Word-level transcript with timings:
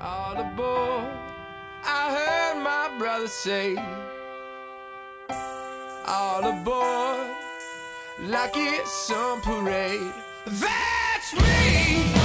All 0.00 0.36
aboard, 0.36 1.06
I 1.84 2.10
heard 2.16 2.62
my 2.62 2.98
brother 2.98 3.28
say. 3.28 3.76
All 6.06 6.44
aboard, 6.44 7.30
like 8.20 8.56
it's 8.56 8.92
some 8.92 9.40
parade. 9.40 10.12
That's 10.46 11.34
me. 11.34 12.23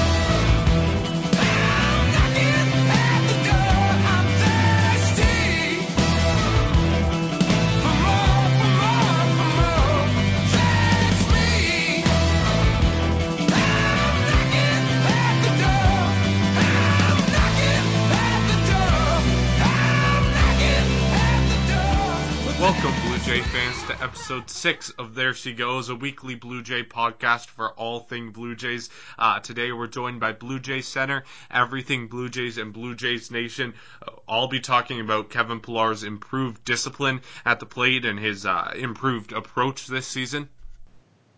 Jay 23.29 23.41
fans, 23.41 23.83
to 23.83 24.03
episode 24.03 24.49
six 24.49 24.89
of 24.89 25.13
There 25.13 25.35
She 25.35 25.53
Goes, 25.53 25.89
a 25.89 25.95
weekly 25.95 26.33
Blue 26.33 26.63
Jay 26.63 26.81
podcast 26.81 27.45
for 27.45 27.69
all 27.73 27.99
thing 27.99 28.31
Blue 28.31 28.55
Jays. 28.55 28.89
Uh, 29.19 29.39
today 29.39 29.71
we're 29.71 29.85
joined 29.85 30.19
by 30.19 30.31
Blue 30.31 30.59
Jay 30.59 30.81
Center, 30.81 31.23
everything 31.51 32.07
Blue 32.07 32.29
Jays 32.29 32.57
and 32.57 32.73
Blue 32.73 32.95
Jays 32.95 33.29
Nation. 33.29 33.75
Uh, 34.01 34.13
I'll 34.27 34.47
be 34.47 34.59
talking 34.59 34.99
about 34.99 35.29
Kevin 35.29 35.59
Pillar's 35.59 36.03
improved 36.03 36.65
discipline 36.65 37.21
at 37.45 37.59
the 37.59 37.67
plate 37.67 38.03
and 38.03 38.17
his 38.17 38.47
uh, 38.47 38.73
improved 38.75 39.31
approach 39.31 39.85
this 39.85 40.07
season. 40.07 40.49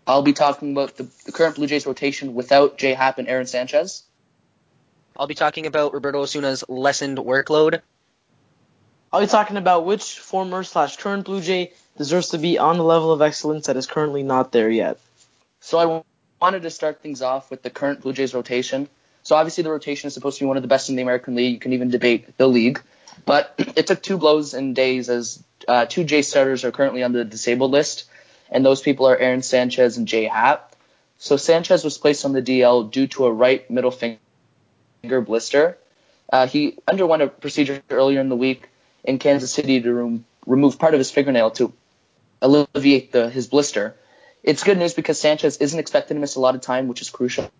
I'll 0.07 0.21
be 0.21 0.31
talking 0.31 0.71
about 0.71 0.95
the, 0.95 1.09
the 1.25 1.33
current 1.33 1.55
Blue 1.57 1.67
Jays 1.67 1.85
rotation 1.85 2.35
without 2.35 2.77
Jay 2.77 2.93
Happ 2.93 3.17
and 3.17 3.27
Aaron 3.27 3.47
Sanchez. 3.47 4.03
I'll 5.17 5.27
be 5.27 5.35
talking 5.35 5.65
about 5.65 5.93
Roberto 5.93 6.23
Osuna's 6.23 6.63
lessened 6.69 7.17
workload. 7.17 7.81
I'll 9.11 9.19
be 9.19 9.27
talking 9.27 9.57
about 9.57 9.85
which 9.85 10.19
former 10.19 10.63
slash 10.63 10.95
current 10.95 11.25
Blue 11.25 11.41
Jay 11.41 11.73
deserves 11.97 12.29
to 12.29 12.37
be 12.37 12.57
on 12.57 12.77
the 12.77 12.83
level 12.83 13.11
of 13.11 13.21
excellence 13.21 13.67
that 13.67 13.77
is 13.77 13.87
currently 13.87 14.23
not 14.23 14.51
there 14.51 14.69
yet. 14.69 14.99
So 15.59 15.77
I 15.77 16.03
wanted 16.41 16.63
to 16.63 16.69
start 16.69 17.01
things 17.01 17.21
off 17.21 17.51
with 17.51 17.61
the 17.61 17.69
current 17.69 18.01
Blue 18.01 18.13
Jays 18.13 18.33
rotation. 18.33 18.89
So 19.23 19.35
obviously 19.35 19.63
the 19.63 19.71
rotation 19.71 20.07
is 20.07 20.13
supposed 20.13 20.39
to 20.39 20.43
be 20.43 20.47
one 20.47 20.57
of 20.57 20.63
the 20.63 20.67
best 20.67 20.89
in 20.89 20.95
the 20.95 21.03
American 21.03 21.35
League. 21.35 21.53
You 21.53 21.59
can 21.59 21.73
even 21.73 21.89
debate 21.89 22.37
the 22.37 22.47
league, 22.47 22.81
but 23.25 23.53
it 23.75 23.87
took 23.87 24.01
two 24.01 24.17
blows 24.17 24.53
in 24.53 24.73
days 24.73 25.09
as 25.09 25.43
uh, 25.67 25.85
two 25.85 26.03
Jay 26.03 26.23
starters 26.23 26.63
are 26.63 26.71
currently 26.71 27.03
on 27.03 27.11
the 27.11 27.23
disabled 27.23 27.71
list, 27.71 28.05
and 28.49 28.65
those 28.65 28.81
people 28.81 29.07
are 29.07 29.17
Aaron 29.17 29.43
Sanchez 29.43 29.97
and 29.97 30.07
Jay 30.07 30.25
Happ. 30.25 30.75
So 31.19 31.37
Sanchez 31.37 31.83
was 31.83 31.99
placed 31.99 32.25
on 32.25 32.33
the 32.33 32.41
DL 32.41 32.89
due 32.91 33.05
to 33.07 33.25
a 33.25 33.31
right 33.31 33.69
middle 33.69 33.91
finger 33.91 35.21
blister. 35.21 35.77
Uh, 36.33 36.47
he 36.47 36.77
underwent 36.87 37.21
a 37.21 37.27
procedure 37.27 37.83
earlier 37.91 38.19
in 38.19 38.29
the 38.29 38.35
week 38.35 38.69
in 39.03 39.19
Kansas 39.19 39.51
City 39.51 39.81
to 39.81 39.93
rem- 39.93 40.25
remove 40.47 40.79
part 40.79 40.95
of 40.95 40.97
his 40.97 41.11
fingernail 41.11 41.51
to 41.51 41.73
alleviate 42.41 43.11
the, 43.11 43.29
his 43.29 43.47
blister. 43.47 43.95
It's 44.43 44.63
good 44.63 44.77
news 44.77 44.93
because 44.93 45.19
Sanchez 45.19 45.57
isn't 45.57 45.79
expected 45.79 46.15
to 46.15 46.19
miss 46.19 46.35
a 46.35 46.39
lot 46.39 46.55
of 46.55 46.61
time, 46.61 46.87
which 46.87 47.01
is 47.01 47.09
crucial. 47.09 47.51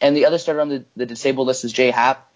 And 0.00 0.16
the 0.16 0.26
other 0.26 0.38
starter 0.38 0.60
on 0.60 0.68
the, 0.68 0.84
the 0.96 1.06
disabled 1.06 1.46
list 1.46 1.64
is 1.64 1.72
Jay 1.72 1.90
Happ. 1.90 2.30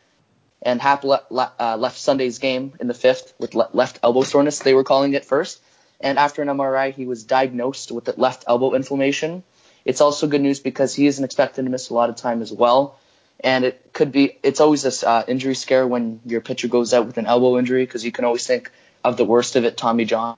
And 0.62 0.80
Happ 0.80 1.04
le- 1.04 1.22
le- 1.30 1.52
uh, 1.58 1.76
left 1.76 1.98
Sunday's 1.98 2.38
game 2.38 2.72
in 2.80 2.86
the 2.86 2.94
fifth 2.94 3.34
with 3.38 3.54
le- 3.54 3.68
left 3.72 3.98
elbow 4.02 4.22
soreness, 4.22 4.60
they 4.60 4.74
were 4.74 4.84
calling 4.84 5.12
it 5.14 5.24
first. 5.24 5.60
And 6.00 6.18
after 6.18 6.42
an 6.42 6.48
MRI, 6.48 6.92
he 6.92 7.06
was 7.06 7.24
diagnosed 7.24 7.92
with 7.92 8.16
left 8.16 8.44
elbow 8.46 8.74
inflammation. 8.74 9.42
It's 9.84 10.00
also 10.00 10.28
good 10.28 10.40
news 10.40 10.60
because 10.60 10.94
he 10.94 11.06
isn't 11.06 11.24
expected 11.24 11.64
to 11.64 11.70
miss 11.70 11.90
a 11.90 11.94
lot 11.94 12.10
of 12.10 12.16
time 12.16 12.42
as 12.42 12.52
well. 12.52 12.98
And 13.40 13.64
it 13.64 13.92
could 13.92 14.12
be, 14.12 14.38
it's 14.42 14.60
always 14.60 14.82
this 14.82 15.02
uh, 15.02 15.24
injury 15.26 15.56
scare 15.56 15.86
when 15.86 16.20
your 16.24 16.40
pitcher 16.40 16.68
goes 16.68 16.94
out 16.94 17.06
with 17.06 17.18
an 17.18 17.26
elbow 17.26 17.58
injury 17.58 17.84
because 17.84 18.04
you 18.04 18.12
can 18.12 18.24
always 18.24 18.46
think 18.46 18.70
of 19.02 19.16
the 19.16 19.24
worst 19.24 19.56
of 19.56 19.64
it, 19.64 19.76
Tommy 19.76 20.04
John. 20.04 20.36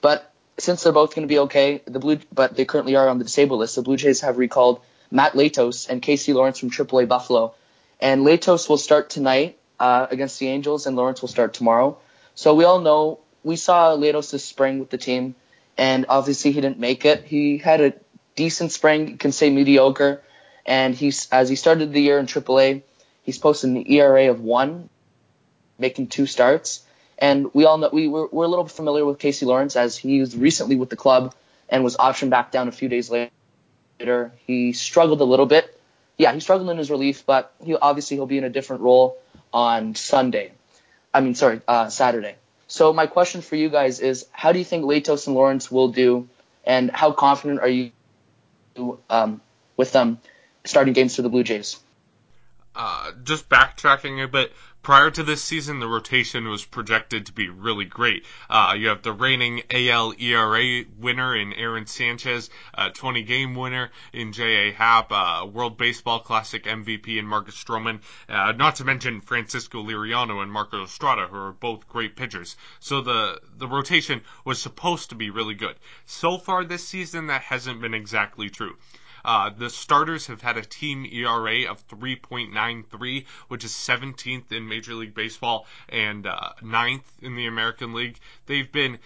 But 0.00 0.32
since 0.58 0.82
they're 0.82 0.92
both 0.92 1.14
going 1.14 1.26
to 1.26 1.32
be 1.32 1.38
okay, 1.40 1.82
the 1.86 1.98
blue, 1.98 2.18
but 2.32 2.56
they 2.56 2.64
currently 2.64 2.96
are 2.96 3.08
on 3.08 3.18
the 3.18 3.24
disabled 3.24 3.60
list. 3.60 3.76
The 3.76 3.82
Blue 3.82 3.96
Jays 3.96 4.20
have 4.20 4.38
recalled 4.38 4.80
Matt 5.10 5.32
Latos 5.32 5.88
and 5.88 6.02
Casey 6.02 6.32
Lawrence 6.32 6.58
from 6.58 6.70
AAA 6.70 7.08
Buffalo, 7.08 7.54
and 8.00 8.22
Latos 8.26 8.68
will 8.68 8.78
start 8.78 9.10
tonight 9.10 9.58
uh, 9.80 10.06
against 10.10 10.38
the 10.38 10.48
Angels, 10.48 10.86
and 10.86 10.96
Lawrence 10.96 11.20
will 11.20 11.28
start 11.28 11.54
tomorrow. 11.54 11.98
So 12.34 12.54
we 12.54 12.64
all 12.64 12.80
know 12.80 13.20
we 13.42 13.56
saw 13.56 13.96
Latos 13.96 14.30
this 14.30 14.44
spring 14.44 14.78
with 14.78 14.90
the 14.90 14.98
team, 14.98 15.34
and 15.76 16.06
obviously 16.08 16.52
he 16.52 16.60
didn't 16.60 16.78
make 16.78 17.04
it. 17.04 17.24
He 17.24 17.58
had 17.58 17.80
a 17.80 17.94
decent 18.34 18.72
spring, 18.72 19.08
you 19.08 19.16
can 19.16 19.32
say 19.32 19.50
mediocre, 19.50 20.22
and 20.66 20.94
he's 20.94 21.28
as 21.30 21.48
he 21.48 21.56
started 21.56 21.92
the 21.92 22.00
year 22.00 22.18
in 22.18 22.26
AAA, 22.26 22.82
he's 23.22 23.38
posted 23.38 23.70
an 23.70 23.90
ERA 23.90 24.30
of 24.30 24.40
one, 24.40 24.88
making 25.78 26.08
two 26.08 26.26
starts. 26.26 26.82
And 27.18 27.52
we 27.52 27.64
all 27.64 27.78
know 27.78 27.90
we 27.92 28.08
were, 28.08 28.28
we're 28.30 28.44
a 28.44 28.48
little 28.48 28.66
familiar 28.68 29.04
with 29.04 29.18
Casey 29.18 29.44
Lawrence 29.44 29.74
as 29.74 29.96
he 29.96 30.20
was 30.20 30.36
recently 30.36 30.76
with 30.76 30.88
the 30.88 30.96
club 30.96 31.34
and 31.68 31.82
was 31.82 31.96
optioned 31.96 32.30
back 32.30 32.52
down 32.52 32.68
a 32.68 32.72
few 32.72 32.88
days 32.88 33.10
later. 33.10 34.32
He 34.46 34.72
struggled 34.72 35.20
a 35.20 35.24
little 35.24 35.46
bit. 35.46 35.74
Yeah, 36.16 36.32
he 36.32 36.40
struggled 36.40 36.70
in 36.70 36.78
his 36.78 36.90
relief, 36.90 37.26
but 37.26 37.52
he 37.62 37.76
obviously 37.76 38.16
he'll 38.16 38.26
be 38.26 38.38
in 38.38 38.44
a 38.44 38.50
different 38.50 38.82
role 38.82 39.18
on 39.52 39.94
Sunday. 39.94 40.52
I 41.12 41.20
mean, 41.20 41.34
sorry, 41.34 41.60
uh, 41.66 41.88
Saturday. 41.88 42.36
So 42.68 42.92
my 42.92 43.06
question 43.06 43.40
for 43.40 43.56
you 43.56 43.68
guys 43.68 44.00
is, 44.00 44.26
how 44.30 44.52
do 44.52 44.58
you 44.58 44.64
think 44.64 44.84
Latos 44.84 45.26
and 45.26 45.34
Lawrence 45.34 45.70
will 45.70 45.88
do, 45.88 46.28
and 46.64 46.90
how 46.90 47.12
confident 47.12 47.60
are 47.60 47.68
you 47.68 47.90
um, 49.08 49.40
with 49.76 49.90
them 49.92 50.20
starting 50.64 50.92
games 50.92 51.16
for 51.16 51.22
the 51.22 51.28
Blue 51.28 51.42
Jays? 51.42 51.78
Uh, 52.74 53.12
just 53.24 53.48
backtracking 53.48 54.22
a 54.22 54.28
bit, 54.28 54.52
prior 54.82 55.10
to 55.10 55.22
this 55.22 55.42
season, 55.42 55.80
the 55.80 55.88
rotation 55.88 56.48
was 56.48 56.64
projected 56.64 57.26
to 57.26 57.32
be 57.32 57.48
really 57.48 57.84
great. 57.84 58.24
Uh, 58.48 58.74
you 58.76 58.88
have 58.88 59.02
the 59.02 59.12
reigning 59.12 59.62
AL 59.70 60.14
ERA 60.18 60.84
winner 60.98 61.36
in 61.36 61.52
Aaron 61.52 61.86
Sanchez, 61.86 62.50
uh, 62.74 62.90
20 62.90 63.22
game 63.22 63.54
winner 63.54 63.90
in 64.12 64.32
J.A. 64.32 64.72
Happ, 64.72 65.10
World 65.52 65.76
Baseball 65.76 66.20
Classic 66.20 66.64
MVP 66.64 67.18
in 67.18 67.26
Marcus 67.26 67.62
Stroman, 67.62 68.00
uh, 68.28 68.52
not 68.52 68.76
to 68.76 68.84
mention 68.84 69.20
Francisco 69.20 69.82
Liriano 69.82 70.42
and 70.42 70.52
Marco 70.52 70.84
Estrada, 70.84 71.26
who 71.26 71.36
are 71.36 71.52
both 71.52 71.88
great 71.88 72.16
pitchers. 72.16 72.56
So 72.80 73.00
the, 73.00 73.40
the 73.56 73.68
rotation 73.68 74.22
was 74.44 74.60
supposed 74.60 75.10
to 75.10 75.14
be 75.14 75.30
really 75.30 75.54
good. 75.54 75.76
So 76.06 76.38
far 76.38 76.64
this 76.64 76.86
season, 76.86 77.26
that 77.26 77.42
hasn't 77.42 77.80
been 77.80 77.94
exactly 77.94 78.48
true. 78.48 78.76
Uh, 79.28 79.50
the 79.50 79.68
starters 79.68 80.28
have 80.28 80.40
had 80.40 80.56
a 80.56 80.62
team 80.62 81.04
ERA 81.04 81.70
of 81.70 81.86
3.93, 81.88 83.26
which 83.48 83.62
is 83.62 83.72
17th 83.72 84.50
in 84.52 84.66
Major 84.66 84.94
League 84.94 85.12
Baseball 85.12 85.66
and 85.90 86.26
uh, 86.26 86.54
9th 86.62 87.02
in 87.20 87.36
the 87.36 87.46
American 87.46 87.92
League. 87.92 88.18
They've 88.46 88.72
been 88.72 88.98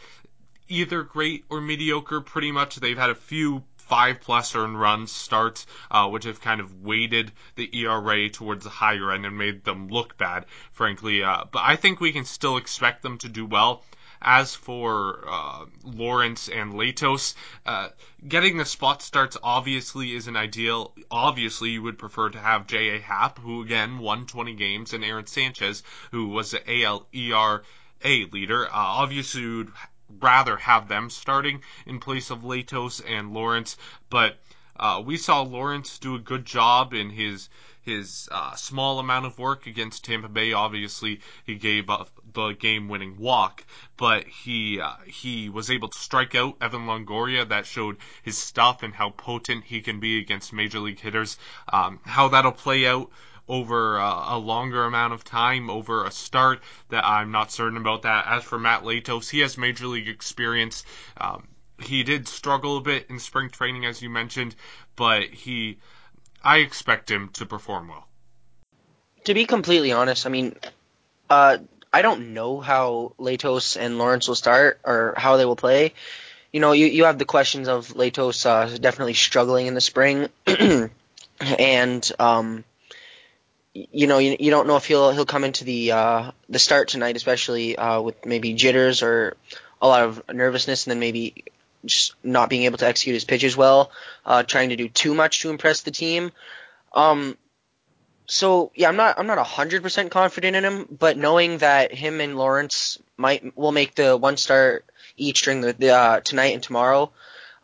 either 0.69 1.03
great 1.03 1.44
or 1.50 1.61
mediocre 1.61 2.21
pretty 2.21 2.53
much. 2.53 2.77
They've 2.77 2.97
had 2.97 3.11
a 3.11 3.16
few 3.16 3.65
five 3.78 4.21
plus 4.21 4.55
earned 4.55 4.81
runs 4.81 5.11
starts, 5.11 5.66
uh, 5.91 6.09
which 6.09 6.22
have 6.22 6.41
kind 6.41 6.61
of 6.61 6.82
weighted 6.84 7.32
the 7.56 7.69
ERA 7.81 8.31
towards 8.31 8.62
the 8.62 8.71
higher 8.71 9.11
end 9.11 9.27
and 9.27 9.37
made 9.37 9.65
them 9.65 9.88
look 9.88 10.16
bad, 10.19 10.47
frankly. 10.71 11.25
Uh, 11.25 11.47
but 11.50 11.62
I 11.65 11.75
think 11.75 11.99
we 11.99 12.12
can 12.12 12.27
still 12.27 12.59
expect 12.59 13.03
them 13.03 13.19
to 13.19 13.28
do 13.28 13.44
well. 13.44 13.82
As 14.25 14.55
for 14.55 15.25
uh, 15.28 15.65
Lawrence 15.83 16.49
and 16.49 16.75
Latos, 16.75 17.34
uh, 17.66 17.88
getting 18.27 18.56
the 18.56 18.65
spot 18.65 19.03
starts 19.03 19.37
obviously 19.43 20.15
isn't 20.15 20.37
ideal. 20.37 20.94
Obviously, 21.10 21.71
you 21.71 21.83
would 21.83 21.99
prefer 21.99 22.31
to 22.31 22.38
have 22.38 22.69
J.A. 22.69 23.00
Happ, 23.00 23.38
who 23.38 23.62
again 23.62 23.99
won 23.99 24.27
20 24.27 24.55
games, 24.55 24.93
and 24.93 25.05
Aaron 25.05 25.27
Sanchez, 25.27 25.82
who 26.12 26.28
was 26.28 26.53
the 26.53 26.84
AL 26.84 27.09
ERA 27.12 27.62
leader. 28.05 28.66
Uh, 28.66 28.71
obviously, 28.72 29.43
you 29.43 29.56
would 29.59 29.72
rather 30.21 30.56
have 30.56 30.88
them 30.88 31.11
starting 31.11 31.62
in 31.87 31.99
place 31.99 32.31
of 32.31 32.43
Latos 32.43 33.03
and 33.05 33.32
Lawrence, 33.32 33.77
but 34.09 34.38
uh, 34.77 35.03
we 35.05 35.16
saw 35.16 35.43
Lawrence 35.43 35.99
do 35.99 36.15
a 36.15 36.21
good 36.21 36.44
job 36.44 36.94
in 36.94 37.11
his 37.11 37.49
his 37.82 38.28
uh, 38.31 38.55
small 38.55 39.00
amount 39.00 39.27
of 39.27 39.38
work 39.38 39.67
against 39.67 40.05
Tampa 40.05 40.29
Bay. 40.29 40.52
Obviously, 40.52 41.20
he 41.44 41.56
gave 41.56 41.91
up 41.91 42.11
the 42.32 42.52
game-winning 42.52 43.17
walk, 43.19 43.64
but 43.96 44.25
he 44.25 44.81
uh, 44.81 44.93
he 45.06 45.49
was 45.49 45.70
able 45.70 45.88
to 45.88 45.99
strike 45.99 46.34
out 46.34 46.56
Evan 46.61 46.87
Longoria. 46.87 47.49
That 47.49 47.67
showed 47.67 47.96
his 48.23 48.38
stuff 48.38 48.82
and 48.82 48.94
how 48.94 49.11
potent 49.11 49.64
he 49.64 49.81
can 49.81 50.00
be 50.00 50.19
against 50.19 50.52
major 50.52 50.81
league 50.81 51.00
hitters. 51.00 51.38
Um, 51.73 52.00
how 52.05 52.29
that'll 52.29 52.52
play 52.52 52.87
out 52.87 53.11
over 53.49 53.99
uh, 53.99 54.34
a 54.34 54.38
longer 54.38 54.84
amount 54.84 55.12
of 55.12 55.25
time 55.25 55.69
over 55.69 56.05
a 56.05 56.11
start 56.11 56.61
that 56.88 57.05
I'm 57.05 57.32
not 57.32 57.50
certain 57.50 57.76
about 57.76 58.02
that. 58.02 58.26
As 58.26 58.44
for 58.44 58.58
Matt 58.58 58.82
Latos, 58.82 59.28
he 59.28 59.40
has 59.40 59.58
major 59.58 59.87
league 59.87 60.08
experience. 60.08 60.85
Um, 61.20 61.49
he 61.81 62.02
did 62.05 62.28
struggle 62.28 62.76
a 62.76 62.81
bit 62.81 63.06
in 63.11 63.19
spring 63.19 63.50
training, 63.50 63.87
as 63.87 64.00
you 64.00 64.11
mentioned, 64.11 64.55
but 64.96 65.25
he, 65.25 65.78
I 66.43 66.58
expect 66.58 67.11
him 67.11 67.31
to 67.35 67.46
perform 67.46 67.88
well. 67.88 68.06
To 69.25 69.35
be 69.35 69.44
completely 69.44 69.93
honest, 69.93 70.26
I 70.26 70.31
mean, 70.31 70.56
uh, 71.28 71.58
I 71.93 72.03
don't 72.03 72.33
know 72.33 72.61
how 72.61 73.12
Latos 73.19 73.77
and 73.79 73.99
Lawrence 73.99 74.29
will 74.29 74.35
start 74.35 74.81
or 74.85 75.15
how 75.17 75.37
they 75.37 75.44
will 75.44 75.56
play. 75.56 75.93
You 76.53 76.61
know, 76.61 76.73
you, 76.73 76.87
you 76.87 77.05
have 77.05 77.19
the 77.19 77.25
questions 77.25 77.69
of 77.69 77.89
Latos 77.89 78.47
uh, 78.47 78.77
definitely 78.79 79.15
struggling 79.15 79.67
in 79.67 79.75
the 79.75 79.81
spring, 79.81 80.29
and 81.41 82.12
um, 82.19 82.65
you 83.75 84.06
know, 84.06 84.19
you, 84.19 84.37
you 84.39 84.50
don't 84.50 84.67
know 84.67 84.77
if 84.77 84.87
he'll 84.87 85.12
he'll 85.12 85.27
come 85.27 85.44
into 85.44 85.65
the 85.65 85.93
uh, 85.93 86.31
the 86.49 86.59
start 86.59 86.89
tonight, 86.89 87.17
especially 87.17 87.77
uh, 87.77 88.00
with 88.00 88.27
maybe 88.27 88.53
jitters 88.53 89.03
or 89.03 89.37
a 89.81 89.88
lot 89.88 90.03
of 90.03 90.23
nervousness, 90.33 90.87
and 90.87 90.93
then 90.93 91.00
maybe 91.00 91.45
just 91.85 92.15
not 92.23 92.50
being 92.50 92.65
able 92.65 92.79
to 92.79 92.87
execute 92.87 93.15
his 93.15 93.25
pitches 93.25 93.56
well, 93.56 93.91
uh, 94.25 94.43
trying 94.43 94.69
to 94.69 94.77
do 94.77 94.88
too 94.88 95.15
much 95.15 95.41
to 95.41 95.50
impress 95.50 95.81
the 95.81 95.91
team. 95.91 96.33
Um, 96.95 97.37
so 98.32 98.73
yeah, 98.75 98.88
I'm 98.88 98.96
not 98.96 99.19
I'm 99.19 99.26
not 99.26 99.38
hundred 99.46 99.82
percent 99.82 100.11
confident 100.11 100.56
in 100.56 100.64
him, 100.64 100.87
but 100.99 101.19
knowing 101.19 101.58
that 101.58 101.93
him 101.93 102.19
and 102.19 102.34
Lawrence 102.34 102.99
might 103.19 103.55
will 103.58 103.73
make 103.73 103.94
the 103.94 104.17
one 104.17 104.38
start 104.38 104.87
each 105.19 105.43
during 105.43 105.61
the, 105.61 105.75
the 105.75 105.90
uh, 105.90 106.20
tonight 106.20 106.55
and 106.55 106.62
tomorrow, 106.62 107.12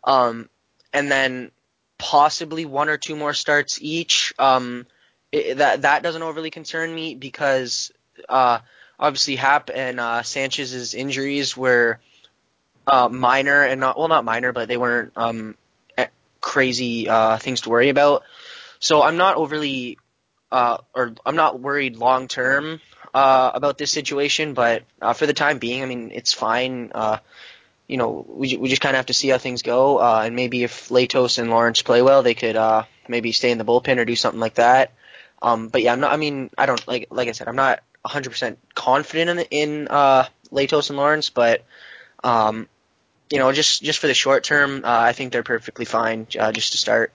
um, 0.03 0.47
and 0.93 1.11
then 1.11 1.49
possibly 1.97 2.65
one 2.65 2.87
or 2.87 2.97
two 2.97 3.15
more 3.15 3.33
starts 3.33 3.79
each. 3.81 4.35
Um, 4.37 4.85
it, 5.31 5.57
that 5.57 5.81
that 5.81 6.03
doesn't 6.03 6.21
overly 6.21 6.51
concern 6.51 6.93
me 6.93 7.15
because 7.15 7.91
uh, 8.29 8.59
obviously 8.99 9.37
Happ 9.37 9.71
and 9.73 9.99
uh, 9.99 10.21
Sanchez's 10.21 10.93
injuries 10.93 11.57
were 11.57 11.99
uh, 12.85 13.09
minor 13.09 13.63
and 13.63 13.81
not 13.81 13.97
well 13.97 14.07
not 14.07 14.23
minor, 14.23 14.53
but 14.53 14.67
they 14.67 14.77
weren't 14.77 15.13
um, 15.15 15.55
crazy 16.41 17.09
uh, 17.09 17.39
things 17.39 17.61
to 17.61 17.71
worry 17.71 17.89
about. 17.89 18.21
So 18.77 19.01
I'm 19.01 19.17
not 19.17 19.35
overly 19.35 19.97
uh, 20.51 20.77
or 20.93 21.13
I'm 21.25 21.35
not 21.35 21.59
worried 21.59 21.97
long 21.97 22.27
term 22.27 22.81
uh, 23.13 23.51
about 23.53 23.77
this 23.77 23.91
situation, 23.91 24.53
but 24.53 24.83
uh, 25.01 25.13
for 25.13 25.25
the 25.25 25.33
time 25.33 25.59
being, 25.59 25.83
I 25.83 25.85
mean 25.85 26.11
it's 26.13 26.33
fine. 26.33 26.91
Uh, 26.93 27.17
you 27.87 27.97
know, 27.97 28.25
we 28.27 28.55
we 28.57 28.69
just 28.69 28.81
kind 28.81 28.95
of 28.95 28.99
have 28.99 29.07
to 29.07 29.13
see 29.13 29.29
how 29.29 29.37
things 29.37 29.63
go, 29.63 29.97
uh, 29.97 30.21
and 30.25 30.35
maybe 30.35 30.63
if 30.63 30.89
Latos 30.89 31.39
and 31.39 31.49
Lawrence 31.49 31.81
play 31.81 32.01
well, 32.01 32.21
they 32.21 32.35
could 32.35 32.55
uh, 32.55 32.83
maybe 33.07 33.31
stay 33.31 33.51
in 33.51 33.57
the 33.57 33.65
bullpen 33.65 33.97
or 33.97 34.05
do 34.05 34.15
something 34.15 34.39
like 34.39 34.55
that. 34.55 34.93
Um, 35.41 35.69
but 35.69 35.81
yeah, 35.81 35.93
I'm 35.93 35.99
not. 35.99 36.11
I 36.11 36.17
mean, 36.17 36.49
I 36.57 36.65
don't 36.65 36.87
like 36.87 37.07
like 37.09 37.27
I 37.27 37.31
said, 37.31 37.47
I'm 37.47 37.55
not 37.55 37.81
100% 38.05 38.57
confident 38.75 39.47
in 39.51 39.79
in 39.79 39.87
uh, 39.87 40.25
Latos 40.51 40.89
and 40.89 40.97
Lawrence, 40.97 41.29
but 41.29 41.63
um, 42.23 42.67
you 43.31 43.39
know, 43.39 43.51
just 43.51 43.81
just 43.81 43.99
for 43.99 44.07
the 44.07 44.13
short 44.13 44.43
term, 44.43 44.83
uh, 44.83 44.87
I 44.87 45.13
think 45.13 45.31
they're 45.31 45.43
perfectly 45.43 45.85
fine 45.85 46.27
uh, 46.39 46.51
just 46.51 46.73
to 46.73 46.77
start. 46.77 47.11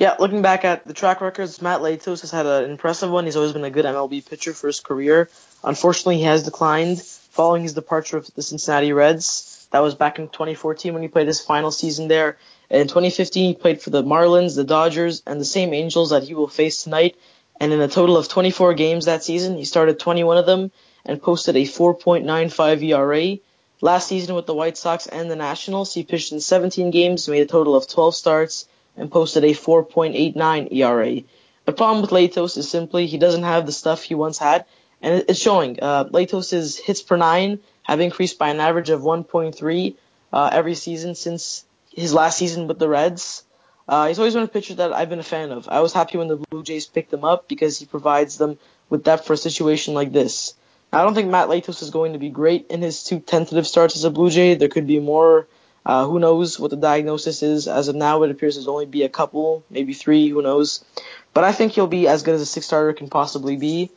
Yeah, 0.00 0.16
looking 0.18 0.40
back 0.40 0.64
at 0.64 0.86
the 0.86 0.94
track 0.94 1.20
records, 1.20 1.60
Matt 1.60 1.80
Latos 1.80 2.22
has 2.22 2.30
had 2.30 2.46
an 2.46 2.70
impressive 2.70 3.10
one. 3.10 3.26
He's 3.26 3.36
always 3.36 3.52
been 3.52 3.64
a 3.64 3.70
good 3.70 3.84
MLB 3.84 4.26
pitcher 4.26 4.54
for 4.54 4.66
his 4.66 4.80
career. 4.80 5.28
Unfortunately, 5.62 6.16
he 6.16 6.22
has 6.22 6.42
declined 6.42 7.02
following 7.02 7.64
his 7.64 7.74
departure 7.74 8.16
of 8.16 8.26
the 8.34 8.40
Cincinnati 8.40 8.94
Reds. 8.94 9.68
That 9.72 9.80
was 9.80 9.94
back 9.94 10.18
in 10.18 10.28
2014 10.28 10.94
when 10.94 11.02
he 11.02 11.08
played 11.08 11.26
his 11.26 11.42
final 11.42 11.70
season 11.70 12.08
there. 12.08 12.38
In 12.70 12.88
2015, 12.88 13.48
he 13.48 13.54
played 13.54 13.82
for 13.82 13.90
the 13.90 14.02
Marlins, 14.02 14.56
the 14.56 14.64
Dodgers, 14.64 15.22
and 15.26 15.38
the 15.38 15.44
same 15.44 15.74
Angels 15.74 16.08
that 16.08 16.22
he 16.22 16.32
will 16.32 16.48
face 16.48 16.82
tonight. 16.82 17.16
And 17.60 17.70
in 17.70 17.82
a 17.82 17.86
total 17.86 18.16
of 18.16 18.26
24 18.26 18.72
games 18.72 19.04
that 19.04 19.22
season, 19.22 19.58
he 19.58 19.66
started 19.66 19.98
21 19.98 20.38
of 20.38 20.46
them 20.46 20.70
and 21.04 21.20
posted 21.20 21.56
a 21.56 21.64
4.95 21.64 22.82
ERA. 22.82 23.38
Last 23.82 24.08
season 24.08 24.34
with 24.34 24.46
the 24.46 24.54
White 24.54 24.78
Sox 24.78 25.06
and 25.06 25.30
the 25.30 25.36
Nationals, 25.36 25.92
he 25.92 26.04
pitched 26.04 26.32
in 26.32 26.40
17 26.40 26.90
games, 26.90 27.28
made 27.28 27.42
a 27.42 27.46
total 27.46 27.76
of 27.76 27.86
12 27.86 28.14
starts, 28.14 28.64
and 29.00 29.10
posted 29.10 29.42
a 29.44 29.54
4.89 29.54 30.72
ERA. 30.72 31.22
The 31.64 31.72
problem 31.72 32.02
with 32.02 32.10
Latos 32.10 32.56
is 32.58 32.70
simply 32.70 33.06
he 33.06 33.18
doesn't 33.18 33.42
have 33.42 33.66
the 33.66 33.72
stuff 33.72 34.02
he 34.02 34.14
once 34.14 34.38
had, 34.38 34.66
and 35.00 35.24
it's 35.26 35.40
showing. 35.40 35.78
Uh, 35.80 36.04
Latos' 36.04 36.78
hits 36.78 37.02
per 37.02 37.16
nine 37.16 37.60
have 37.82 38.00
increased 38.00 38.38
by 38.38 38.50
an 38.50 38.60
average 38.60 38.90
of 38.90 39.00
1.3 39.00 39.96
uh, 40.32 40.50
every 40.52 40.74
season 40.74 41.14
since 41.14 41.64
his 41.90 42.12
last 42.12 42.38
season 42.38 42.68
with 42.68 42.78
the 42.78 42.88
Reds. 42.88 43.42
Uh, 43.88 44.06
he's 44.06 44.18
always 44.18 44.34
been 44.34 44.44
a 44.44 44.48
pitcher 44.48 44.74
that 44.74 44.92
I've 44.92 45.08
been 45.08 45.18
a 45.18 45.24
fan 45.24 45.50
of. 45.50 45.68
I 45.68 45.80
was 45.80 45.92
happy 45.92 46.18
when 46.18 46.28
the 46.28 46.36
Blue 46.36 46.62
Jays 46.62 46.86
picked 46.86 47.12
him 47.12 47.24
up 47.24 47.48
because 47.48 47.78
he 47.78 47.86
provides 47.86 48.36
them 48.36 48.58
with 48.90 49.02
depth 49.02 49.26
for 49.26 49.32
a 49.32 49.36
situation 49.36 49.94
like 49.94 50.12
this. 50.12 50.54
I 50.92 51.02
don't 51.02 51.14
think 51.14 51.30
Matt 51.30 51.48
Latos 51.48 51.82
is 51.82 51.90
going 51.90 52.12
to 52.12 52.18
be 52.18 52.30
great 52.30 52.66
in 52.68 52.82
his 52.82 53.02
two 53.02 53.20
tentative 53.20 53.66
starts 53.66 53.96
as 53.96 54.04
a 54.04 54.10
Blue 54.10 54.30
Jay. 54.30 54.54
There 54.54 54.68
could 54.68 54.86
be 54.86 55.00
more. 55.00 55.46
Uh, 55.84 56.06
who 56.06 56.18
knows 56.18 56.58
what 56.58 56.70
the 56.70 56.76
diagnosis 56.76 57.42
is? 57.42 57.66
As 57.66 57.88
of 57.88 57.96
now, 57.96 58.22
it 58.22 58.30
appears 58.30 58.56
there's 58.56 58.68
only 58.68 58.86
be 58.86 59.02
a 59.02 59.08
couple, 59.08 59.64
maybe 59.70 59.92
three. 59.92 60.28
Who 60.28 60.42
knows? 60.42 60.84
But 61.32 61.44
I 61.44 61.52
think 61.52 61.72
he'll 61.72 61.86
be 61.86 62.06
as 62.06 62.22
good 62.22 62.34
as 62.34 62.40
a 62.40 62.46
six 62.46 62.66
starter 62.66 62.92
can 62.92 63.08
possibly 63.08 63.56
be. 63.56 63.90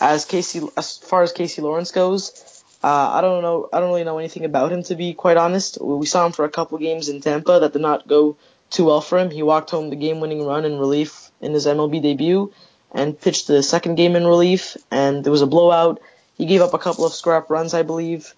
As 0.00 0.24
Casey, 0.24 0.60
as 0.76 0.98
far 0.98 1.22
as 1.22 1.32
Casey 1.32 1.62
Lawrence 1.62 1.92
goes, 1.92 2.62
uh, 2.82 3.12
I 3.14 3.20
don't 3.20 3.42
know. 3.42 3.68
I 3.72 3.80
don't 3.80 3.88
really 3.88 4.04
know 4.04 4.18
anything 4.18 4.44
about 4.44 4.72
him 4.72 4.82
to 4.84 4.94
be 4.94 5.14
quite 5.14 5.36
honest. 5.36 5.78
We 5.80 6.06
saw 6.06 6.26
him 6.26 6.32
for 6.32 6.44
a 6.44 6.50
couple 6.50 6.78
games 6.78 7.08
in 7.08 7.20
Tampa 7.20 7.60
that 7.60 7.72
did 7.72 7.82
not 7.82 8.06
go 8.06 8.36
too 8.70 8.84
well 8.86 9.00
for 9.00 9.18
him. 9.18 9.30
He 9.30 9.42
walked 9.42 9.70
home 9.70 9.90
the 9.90 9.96
game-winning 9.96 10.44
run 10.44 10.64
in 10.64 10.78
relief 10.78 11.30
in 11.40 11.52
his 11.52 11.66
MLB 11.66 12.02
debut, 12.02 12.52
and 12.92 13.18
pitched 13.18 13.46
the 13.46 13.62
second 13.62 13.94
game 13.94 14.16
in 14.16 14.26
relief, 14.26 14.76
and 14.90 15.24
there 15.24 15.32
was 15.32 15.42
a 15.42 15.46
blowout. 15.46 16.00
He 16.36 16.46
gave 16.46 16.60
up 16.60 16.74
a 16.74 16.78
couple 16.78 17.04
of 17.04 17.12
scrap 17.12 17.50
runs, 17.50 17.74
I 17.74 17.82
believe. 17.82 18.34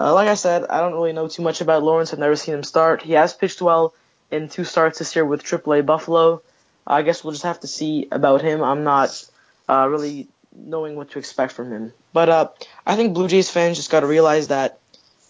Uh, 0.00 0.14
like 0.14 0.28
I 0.28 0.34
said, 0.34 0.64
I 0.70 0.80
don't 0.80 0.94
really 0.94 1.12
know 1.12 1.28
too 1.28 1.42
much 1.42 1.60
about 1.60 1.82
Lawrence. 1.82 2.12
I've 2.12 2.18
never 2.18 2.34
seen 2.34 2.54
him 2.54 2.64
start. 2.64 3.02
He 3.02 3.12
has 3.12 3.34
pitched 3.34 3.60
well 3.60 3.92
in 4.30 4.48
two 4.48 4.64
starts 4.64 4.98
this 4.98 5.14
year 5.14 5.26
with 5.26 5.44
AAA 5.44 5.84
Buffalo. 5.84 6.40
I 6.86 7.02
guess 7.02 7.22
we'll 7.22 7.32
just 7.32 7.44
have 7.44 7.60
to 7.60 7.66
see 7.66 8.08
about 8.10 8.40
him. 8.40 8.62
I'm 8.62 8.82
not 8.82 9.22
uh, 9.68 9.86
really 9.90 10.28
knowing 10.56 10.96
what 10.96 11.10
to 11.10 11.18
expect 11.18 11.52
from 11.52 11.70
him. 11.70 11.92
But 12.14 12.28
uh, 12.30 12.48
I 12.86 12.96
think 12.96 13.12
Blue 13.12 13.28
Jays 13.28 13.50
fans 13.50 13.76
just 13.76 13.90
got 13.90 14.00
to 14.00 14.06
realize 14.06 14.48
that 14.48 14.78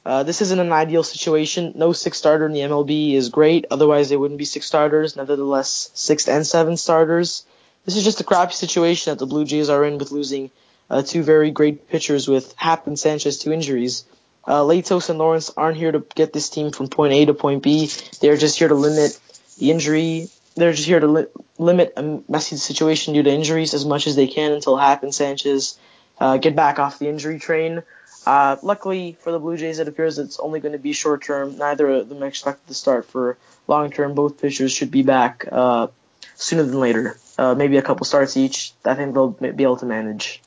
uh, 0.06 0.22
this 0.22 0.40
isn't 0.40 0.60
an 0.60 0.72
ideal 0.72 1.02
situation. 1.02 1.72
No 1.74 1.92
six 1.92 2.18
starter 2.18 2.46
in 2.46 2.52
the 2.52 2.60
MLB 2.60 3.14
is 3.14 3.28
great. 3.28 3.66
Otherwise, 3.72 4.08
they 4.08 4.16
wouldn't 4.16 4.38
be 4.38 4.44
six 4.44 4.66
starters. 4.66 5.16
Nevertheless, 5.16 5.90
six 5.94 6.28
and 6.28 6.46
seven 6.46 6.76
starters. 6.76 7.44
This 7.84 7.96
is 7.96 8.04
just 8.04 8.20
a 8.20 8.24
crappy 8.24 8.54
situation 8.54 9.10
that 9.10 9.18
the 9.18 9.26
Blue 9.26 9.44
Jays 9.44 9.68
are 9.68 9.84
in 9.84 9.98
with 9.98 10.12
losing 10.12 10.52
uh, 10.88 11.02
two 11.02 11.24
very 11.24 11.50
great 11.50 11.88
pitchers 11.88 12.28
with 12.28 12.54
Happ 12.56 12.86
and 12.86 12.98
Sanchez 12.98 13.38
to 13.38 13.52
injuries. 13.52 14.04
Uh, 14.50 14.64
Latos 14.64 15.08
and 15.10 15.20
Lawrence 15.20 15.48
aren't 15.56 15.76
here 15.76 15.92
to 15.92 16.04
get 16.16 16.32
this 16.32 16.48
team 16.48 16.72
from 16.72 16.88
point 16.88 17.12
A 17.12 17.24
to 17.26 17.34
point 17.34 17.62
B. 17.62 17.88
They're 18.20 18.36
just 18.36 18.58
here 18.58 18.66
to 18.66 18.74
limit 18.74 19.16
the 19.60 19.70
injury. 19.70 20.28
They're 20.56 20.72
just 20.72 20.88
here 20.88 20.98
to 20.98 21.06
li- 21.06 21.26
limit 21.58 21.92
a 21.96 22.20
messy 22.28 22.56
situation 22.56 23.14
due 23.14 23.22
to 23.22 23.30
injuries 23.30 23.74
as 23.74 23.84
much 23.86 24.08
as 24.08 24.16
they 24.16 24.26
can 24.26 24.50
until 24.50 24.76
Happ 24.76 25.04
and 25.04 25.14
Sanchez 25.14 25.78
uh, 26.18 26.38
get 26.38 26.56
back 26.56 26.80
off 26.80 26.98
the 26.98 27.08
injury 27.08 27.38
train. 27.38 27.84
Uh, 28.26 28.56
luckily 28.64 29.16
for 29.20 29.30
the 29.30 29.38
Blue 29.38 29.56
Jays, 29.56 29.78
it 29.78 29.86
appears 29.86 30.18
it's 30.18 30.40
only 30.40 30.58
going 30.58 30.72
to 30.72 30.78
be 30.78 30.94
short 30.94 31.22
term. 31.22 31.56
Neither 31.56 31.88
of 31.88 32.08
them 32.08 32.24
expected 32.24 32.66
to 32.66 32.74
start 32.74 33.06
for 33.06 33.38
long 33.68 33.92
term. 33.92 34.14
Both 34.16 34.42
pitchers 34.42 34.72
should 34.72 34.90
be 34.90 35.04
back 35.04 35.46
uh, 35.52 35.86
sooner 36.34 36.64
than 36.64 36.80
later. 36.80 37.16
Uh, 37.38 37.54
maybe 37.54 37.76
a 37.76 37.82
couple 37.82 38.04
starts 38.04 38.36
each. 38.36 38.72
I 38.84 38.96
think 38.96 39.14
they'll 39.14 39.30
be 39.30 39.62
able 39.62 39.76
to 39.76 39.86
manage. 39.86 40.42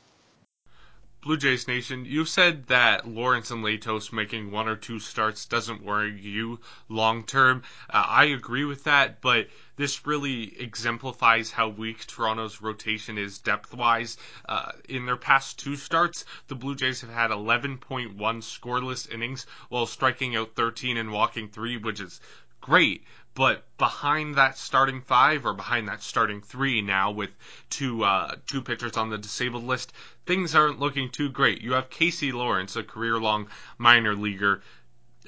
Blue 1.24 1.38
Jays 1.38 1.66
Nation, 1.66 2.04
you 2.04 2.26
said 2.26 2.66
that 2.66 3.08
Lawrence 3.08 3.50
and 3.50 3.64
Latos 3.64 4.12
making 4.12 4.50
one 4.50 4.68
or 4.68 4.76
two 4.76 4.98
starts 4.98 5.46
doesn't 5.46 5.82
worry 5.82 6.20
you 6.20 6.60
long 6.90 7.24
term. 7.24 7.62
Uh, 7.88 8.04
I 8.06 8.24
agree 8.26 8.66
with 8.66 8.84
that, 8.84 9.22
but 9.22 9.48
this 9.76 10.06
really 10.06 10.54
exemplifies 10.60 11.50
how 11.50 11.68
weak 11.68 12.06
Toronto's 12.06 12.60
rotation 12.60 13.16
is 13.16 13.38
depth 13.38 13.72
wise. 13.72 14.18
Uh, 14.46 14.72
in 14.86 15.06
their 15.06 15.16
past 15.16 15.58
two 15.58 15.76
starts, 15.76 16.26
the 16.48 16.54
Blue 16.54 16.74
Jays 16.74 17.00
have 17.00 17.08
had 17.08 17.30
11.1 17.30 18.18
scoreless 18.18 19.10
innings 19.10 19.46
while 19.70 19.86
striking 19.86 20.36
out 20.36 20.54
13 20.54 20.98
and 20.98 21.10
walking 21.10 21.48
3, 21.48 21.78
which 21.78 22.00
is 22.00 22.20
great. 22.60 23.02
But 23.34 23.64
behind 23.78 24.36
that 24.36 24.56
starting 24.56 25.00
five 25.00 25.44
or 25.44 25.54
behind 25.54 25.88
that 25.88 26.04
starting 26.04 26.40
three 26.40 26.82
now 26.82 27.10
with 27.10 27.30
two 27.68 28.04
uh, 28.04 28.36
two 28.46 28.62
pitchers 28.62 28.96
on 28.96 29.10
the 29.10 29.18
disabled 29.18 29.64
list, 29.64 29.92
things 30.24 30.54
aren't 30.54 30.78
looking 30.78 31.10
too 31.10 31.30
great. 31.30 31.60
You 31.60 31.72
have 31.72 31.90
Casey 31.90 32.30
Lawrence, 32.30 32.76
a 32.76 32.84
career 32.84 33.18
long 33.18 33.48
minor 33.76 34.14
leaguer, 34.14 34.62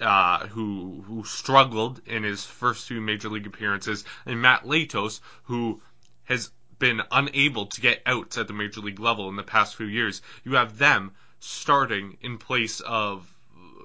uh, 0.01 0.47
who 0.47 1.03
who 1.09 1.25
struggled 1.25 2.01
in 2.07 2.23
his 2.23 2.47
first 2.47 2.87
two 2.87 3.01
major 3.01 3.29
league 3.29 3.47
appearances, 3.47 4.05
and 4.25 4.41
Matt 4.41 4.65
Latos, 4.65 5.21
who 5.45 5.83
has 6.25 6.51
been 6.79 7.03
unable 7.11 7.67
to 7.67 7.81
get 7.81 8.03
outs 8.07 8.39
at 8.39 8.47
the 8.47 8.53
major 8.53 8.81
league 8.83 9.01
level 9.01 9.29
in 9.29 9.37
the 9.37 9.43
past 9.43 9.75
few 9.75 9.87
years. 9.87 10.23
You 10.45 10.55
have 10.55 10.79
them 10.79 11.13
starting 11.41 12.19
in 12.21 12.39
place 12.39 12.81
of 12.81 13.27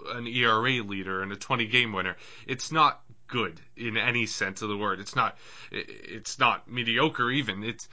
an 0.09 0.27
ERA 0.27 0.83
leader 0.83 1.21
and 1.23 1.31
a 1.31 1.35
20 1.35 1.65
game 1.67 1.93
winner. 1.93 2.17
It's 2.45 2.71
not 2.71 3.01
good 3.31 3.59
in 3.75 3.97
any 3.97 4.27
sense 4.27 4.61
of 4.61 4.69
the 4.69 4.77
word. 4.77 4.99
It's 4.99 5.15
not 5.15 5.37
it's 5.71 6.37
not 6.37 6.69
mediocre 6.69 7.31
even. 7.31 7.63
It's 7.63 7.89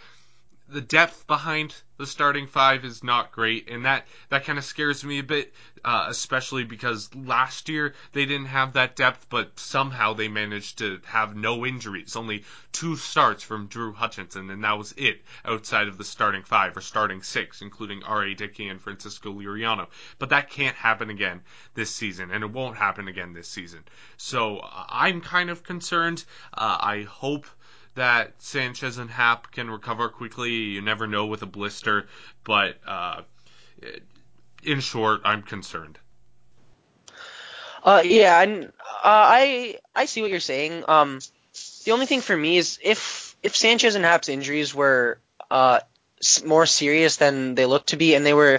the 0.70 0.80
depth 0.82 1.26
behind 1.26 1.74
the 1.96 2.06
starting 2.06 2.46
five 2.46 2.84
is 2.84 3.02
not 3.02 3.32
great, 3.32 3.68
and 3.70 3.86
that 3.86 4.06
that 4.28 4.44
kind 4.44 4.58
of 4.58 4.64
scares 4.64 5.02
me 5.02 5.18
a 5.18 5.22
bit, 5.22 5.52
uh, 5.84 6.06
especially 6.08 6.64
because 6.64 7.12
last 7.14 7.68
year 7.68 7.94
they 8.12 8.26
didn't 8.26 8.46
have 8.46 8.74
that 8.74 8.94
depth, 8.94 9.26
but 9.30 9.58
somehow 9.58 10.12
they 10.12 10.28
managed 10.28 10.78
to 10.78 11.00
have 11.06 11.34
no 11.34 11.64
injuries, 11.64 12.16
only 12.16 12.44
two 12.70 12.96
starts 12.96 13.42
from 13.42 13.66
Drew 13.66 13.92
Hutchison, 13.92 14.50
and 14.50 14.62
that 14.62 14.78
was 14.78 14.92
it 14.96 15.24
outside 15.44 15.88
of 15.88 15.96
the 15.96 16.04
starting 16.04 16.42
five 16.42 16.76
or 16.76 16.82
starting 16.82 17.22
six, 17.22 17.62
including 17.62 18.04
R.A. 18.04 18.34
Dickey 18.34 18.68
and 18.68 18.80
Francisco 18.80 19.32
Liriano. 19.32 19.88
But 20.18 20.28
that 20.28 20.50
can't 20.50 20.76
happen 20.76 21.08
again 21.08 21.40
this 21.74 21.90
season, 21.90 22.30
and 22.30 22.44
it 22.44 22.50
won't 22.50 22.76
happen 22.76 23.08
again 23.08 23.32
this 23.32 23.48
season. 23.48 23.84
So 24.18 24.58
uh, 24.58 24.84
I'm 24.88 25.22
kind 25.22 25.48
of 25.50 25.62
concerned. 25.62 26.24
Uh, 26.52 26.76
I 26.78 27.02
hope 27.02 27.46
that 27.98 28.32
Sanchez 28.38 28.98
and 28.98 29.10
Happ 29.10 29.52
can 29.52 29.70
recover 29.70 30.08
quickly. 30.08 30.50
You 30.50 30.80
never 30.80 31.06
know 31.06 31.26
with 31.26 31.42
a 31.42 31.46
blister, 31.46 32.06
but 32.44 32.76
uh, 32.86 33.22
in 34.62 34.80
short, 34.80 35.20
I'm 35.24 35.42
concerned. 35.42 35.98
Uh, 37.82 38.02
yeah, 38.04 38.40
and 38.40 38.64
uh, 38.64 38.70
I 39.04 39.78
I 39.94 40.06
see 40.06 40.22
what 40.22 40.30
you're 40.30 40.40
saying. 40.40 40.84
Um, 40.88 41.20
the 41.84 41.92
only 41.92 42.06
thing 42.06 42.20
for 42.20 42.36
me 42.36 42.56
is 42.56 42.78
if 42.82 43.36
if 43.42 43.56
Sanchez 43.56 43.94
and 43.94 44.04
Happ's 44.04 44.28
injuries 44.28 44.74
were 44.74 45.18
uh 45.50 45.80
more 46.44 46.66
serious 46.66 47.16
than 47.16 47.54
they 47.54 47.66
look 47.66 47.86
to 47.86 47.96
be, 47.96 48.14
and 48.14 48.26
they 48.26 48.34
were 48.34 48.58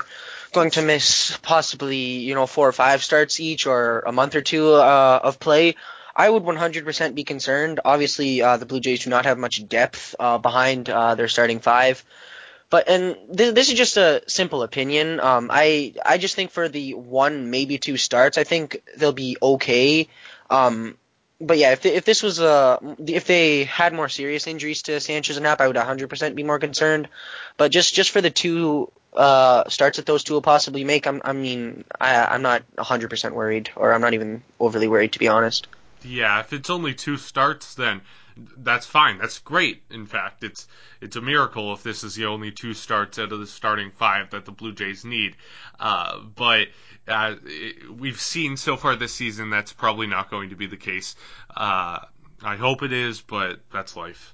going 0.54 0.72
to 0.72 0.82
miss 0.82 1.38
possibly 1.42 1.98
you 1.98 2.34
know 2.34 2.48
four 2.48 2.68
or 2.68 2.72
five 2.72 3.04
starts 3.04 3.40
each 3.40 3.68
or 3.68 4.00
a 4.00 4.12
month 4.12 4.36
or 4.36 4.42
two 4.42 4.74
uh, 4.74 5.20
of 5.22 5.40
play, 5.40 5.76
I 6.16 6.30
would 6.30 6.44
100% 6.44 7.16
be 7.16 7.24
concerned. 7.24 7.80
Obviously, 7.86 8.42
uh, 8.42 8.58
the 8.58 8.66
Blue 8.66 8.80
Jays 8.80 9.04
do 9.04 9.10
not 9.10 9.26
have 9.26 9.38
much 9.38 9.68
depth 9.68 10.16
uh, 10.20 10.38
behind 10.38 10.90
uh, 10.90 11.16
their 11.16 11.28
starting 11.28 11.60
five. 11.60 12.04
But 12.70 12.88
and 12.88 13.16
th- 13.36 13.56
this 13.56 13.70
is 13.70 13.76
just 13.76 13.98
a 13.98 14.22
simple 14.28 14.62
opinion. 14.62 15.20
Um, 15.20 15.50
I 15.52 15.94
I 16.06 16.18
just 16.20 16.36
think 16.36 16.52
for 16.52 16.70
the 16.70 16.94
one 16.94 17.50
maybe 17.50 17.80
two 17.80 17.98
starts, 17.98 18.38
I 18.38 18.44
think 18.44 18.84
they'll 18.96 19.12
be 19.12 19.38
okay. 19.42 20.08
Um, 20.52 20.96
but 21.42 21.58
yeah, 21.58 21.72
if 21.72 21.86
if 21.86 22.06
this 22.06 22.22
was 22.22 22.40
uh 22.40 22.78
if 23.08 23.26
they 23.26 23.64
had 23.64 23.94
more 23.94 24.10
serious 24.10 24.46
injuries 24.46 24.84
to 24.84 25.00
Sanchez 25.00 25.38
and 25.38 25.46
Happ, 25.46 25.62
I 25.62 25.68
would 25.68 25.78
100% 25.78 26.36
be 26.36 26.44
more 26.44 26.60
concerned. 26.60 27.08
But 27.58 27.72
just 27.72 27.96
just 27.96 28.12
for 28.12 28.22
the 28.22 28.30
two 28.30 28.92
uh 29.14 29.68
starts 29.70 29.98
that 29.98 30.06
those 30.06 30.24
two 30.24 30.34
will 30.34 30.42
possibly 30.44 30.84
make, 30.84 31.08
I'm 31.08 31.22
I 31.26 31.34
mean 31.34 31.86
I 32.00 32.24
I'm 32.24 32.44
not 32.44 32.64
100% 32.78 33.32
worried, 33.32 33.72
or 33.76 33.94
I'm 33.94 34.02
not 34.02 34.14
even 34.14 34.44
overly 34.60 34.88
worried 34.88 35.14
to 35.14 35.20
be 35.20 35.28
honest. 35.28 35.68
Yeah, 36.04 36.40
if 36.40 36.54
it's 36.54 36.70
only 36.70 36.94
two 36.94 37.18
starts, 37.18 37.76
then 37.76 38.02
that's 38.58 38.86
fine. 38.86 39.18
That's 39.18 39.40
great. 39.40 39.84
In 39.90 40.06
fact, 40.06 40.44
it's 40.44 40.68
it's 41.02 41.16
a 41.16 41.22
miracle 41.22 41.74
if 41.74 41.84
this 41.84 42.04
is 42.04 42.16
the 42.16 42.26
only 42.26 42.52
two 42.52 42.74
starts 42.74 43.20
out 43.20 43.32
of 43.32 43.40
the 43.40 43.48
starting 43.48 43.92
five 43.92 44.30
that 44.32 44.46
the 44.46 44.52
Blue 44.52 44.74
Jays 44.74 45.04
need. 45.04 45.36
Uh, 45.80 46.20
but 46.20 46.68
uh, 47.08 47.36
it- 47.46 47.92
we've 47.94 48.20
seen 48.20 48.56
so 48.58 48.78
far 48.78 48.96
this 48.96 49.14
season 49.14 49.50
that's 49.50 49.74
probably 49.74 50.08
not 50.08 50.30
going 50.30 50.50
to 50.52 50.56
be 50.56 50.68
the 50.68 50.78
case. 50.78 51.16
Uh, 51.56 52.00
I 52.42 52.56
hope 52.56 52.84
it 52.84 52.94
is, 52.94 53.20
but 53.22 53.60
that's 53.72 53.96
life. 53.98 54.34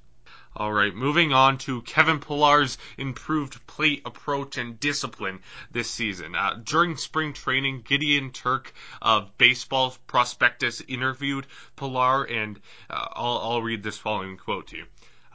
All 0.57 0.71
right, 0.71 0.95
moving 0.95 1.33
on 1.33 1.57
to 1.59 1.81
Kevin 1.81 2.21
Pillar's 2.21 2.77
improved 2.97 3.67
plate 3.67 4.03
approach 4.05 4.57
and 4.57 4.79
discipline 4.79 5.41
this 5.69 5.91
season. 5.91 6.33
Uh, 6.33 6.61
during 6.63 6.95
spring 6.95 7.33
training, 7.33 7.81
Gideon 7.81 8.31
Turk 8.31 8.71
of 9.01 9.37
Baseball 9.37 9.93
Prospectus 10.07 10.81
interviewed 10.87 11.45
Pillar, 11.75 12.23
and 12.23 12.61
uh, 12.89 13.05
I'll, 13.11 13.37
I'll 13.39 13.61
read 13.61 13.83
this 13.83 13.97
following 13.97 14.37
quote 14.37 14.67
to 14.67 14.77
you. 14.77 14.85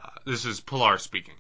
Uh, 0.03 0.09
this 0.25 0.47
is 0.47 0.61
Pillar 0.61 0.97
speaking. 0.97 1.35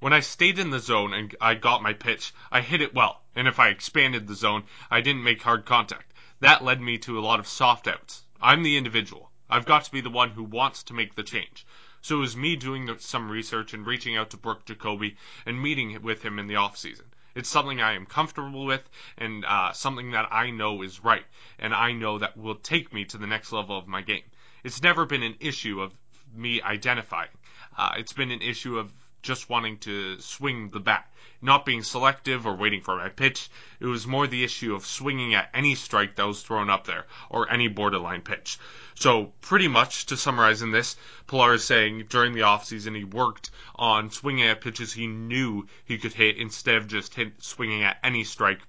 When 0.00 0.14
I 0.14 0.20
stayed 0.20 0.58
in 0.58 0.70
the 0.70 0.78
zone 0.78 1.12
and 1.12 1.36
I 1.38 1.52
got 1.52 1.82
my 1.82 1.92
pitch, 1.92 2.32
I 2.50 2.62
hit 2.62 2.80
it 2.80 2.94
well, 2.94 3.20
and 3.36 3.46
if 3.46 3.60
I 3.60 3.68
expanded 3.68 4.26
the 4.26 4.36
zone, 4.36 4.64
I 4.90 5.02
didn't 5.02 5.24
make 5.24 5.42
hard 5.42 5.66
contact. 5.66 6.14
That 6.40 6.64
led 6.64 6.80
me 6.80 6.96
to 7.00 7.18
a 7.18 7.20
lot 7.20 7.40
of 7.40 7.46
soft 7.46 7.88
outs. 7.88 8.22
I'm 8.40 8.62
the 8.62 8.78
individual. 8.78 9.30
I've 9.50 9.64
got 9.66 9.84
to 9.84 9.92
be 9.92 10.02
the 10.02 10.10
one 10.10 10.30
who 10.30 10.44
wants 10.44 10.82
to 10.84 10.94
make 10.94 11.14
the 11.14 11.22
change. 11.22 11.66
So 12.00 12.16
it 12.16 12.20
was 12.20 12.36
me 12.36 12.56
doing 12.56 12.98
some 12.98 13.30
research 13.30 13.74
and 13.74 13.86
reaching 13.86 14.16
out 14.16 14.30
to 14.30 14.36
Brook 14.36 14.64
Jacoby 14.64 15.16
and 15.44 15.60
meeting 15.60 16.00
with 16.02 16.22
him 16.22 16.38
in 16.38 16.46
the 16.46 16.56
off 16.56 16.76
season. 16.76 17.06
It's 17.34 17.48
something 17.48 17.80
I 17.80 17.92
am 17.92 18.06
comfortable 18.06 18.64
with 18.64 18.88
and 19.16 19.44
uh, 19.44 19.72
something 19.72 20.12
that 20.12 20.32
I 20.32 20.50
know 20.50 20.82
is 20.82 21.04
right, 21.04 21.26
and 21.58 21.74
I 21.74 21.92
know 21.92 22.18
that 22.18 22.36
will 22.36 22.56
take 22.56 22.92
me 22.92 23.04
to 23.06 23.18
the 23.18 23.26
next 23.26 23.52
level 23.52 23.76
of 23.76 23.86
my 23.86 24.02
game. 24.02 24.24
It's 24.64 24.82
never 24.82 25.06
been 25.06 25.22
an 25.22 25.36
issue 25.40 25.80
of 25.80 25.96
me 26.34 26.60
identifying. 26.62 27.30
Uh, 27.76 27.92
it's 27.96 28.12
been 28.12 28.30
an 28.30 28.42
issue 28.42 28.78
of 28.78 28.92
just 29.22 29.48
wanting 29.48 29.78
to 29.78 30.20
swing 30.20 30.68
the 30.68 30.80
bat, 30.80 31.10
not 31.40 31.64
being 31.64 31.82
selective 31.82 32.46
or 32.46 32.54
waiting 32.54 32.80
for 32.80 32.96
my 32.96 33.08
pitch. 33.08 33.48
It 33.80 33.86
was 33.86 34.06
more 34.06 34.26
the 34.26 34.44
issue 34.44 34.74
of 34.74 34.86
swinging 34.86 35.34
at 35.34 35.50
any 35.54 35.74
strike 35.74 36.16
that 36.16 36.26
was 36.26 36.42
thrown 36.42 36.70
up 36.70 36.86
there 36.86 37.06
or 37.30 37.50
any 37.50 37.68
borderline 37.68 38.22
pitch. 38.22 38.58
So 38.94 39.32
pretty 39.40 39.68
much 39.68 40.06
to 40.06 40.16
summarize 40.16 40.62
in 40.62 40.72
this, 40.72 40.96
Pillar 41.26 41.54
is 41.54 41.64
saying 41.64 42.06
during 42.08 42.32
the 42.32 42.40
offseason 42.40 42.96
he 42.96 43.04
worked 43.04 43.50
on 43.76 44.10
swinging 44.10 44.46
at 44.46 44.60
pitches 44.60 44.92
he 44.92 45.06
knew 45.06 45.68
he 45.84 45.98
could 45.98 46.12
hit 46.12 46.36
instead 46.36 46.76
of 46.76 46.88
just 46.88 47.14
hit, 47.14 47.42
swinging 47.42 47.84
at 47.84 47.98
any 48.02 48.24
strike 48.24 48.60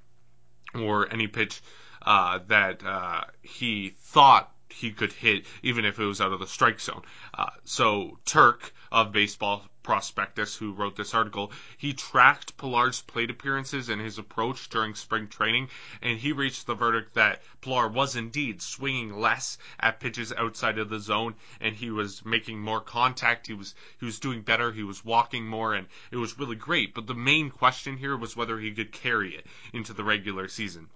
or 0.75 1.11
any 1.11 1.27
pitch 1.27 1.61
uh, 2.01 2.39
that 2.47 2.83
uh, 2.83 3.23
he 3.41 3.95
thought 3.99 4.51
he 4.69 4.91
could 4.91 5.11
hit, 5.11 5.45
even 5.63 5.83
if 5.85 5.99
it 5.99 6.05
was 6.05 6.21
out 6.21 6.31
of 6.31 6.39
the 6.39 6.47
strike 6.47 6.79
zone. 6.79 7.01
Uh, 7.33 7.49
so 7.63 8.19
Turk 8.25 8.71
of 8.91 9.11
Baseball 9.11 9.63
Prospectus, 9.81 10.57
who 10.57 10.73
wrote 10.73 10.97
this 10.97 11.13
article, 11.13 11.53
he 11.77 11.93
tracked 11.93 12.57
Pillar's 12.57 13.01
plate 13.01 13.29
appearances 13.29 13.87
and 13.87 14.01
his 14.01 14.17
approach 14.17 14.67
during 14.67 14.93
spring 14.93 15.29
training, 15.29 15.69
and 16.01 16.19
he 16.19 16.33
reached 16.33 16.65
the 16.67 16.75
verdict 16.75 17.13
that 17.13 17.41
Pillar 17.61 17.87
was 17.87 18.15
indeed 18.17 18.61
swinging 18.61 19.17
less 19.19 19.57
at 19.79 20.01
pitches 20.01 20.33
outside 20.33 20.77
of 20.77 20.89
the 20.89 20.99
zone, 20.99 21.35
and 21.61 21.77
he 21.77 21.89
was 21.91 22.25
making 22.25 22.59
more 22.59 22.81
contact. 22.81 23.47
He 23.47 23.53
was 23.53 23.73
he 23.97 24.05
was 24.05 24.19
doing 24.19 24.41
better. 24.41 24.73
He 24.73 24.83
was 24.83 25.05
walking 25.05 25.47
more, 25.47 25.73
and 25.73 25.87
it 26.11 26.17
was 26.17 26.37
really 26.37 26.57
great. 26.57 26.93
But 26.93 27.07
the 27.07 27.15
main 27.15 27.49
question 27.49 27.95
here 27.95 28.17
was 28.17 28.35
whether 28.35 28.59
he 28.59 28.71
could 28.73 28.91
carry 28.91 29.33
it 29.35 29.47
into 29.71 29.93
the 29.93 30.03
regular 30.03 30.49
season. 30.49 30.89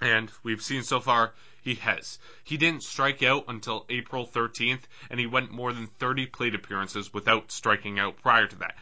And 0.00 0.30
we've 0.42 0.62
seen 0.62 0.84
so 0.84 1.00
far 1.00 1.34
he 1.60 1.74
has. 1.76 2.18
He 2.44 2.56
didn't 2.56 2.84
strike 2.84 3.22
out 3.22 3.44
until 3.48 3.84
April 3.88 4.26
13th, 4.26 4.82
and 5.10 5.18
he 5.18 5.26
went 5.26 5.50
more 5.50 5.72
than 5.72 5.88
30 5.88 6.26
plate 6.26 6.54
appearances 6.54 7.12
without 7.12 7.50
striking 7.50 7.98
out 7.98 8.22
prior 8.22 8.46
to 8.46 8.56
that. 8.56 8.76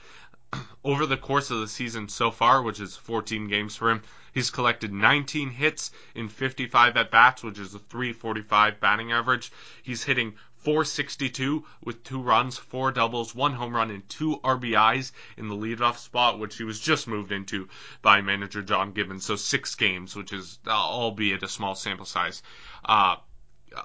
Over 0.85 1.07
the 1.07 1.17
course 1.17 1.51
of 1.51 1.61
the 1.61 1.69
season 1.69 2.09
so 2.09 2.31
far, 2.31 2.63
which 2.63 2.81
is 2.81 2.97
14 2.97 3.49
games 3.49 3.77
for 3.77 3.91
him, 3.91 4.03
he's 4.33 4.51
collected 4.51 4.93
19 4.93 5.51
hits 5.51 5.91
in 6.15 6.29
55 6.29 6.97
at 6.97 7.11
bats, 7.11 7.43
which 7.43 7.59
is 7.59 7.75
a 7.75 7.79
345 7.79 8.79
batting 8.79 9.13
average. 9.13 9.51
He's 9.83 10.05
hitting 10.05 10.35
462 10.67 11.65
with 11.85 12.03
two 12.03 12.21
runs, 12.21 12.59
four 12.59 12.91
doubles, 12.91 13.33
one 13.37 13.53
home 13.53 13.73
run, 13.73 13.93
and 13.93 14.09
two 14.09 14.41
RBIs 14.43 15.13
in 15.37 15.47
the 15.47 15.55
leadoff 15.55 15.97
spot, 15.97 16.41
which 16.41 16.57
he 16.57 16.65
was 16.65 16.81
just 16.81 17.07
moved 17.07 17.31
into 17.31 17.69
by 18.03 18.21
manager 18.21 18.63
John 18.63 18.91
Gibbons. 18.91 19.25
So 19.25 19.37
six 19.37 19.77
games, 19.77 20.17
which 20.17 20.33
is 20.33 20.59
albeit 20.67 21.45
a 21.45 21.49
small 21.49 21.77
sample 21.77 22.05
size. 22.05 22.43
Uh, 22.85 23.15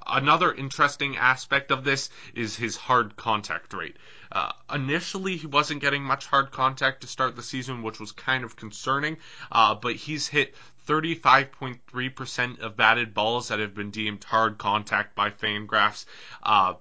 another 0.07 0.53
interesting 0.53 1.17
aspect 1.17 1.71
of 1.71 1.83
this 1.83 2.09
is 2.33 2.55
his 2.55 2.75
hard 2.75 3.15
contact 3.15 3.73
rate. 3.73 3.97
Uh, 4.31 4.51
initially, 4.73 5.37
he 5.37 5.47
wasn't 5.47 5.81
getting 5.81 6.03
much 6.03 6.25
hard 6.25 6.51
contact 6.51 7.01
to 7.01 7.07
start 7.07 7.35
the 7.35 7.43
season, 7.43 7.83
which 7.83 7.99
was 7.99 8.11
kind 8.11 8.43
of 8.43 8.55
concerning, 8.55 9.17
uh, 9.51 9.75
but 9.75 9.95
he's 9.95 10.27
hit 10.27 10.55
35.3% 10.87 12.59
of 12.59 12.75
batted 12.75 13.13
balls 13.13 13.49
that 13.49 13.59
have 13.59 13.75
been 13.75 13.91
deemed 13.91 14.23
hard 14.23 14.57
contact 14.57 15.15
by 15.15 15.29
Fangraphs. 15.29 16.05
Uh, 16.41 16.73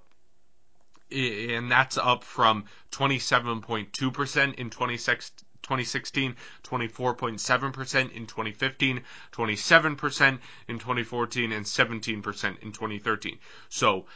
and 1.13 1.71
that's 1.71 1.99
up 1.99 2.23
from 2.23 2.65
27.2% 2.93 4.55
in 4.55 4.71
26 4.71 5.33
2016, 5.71 6.35
24.7% 6.65 8.13
in 8.13 8.27
2015, 8.27 9.03
27% 9.33 10.39
in 10.67 10.79
2014, 10.81 11.53
and 11.53 11.65
17% 11.65 12.63
in 12.63 12.73
2013. 12.73 13.39
So 13.69 14.07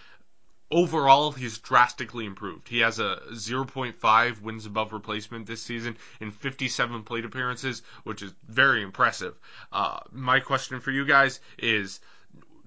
overall, 0.68 1.30
he's 1.30 1.58
drastically 1.58 2.24
improved. 2.26 2.68
He 2.68 2.80
has 2.80 2.98
a 2.98 3.20
0.5 3.30 4.40
wins 4.40 4.66
above 4.66 4.92
replacement 4.92 5.46
this 5.46 5.62
season 5.62 5.96
in 6.20 6.32
57 6.32 7.04
plate 7.04 7.24
appearances, 7.24 7.82
which 8.02 8.20
is 8.20 8.34
very 8.48 8.82
impressive. 8.82 9.38
Uh, 9.70 10.00
my 10.10 10.40
question 10.40 10.80
for 10.80 10.90
you 10.90 11.04
guys 11.06 11.38
is 11.56 12.00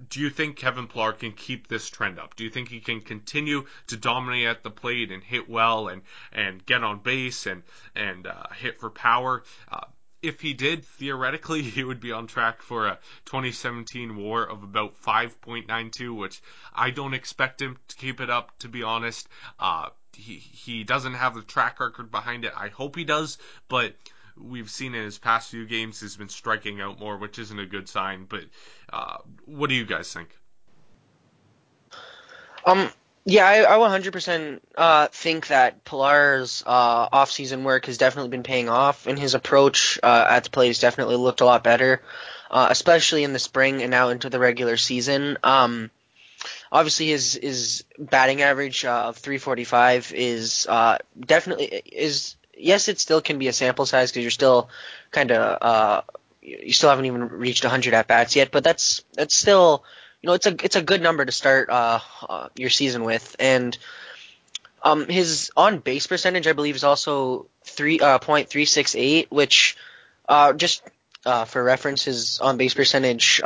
do 0.10 0.20
you 0.20 0.30
think 0.30 0.58
Kevin 0.58 0.88
Pillar 0.88 1.14
can 1.14 1.32
keep 1.32 1.68
this 1.68 1.90
trend 1.90 2.20
up? 2.20 2.36
Do 2.36 2.44
you 2.44 2.50
think 2.50 2.70
he 2.70 2.80
can 2.80 3.02
continue 3.02 3.66
to 3.88 3.98
dominate 3.98 4.48
at 4.48 4.64
the 4.64 4.70
plate 4.70 5.12
and 5.12 5.24
hit 5.24 5.50
well 5.50 5.88
and 5.88 6.02
and 6.32 6.66
get 6.66 6.84
on 6.84 7.00
base 7.00 7.46
and 7.46 7.64
and 7.96 8.28
uh, 8.28 8.48
hit 8.56 8.80
for 8.80 8.90
power? 8.90 9.44
Uh, 9.72 9.86
if 10.22 10.42
he 10.42 10.54
did, 10.54 10.84
theoretically, 10.84 11.62
he 11.64 11.84
would 11.84 12.00
be 12.00 12.12
on 12.12 12.28
track 12.28 12.62
for 12.62 12.88
a 12.88 13.00
2017 13.26 14.16
WAR 14.16 14.48
of 14.48 14.64
about 14.64 15.02
5.92, 15.02 16.16
which 16.16 16.42
I 16.74 16.90
don't 16.90 17.14
expect 17.14 17.62
him 17.62 17.78
to 17.88 17.96
keep 17.96 18.20
it 18.20 18.30
up. 18.30 18.58
To 18.60 18.68
be 18.68 18.84
honest, 18.84 19.28
uh, 19.60 19.90
he 20.14 20.36
he 20.38 20.84
doesn't 20.84 21.14
have 21.14 21.36
the 21.36 21.44
track 21.44 21.80
record 21.80 22.12
behind 22.12 22.46
it. 22.46 22.54
I 22.56 22.70
hope 22.70 22.96
he 22.96 23.04
does, 23.04 23.38
but 23.68 23.96
we've 24.42 24.70
seen 24.70 24.96
in 24.96 25.04
his 25.04 25.18
past 25.18 25.52
few 25.52 25.66
games 25.66 26.00
he's 26.00 26.18
been 26.18 26.30
striking 26.30 26.82
out 26.82 27.00
more, 27.00 27.18
which 27.18 27.40
isn't 27.40 27.60
a 27.60 27.66
good 27.66 27.90
sign. 27.90 28.26
But 28.28 28.46
uh, 28.92 29.18
what 29.46 29.70
do 29.70 29.76
you 29.76 29.86
guys 29.86 30.12
think? 30.12 30.30
Um, 32.66 32.90
yeah, 33.26 33.46
I, 33.46 33.76
I 33.76 33.78
100% 33.78 34.60
uh, 34.76 35.08
think 35.08 35.48
that 35.48 35.84
Pillar's 35.84 36.64
uh, 36.66 37.10
off-season 37.12 37.64
work 37.64 37.86
has 37.86 37.98
definitely 37.98 38.30
been 38.30 38.44
paying 38.44 38.70
off, 38.70 39.08
and 39.08 39.18
his 39.18 39.36
approach 39.36 40.00
uh, 40.02 40.28
at 40.30 40.46
the 40.46 40.50
plate 40.50 40.68
has 40.68 40.80
definitely 40.80 41.18
looked 41.18 41.42
a 41.42 41.46
lot 41.46 41.64
better, 41.64 42.02
uh, 42.50 42.68
especially 42.70 43.24
in 43.24 43.34
the 43.34 43.40
spring 43.40 43.82
and 43.82 43.92
now 43.92 44.10
into 44.10 44.30
the 44.30 44.40
regular 44.40 44.78
season. 44.78 45.38
Um, 45.44 45.92
obviously 46.72 47.08
his 47.08 47.34
his 47.34 47.84
batting 47.98 48.42
average 48.42 48.86
uh, 48.86 49.08
of 49.08 49.18
345 49.18 50.14
is 50.16 50.66
uh, 50.70 50.98
definitely 51.20 51.66
is 51.66 52.37
yes, 52.58 52.88
it 52.88 53.00
still 53.00 53.22
can 53.22 53.40
be 53.40 53.48
a 53.48 53.54
sample 53.54 53.86
size 53.86 54.12
because 54.12 54.24
you're 54.24 54.32
still 54.32 54.70
kind 55.12 55.32
of 55.32 55.58
uh, 55.62 56.02
you 56.42 56.74
still 56.74 56.90
haven't 56.90 57.06
even 57.06 57.28
reached 57.28 57.64
100 57.64 57.94
at 57.94 58.08
bats 58.08 58.36
yet, 58.36 58.52
but 58.52 58.64
that's 58.64 59.04
that's 59.14 59.36
still 59.36 59.84
you 60.22 60.28
know 60.28 60.34
it's 60.34 60.46
a 60.48 60.56
it's 60.64 60.76
a 60.76 60.82
good 60.82 61.02
number 61.02 61.26
to 61.26 61.32
start 61.32 61.70
uh, 61.70 62.00
uh, 62.28 62.50
your 62.56 62.70
season 62.70 63.04
with, 63.04 63.36
and 63.40 63.78
um, 64.84 65.08
his 65.08 65.52
on 65.58 65.80
base 65.80 66.08
percentage 66.08 66.48
I 66.48 66.54
believe 66.54 66.76
is 66.76 66.84
also 66.84 67.48
three 67.64 68.00
uh, 68.00 68.20
point 68.20 68.50
three 68.50 68.66
six 68.66 68.96
eight, 68.96 69.32
which 69.32 69.78
uh, 70.28 70.54
just 70.54 70.84
uh, 71.26 71.46
for 71.46 71.64
reference, 71.64 72.04
his 72.04 72.40
on 72.40 72.58
base 72.58 72.74
percentage 72.74 73.42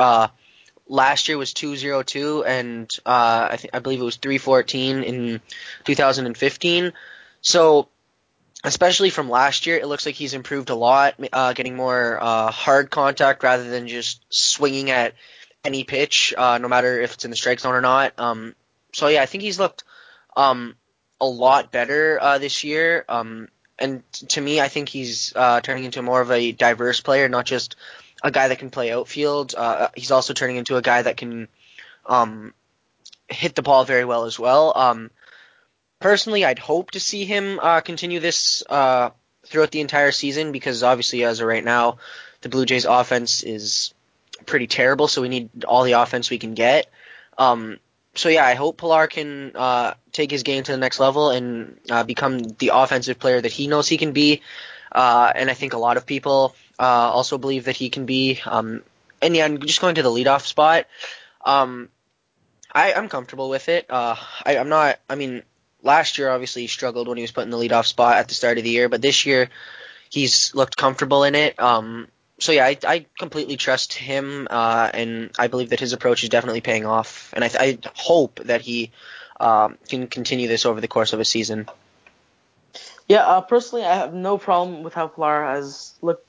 last 0.92 1.30
year 1.30 1.38
was 1.38 1.54
202 1.54 2.44
and 2.44 2.90
uh, 3.06 3.50
I, 3.52 3.56
th- 3.56 3.72
I 3.74 3.80
believe 3.80 4.02
it 4.02 4.04
was 4.04 4.18
314 4.18 5.04
in 5.04 5.42
2015. 5.86 6.92
So 7.40 7.88
especially 8.64 9.10
from 9.10 9.30
last 9.30 9.66
year, 9.66 9.78
it 9.78 9.88
looks 9.88 10.06
like 10.06 10.16
he's 10.16 10.34
improved 10.34 10.70
a 10.70 10.76
lot, 10.76 11.16
uh, 11.34 11.54
getting 11.54 11.76
more 11.76 12.20
uh, 12.22 12.52
hard 12.52 12.90
contact 12.90 13.44
rather 13.44 13.70
than 13.70 13.88
just 13.88 14.24
swinging 14.30 14.92
at 14.92 15.14
any 15.64 15.84
pitch, 15.84 16.34
uh, 16.38 16.58
no 16.58 16.68
matter 16.68 17.02
if 17.02 17.14
it's 17.14 17.26
in 17.26 17.32
the 17.32 17.38
strike 17.38 17.60
zone 17.60 17.74
or 17.74 17.82
not. 17.82 18.14
Um, 18.18 18.56
so 18.94 19.08
yeah, 19.08 19.22
I 19.22 19.26
think 19.26 19.44
he's 19.44 19.60
looked 19.60 19.84
um, 20.36 20.76
a 21.20 21.26
lot 21.26 21.72
better 21.72 22.20
uh, 22.22 22.38
this 22.38 22.64
year. 22.64 23.06
Um, 23.10 23.48
and 23.80 24.04
to 24.30 24.42
me, 24.42 24.62
I 24.62 24.68
think 24.68 24.90
he's 24.90 25.34
uh, 25.36 25.62
turning 25.62 25.86
into 25.86 26.02
more 26.02 26.22
of 26.22 26.32
a 26.32 26.52
diverse 26.52 27.02
player, 27.02 27.28
not 27.30 27.46
just 27.46 27.76
a 28.24 28.32
guy 28.32 28.48
that 28.48 28.60
can 28.60 28.70
play 28.70 28.92
outfield. 28.92 29.56
Uh, 29.58 29.90
he's 29.96 30.12
also 30.12 30.34
turning 30.34 30.58
into 30.58 30.78
a 30.78 30.82
guy 30.82 31.02
that 31.02 31.18
can 31.18 31.48
um, 32.06 32.54
hit 33.28 33.56
the 33.56 33.64
ball 33.64 33.86
very 33.86 34.06
well 34.06 34.26
as 34.26 34.38
well. 34.38 35.10
Personally, 36.02 36.44
I'd 36.44 36.60
hope 36.60 36.92
to 36.92 37.00
see 37.00 37.26
him 37.26 37.60
uh, 37.62 37.82
continue 37.82 38.20
this 38.20 38.64
uh, 38.68 39.12
throughout 39.46 39.70
the 39.72 39.82
entire 39.82 40.12
season 40.12 40.52
because 40.52 40.82
obviously, 40.82 41.24
as 41.24 41.40
of 41.40 41.48
right 41.48 41.64
now, 41.64 42.00
the 42.42 42.50
Blue 42.50 42.66
Jays 42.66 42.86
offense 42.86 43.44
is 43.44 43.94
pretty 44.48 44.66
terrible. 44.66 45.08
So 45.08 45.22
we 45.22 45.30
need 45.30 45.64
all 45.64 45.84
the 45.84 45.94
offense 45.94 46.32
we 46.32 46.40
can 46.40 46.56
get. 46.56 46.88
Um, 47.38 47.78
so 48.16 48.30
yeah, 48.30 48.44
I 48.44 48.56
hope 48.56 48.78
Pillar 48.78 49.06
can 49.06 49.52
uh, 49.56 49.94
take 50.12 50.32
his 50.32 50.42
game 50.42 50.64
to 50.64 50.72
the 50.72 50.78
next 50.80 51.00
level 51.00 51.30
and 51.30 51.80
uh, 51.90 52.04
become 52.04 52.40
the 52.40 52.72
offensive 52.74 53.20
player 53.20 53.40
that 53.40 53.52
he 53.52 53.68
knows 53.68 53.88
he 53.88 53.98
can 53.98 54.12
be. 54.12 54.42
Uh, 54.92 55.32
and 55.34 55.50
I 55.52 55.54
think 55.54 55.74
a 55.74 55.78
lot 55.78 55.98
of 55.98 56.08
people 56.08 56.56
uh, 56.80 56.84
also 56.84 57.38
believe 57.38 57.66
that 57.66 57.78
he 57.78 57.92
can 57.92 58.08
be. 58.08 58.42
Um, 58.44 58.82
and 59.22 59.36
yeah, 59.36 59.46
I'm 59.46 59.60
just 59.60 59.80
going 59.80 59.96
to 59.96 60.04
the 60.04 60.10
leadoff 60.10 60.48
spot. 60.48 60.88
Um, 61.46 61.90
I, 62.74 62.94
I'm 62.94 63.08
comfortable 63.08 63.50
with 63.50 63.70
it. 63.70 63.86
Uh, 63.90 64.16
I, 64.46 64.58
I'm 64.58 64.70
not. 64.70 65.00
I 65.08 65.16
mean, 65.16 65.44
last 65.84 66.18
year 66.18 66.30
obviously 66.30 66.64
he 66.64 66.68
struggled 66.68 67.08
when 67.08 67.18
he 67.18 67.24
was 67.24 67.32
put 67.32 67.44
in 67.44 67.50
the 67.50 67.58
leadoff 67.58 67.86
spot 67.86 68.18
at 68.18 68.28
the 68.28 68.34
start 68.34 68.58
of 68.58 68.64
the 68.64 68.70
year, 68.70 68.90
but 68.90 69.02
this 69.02 69.26
year 69.26 69.50
he's 70.10 70.54
looked 70.54 70.78
comfortable 70.78 71.24
in 71.24 71.36
it. 71.36 71.60
Um, 71.60 72.08
so 72.40 72.52
yeah, 72.52 72.66
I, 72.66 72.78
I 72.88 73.06
completely 73.20 73.56
trust 73.56 73.94
him, 73.94 74.48
uh, 74.50 74.90
and 74.94 75.32
I 75.38 75.48
believe 75.48 75.70
that 75.70 75.80
his 75.80 75.94
approach 75.94 76.24
is 76.24 76.30
definitely 76.30 76.62
paying 76.62 76.86
off. 76.86 77.32
And 77.34 77.44
I, 77.44 77.52
I 77.60 77.78
hope 77.96 78.40
that 78.46 78.62
he 78.62 78.92
um, 79.40 79.78
can 79.88 80.08
continue 80.08 80.48
this 80.48 80.66
over 80.66 80.82
the 80.82 80.88
course 80.88 81.14
of 81.14 81.20
a 81.20 81.26
season. 81.26 81.68
Yeah, 83.08 83.24
uh, 83.24 83.42
personally, 83.42 83.86
I 83.86 83.96
have 83.96 84.14
no 84.14 84.38
problem 84.38 84.84
with 84.84 84.94
how 84.94 85.08
Pillar 85.08 85.44
has 85.44 85.94
looked 86.02 86.28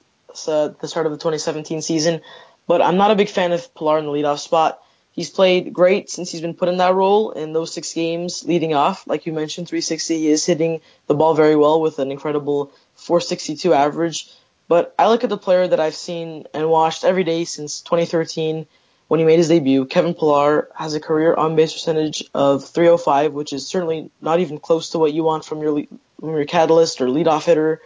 uh, 0.49 0.67
at 0.67 0.81
the 0.81 0.89
start 0.89 1.07
of 1.07 1.13
the 1.13 1.19
2017 1.19 1.81
season, 1.81 2.21
but 2.67 2.83
I'm 2.83 2.97
not 2.97 3.11
a 3.11 3.15
big 3.15 3.29
fan 3.29 3.53
of 3.53 3.75
Pillar 3.75 3.99
in 3.99 4.05
the 4.05 4.11
leadoff 4.11 4.39
spot. 4.39 4.83
He's 5.13 5.29
played 5.29 5.73
great 5.73 6.09
since 6.09 6.31
he's 6.31 6.41
been 6.41 6.55
put 6.55 6.71
in 6.71 6.79
that 6.79 6.95
role 6.95 7.33
in 7.33 7.53
those 7.53 7.73
six 7.73 7.93
games 7.93 8.45
leading 8.45 8.73
off. 8.75 9.07
Like 9.07 9.27
you 9.27 9.33
mentioned, 9.33 9.69
360. 9.69 10.19
He 10.19 10.29
is 10.29 10.47
hitting 10.47 10.81
the 11.07 11.15
ball 11.15 11.35
very 11.35 11.55
well 11.55 11.81
with 11.81 11.99
an 11.99 12.11
incredible 12.11 12.73
462 12.95 13.75
average. 13.75 14.31
But 14.69 14.95
I 14.99 15.09
look 15.09 15.23
at 15.23 15.31
the 15.31 15.37
player 15.37 15.69
that 15.69 15.81
I've 15.81 15.95
seen 15.95 16.47
and 16.55 16.69
watched 16.69 17.05
every 17.05 17.25
day 17.25 17.45
since 17.45 17.83
2013 17.83 18.67
when 19.09 19.21
he 19.21 19.27
made 19.27 19.37
his 19.37 19.49
debut. 19.49 19.85
Kevin 19.85 20.15
Pillar 20.15 20.71
has 20.75 20.95
a 20.95 21.01
career 21.01 21.35
on 21.35 21.57
base 21.57 21.75
percentage 21.75 22.25
of 22.33 22.65
305, 22.65 23.35
which 23.35 23.53
is 23.53 23.67
certainly 23.67 24.11
not 24.23 24.41
even 24.41 24.59
close 24.59 24.91
to 24.91 24.99
what 24.99 25.13
you 25.13 25.25
want 25.25 25.45
from 25.45 25.61
your 25.61 25.85
from 26.19 26.31
your 26.31 26.47
catalyst 26.47 27.03
or 27.03 27.09
leadoff 27.09 27.45
hitter. 27.45 27.83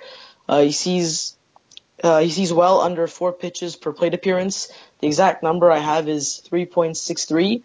Uh, 0.48 0.60
he 0.60 0.70
sees 0.70 1.36
uh, 2.04 2.20
he 2.20 2.30
sees 2.30 2.52
well 2.52 2.80
under 2.80 3.08
four 3.08 3.32
pitches 3.32 3.74
per 3.74 3.92
plate 3.92 4.14
appearance. 4.14 4.70
The 5.00 5.06
exact 5.06 5.42
number 5.42 5.70
I 5.70 5.78
have 5.78 6.08
is 6.08 6.42
3.63, 6.50 7.62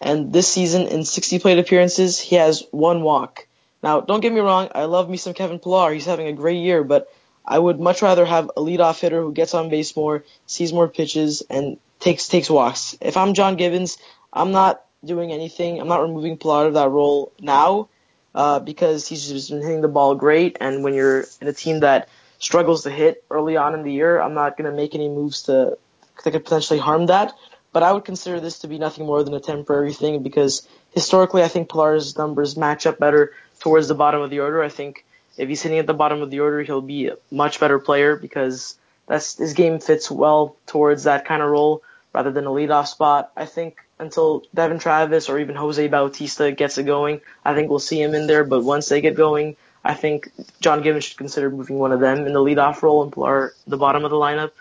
and 0.00 0.32
this 0.32 0.48
season 0.48 0.86
in 0.86 1.04
60 1.04 1.38
plate 1.40 1.58
appearances, 1.58 2.20
he 2.20 2.36
has 2.36 2.64
one 2.70 3.02
walk. 3.02 3.46
Now, 3.82 4.00
don't 4.00 4.20
get 4.20 4.32
me 4.32 4.40
wrong, 4.40 4.68
I 4.74 4.84
love 4.84 5.08
me 5.08 5.16
some 5.16 5.34
Kevin 5.34 5.58
Pillar. 5.58 5.92
He's 5.92 6.06
having 6.06 6.26
a 6.26 6.32
great 6.32 6.58
year, 6.58 6.84
but 6.84 7.12
I 7.44 7.58
would 7.58 7.80
much 7.80 8.02
rather 8.02 8.24
have 8.24 8.50
a 8.56 8.60
leadoff 8.60 9.00
hitter 9.00 9.22
who 9.22 9.32
gets 9.32 9.54
on 9.54 9.70
base 9.70 9.96
more, 9.96 10.24
sees 10.46 10.72
more 10.72 10.88
pitches, 10.88 11.42
and 11.48 11.78
takes 11.98 12.28
takes 12.28 12.50
walks. 12.50 12.96
If 13.00 13.16
I'm 13.16 13.34
John 13.34 13.56
Gibbons, 13.56 13.98
I'm 14.32 14.52
not 14.52 14.84
doing 15.04 15.32
anything. 15.32 15.80
I'm 15.80 15.88
not 15.88 16.02
removing 16.02 16.36
Pillar 16.36 16.66
of 16.66 16.74
that 16.74 16.90
role 16.90 17.32
now 17.40 17.88
uh, 18.34 18.60
because 18.60 19.08
he's 19.08 19.28
just 19.28 19.50
been 19.50 19.62
hitting 19.62 19.80
the 19.80 19.88
ball 19.88 20.14
great. 20.14 20.58
And 20.60 20.84
when 20.84 20.94
you're 20.94 21.24
in 21.40 21.48
a 21.48 21.52
team 21.52 21.80
that 21.80 22.08
struggles 22.38 22.82
to 22.82 22.90
hit 22.90 23.24
early 23.30 23.56
on 23.56 23.74
in 23.74 23.82
the 23.82 23.92
year, 23.92 24.20
I'm 24.20 24.34
not 24.34 24.56
going 24.56 24.70
to 24.70 24.76
make 24.76 24.94
any 24.94 25.08
moves 25.08 25.44
to 25.44 25.78
that 26.24 26.30
could 26.30 26.44
potentially 26.44 26.78
harm 26.78 27.06
that. 27.06 27.34
But 27.72 27.82
I 27.82 27.92
would 27.92 28.04
consider 28.04 28.40
this 28.40 28.60
to 28.60 28.68
be 28.68 28.78
nothing 28.78 29.06
more 29.06 29.22
than 29.22 29.34
a 29.34 29.40
temporary 29.40 29.92
thing 29.92 30.22
because 30.22 30.66
historically, 30.92 31.42
I 31.42 31.48
think 31.48 31.70
Pillar's 31.70 32.16
numbers 32.16 32.56
match 32.56 32.86
up 32.86 32.98
better 32.98 33.32
towards 33.60 33.88
the 33.88 33.94
bottom 33.94 34.22
of 34.22 34.30
the 34.30 34.40
order. 34.40 34.62
I 34.62 34.68
think 34.68 35.04
if 35.36 35.48
he's 35.48 35.62
hitting 35.62 35.78
at 35.78 35.86
the 35.86 35.94
bottom 35.94 36.22
of 36.22 36.30
the 36.30 36.40
order, 36.40 36.62
he'll 36.62 36.80
be 36.80 37.08
a 37.08 37.16
much 37.30 37.60
better 37.60 37.78
player 37.78 38.16
because 38.16 38.76
that's 39.06 39.36
his 39.36 39.54
game 39.54 39.80
fits 39.80 40.10
well 40.10 40.56
towards 40.66 41.04
that 41.04 41.24
kind 41.24 41.42
of 41.42 41.50
role 41.50 41.82
rather 42.12 42.30
than 42.30 42.46
a 42.46 42.50
leadoff 42.50 42.88
spot. 42.88 43.30
I 43.36 43.46
think 43.46 43.78
until 43.98 44.44
Devon 44.54 44.78
Travis 44.78 45.28
or 45.28 45.38
even 45.38 45.56
Jose 45.56 45.86
Bautista 45.88 46.52
gets 46.52 46.78
it 46.78 46.84
going, 46.84 47.20
I 47.44 47.54
think 47.54 47.68
we'll 47.68 47.78
see 47.78 48.00
him 48.00 48.14
in 48.14 48.26
there. 48.26 48.44
But 48.44 48.64
once 48.64 48.88
they 48.88 49.00
get 49.00 49.14
going, 49.14 49.56
I 49.84 49.94
think 49.94 50.30
John 50.60 50.82
Gibbons 50.82 51.04
should 51.04 51.18
consider 51.18 51.50
moving 51.50 51.78
one 51.78 51.92
of 51.92 52.00
them 52.00 52.26
in 52.26 52.32
the 52.32 52.40
leadoff 52.40 52.82
role 52.82 53.02
and 53.02 53.12
Pillar 53.12 53.54
the 53.66 53.76
bottom 53.76 54.04
of 54.04 54.10
the 54.10 54.16
lineup 54.16 54.52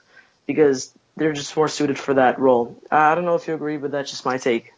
because 0.46 0.94
they're 1.18 1.34
just 1.34 1.56
more 1.58 1.68
suited 1.68 1.98
for 1.98 2.14
that 2.14 2.40
role. 2.40 2.80
Uh, 2.92 2.96
I 2.96 3.16
don't 3.16 3.26
know 3.26 3.36
if 3.36 3.48
you 3.48 3.56
agree, 3.56 3.78
but 3.78 3.92
that's 3.92 4.12
just 4.12 4.24
my 4.24 4.38
take. 4.38 4.72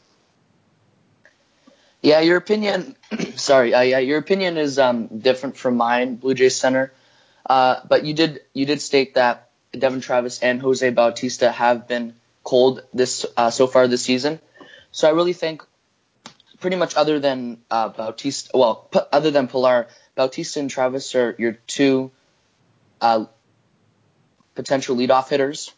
Yeah, 2.02 2.22
your 2.22 2.38
opinion. 2.38 2.96
sorry, 3.36 3.74
uh, 3.74 3.82
yeah, 3.82 4.00
your 4.00 4.18
opinion 4.18 4.58
is 4.58 4.80
um, 4.80 5.08
different 5.20 5.58
from 5.58 5.76
mine, 5.76 6.16
Blue 6.16 6.34
Jays 6.34 6.56
center. 6.56 6.94
Uh, 7.46 7.82
but 7.88 8.06
you 8.06 8.14
did 8.14 8.42
you 8.54 8.66
did 8.66 8.82
state 8.82 9.16
that 9.16 9.50
Devon 9.78 10.00
Travis 10.02 10.40
and 10.42 10.62
Jose 10.62 10.90
Bautista 10.92 11.52
have 11.52 11.88
been 11.88 12.16
cold 12.44 12.84
this 12.94 13.26
uh, 13.36 13.50
so 13.50 13.68
far 13.68 13.88
this 13.88 14.04
season. 14.04 14.40
So 14.92 15.08
I 15.08 15.12
really 15.12 15.34
think, 15.34 15.64
pretty 16.60 16.78
much 16.78 16.96
other 16.96 17.20
than 17.20 17.60
uh, 17.70 17.90
Bautista, 17.90 18.52
well, 18.54 18.76
p- 18.92 19.00
other 19.12 19.30
than 19.30 19.48
Pillar, 19.48 19.88
Bautista 20.16 20.60
and 20.60 20.70
Travis 20.70 21.14
are 21.16 21.36
your 21.38 21.54
two 21.68 22.12
uh, 23.02 23.26
potential 24.56 24.96
leadoff 24.96 25.30
hitters, 25.30 25.72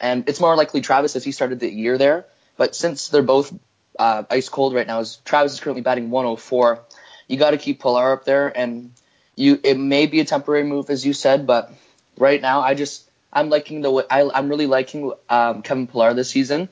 and 0.00 0.28
it's 0.28 0.40
more 0.40 0.56
likely 0.56 0.80
Travis 0.80 1.16
as 1.16 1.24
he 1.24 1.32
started 1.32 1.60
the 1.60 1.72
year 1.72 1.98
there. 1.98 2.26
But 2.56 2.74
since 2.74 3.08
they're 3.08 3.22
both 3.22 3.52
uh, 3.98 4.24
ice 4.30 4.48
cold 4.48 4.74
right 4.74 4.86
now, 4.86 5.00
as 5.00 5.16
Travis 5.24 5.54
is 5.54 5.60
currently 5.60 5.82
batting 5.82 6.10
104, 6.10 6.80
you 7.28 7.36
got 7.36 7.50
to 7.50 7.58
keep 7.58 7.80
Pillar 7.80 8.12
up 8.12 8.24
there, 8.24 8.56
and 8.56 8.92
you 9.34 9.60
it 9.62 9.78
may 9.78 10.06
be 10.06 10.20
a 10.20 10.24
temporary 10.24 10.64
move 10.64 10.90
as 10.90 11.04
you 11.04 11.12
said, 11.12 11.46
but 11.46 11.72
right 12.16 12.40
now 12.40 12.60
I 12.60 12.74
just 12.74 13.08
I'm 13.32 13.50
liking 13.50 13.82
the 13.82 13.90
way 13.90 14.04
I, 14.10 14.28
I'm 14.32 14.48
really 14.48 14.66
liking 14.66 15.12
um, 15.28 15.62
Kevin 15.62 15.86
Pillar 15.86 16.14
this 16.14 16.30
season. 16.30 16.68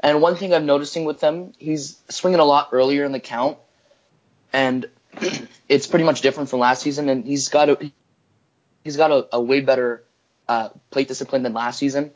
And 0.00 0.22
one 0.22 0.36
thing 0.36 0.54
I'm 0.54 0.66
noticing 0.66 1.04
with 1.04 1.20
him, 1.20 1.52
he's 1.58 2.00
swinging 2.08 2.40
a 2.40 2.44
lot 2.44 2.70
earlier 2.72 3.04
in 3.04 3.12
the 3.12 3.20
count, 3.20 3.58
and 4.52 4.86
it's 5.68 5.86
pretty 5.86 6.04
much 6.04 6.20
different 6.20 6.50
from 6.50 6.60
last 6.60 6.82
season. 6.82 7.08
And 7.08 7.24
he's 7.24 7.48
got 7.48 7.68
a 7.68 7.92
he's 8.84 8.96
got 8.96 9.10
a, 9.10 9.28
a 9.32 9.40
way 9.40 9.60
better 9.60 10.04
uh, 10.48 10.70
plate 10.90 11.08
discipline 11.08 11.42
than 11.42 11.52
last 11.52 11.78
season. 11.78 12.12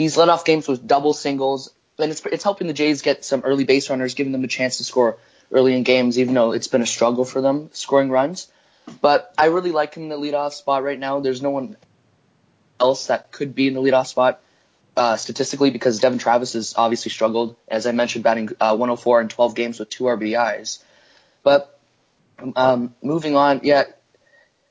He's 0.00 0.16
led 0.16 0.30
off 0.30 0.46
games 0.46 0.66
with 0.66 0.86
double 0.86 1.12
singles, 1.12 1.74
and 1.98 2.10
it's 2.10 2.24
it's 2.24 2.42
helping 2.42 2.68
the 2.68 2.72
Jays 2.72 3.02
get 3.02 3.22
some 3.22 3.42
early 3.44 3.64
base 3.64 3.90
runners, 3.90 4.14
giving 4.14 4.32
them 4.32 4.42
a 4.42 4.48
chance 4.48 4.78
to 4.78 4.84
score 4.84 5.18
early 5.52 5.76
in 5.76 5.82
games, 5.82 6.18
even 6.18 6.32
though 6.32 6.52
it's 6.52 6.68
been 6.68 6.80
a 6.80 6.86
struggle 6.86 7.26
for 7.26 7.42
them 7.42 7.68
scoring 7.74 8.08
runs. 8.08 8.50
But 9.02 9.30
I 9.36 9.48
really 9.48 9.72
like 9.72 9.94
him 9.94 10.04
in 10.04 10.08
the 10.08 10.16
leadoff 10.16 10.54
spot 10.54 10.84
right 10.84 10.98
now. 10.98 11.20
There's 11.20 11.42
no 11.42 11.50
one 11.50 11.76
else 12.80 13.08
that 13.08 13.30
could 13.30 13.54
be 13.54 13.68
in 13.68 13.74
the 13.74 13.82
leadoff 13.82 14.06
spot 14.06 14.40
uh, 14.96 15.18
statistically 15.18 15.70
because 15.70 15.98
Devon 15.98 16.16
Travis 16.16 16.54
has 16.54 16.72
obviously 16.78 17.10
struggled, 17.10 17.56
as 17.68 17.86
I 17.86 17.92
mentioned, 17.92 18.24
batting 18.24 18.48
uh, 18.58 18.74
104 18.74 19.20
in 19.20 19.28
12 19.28 19.54
games 19.54 19.78
with 19.78 19.90
two 19.90 20.04
RBIs. 20.04 20.82
But 21.42 21.78
um, 22.56 22.94
moving 23.02 23.36
on, 23.36 23.60
yeah, 23.64 23.84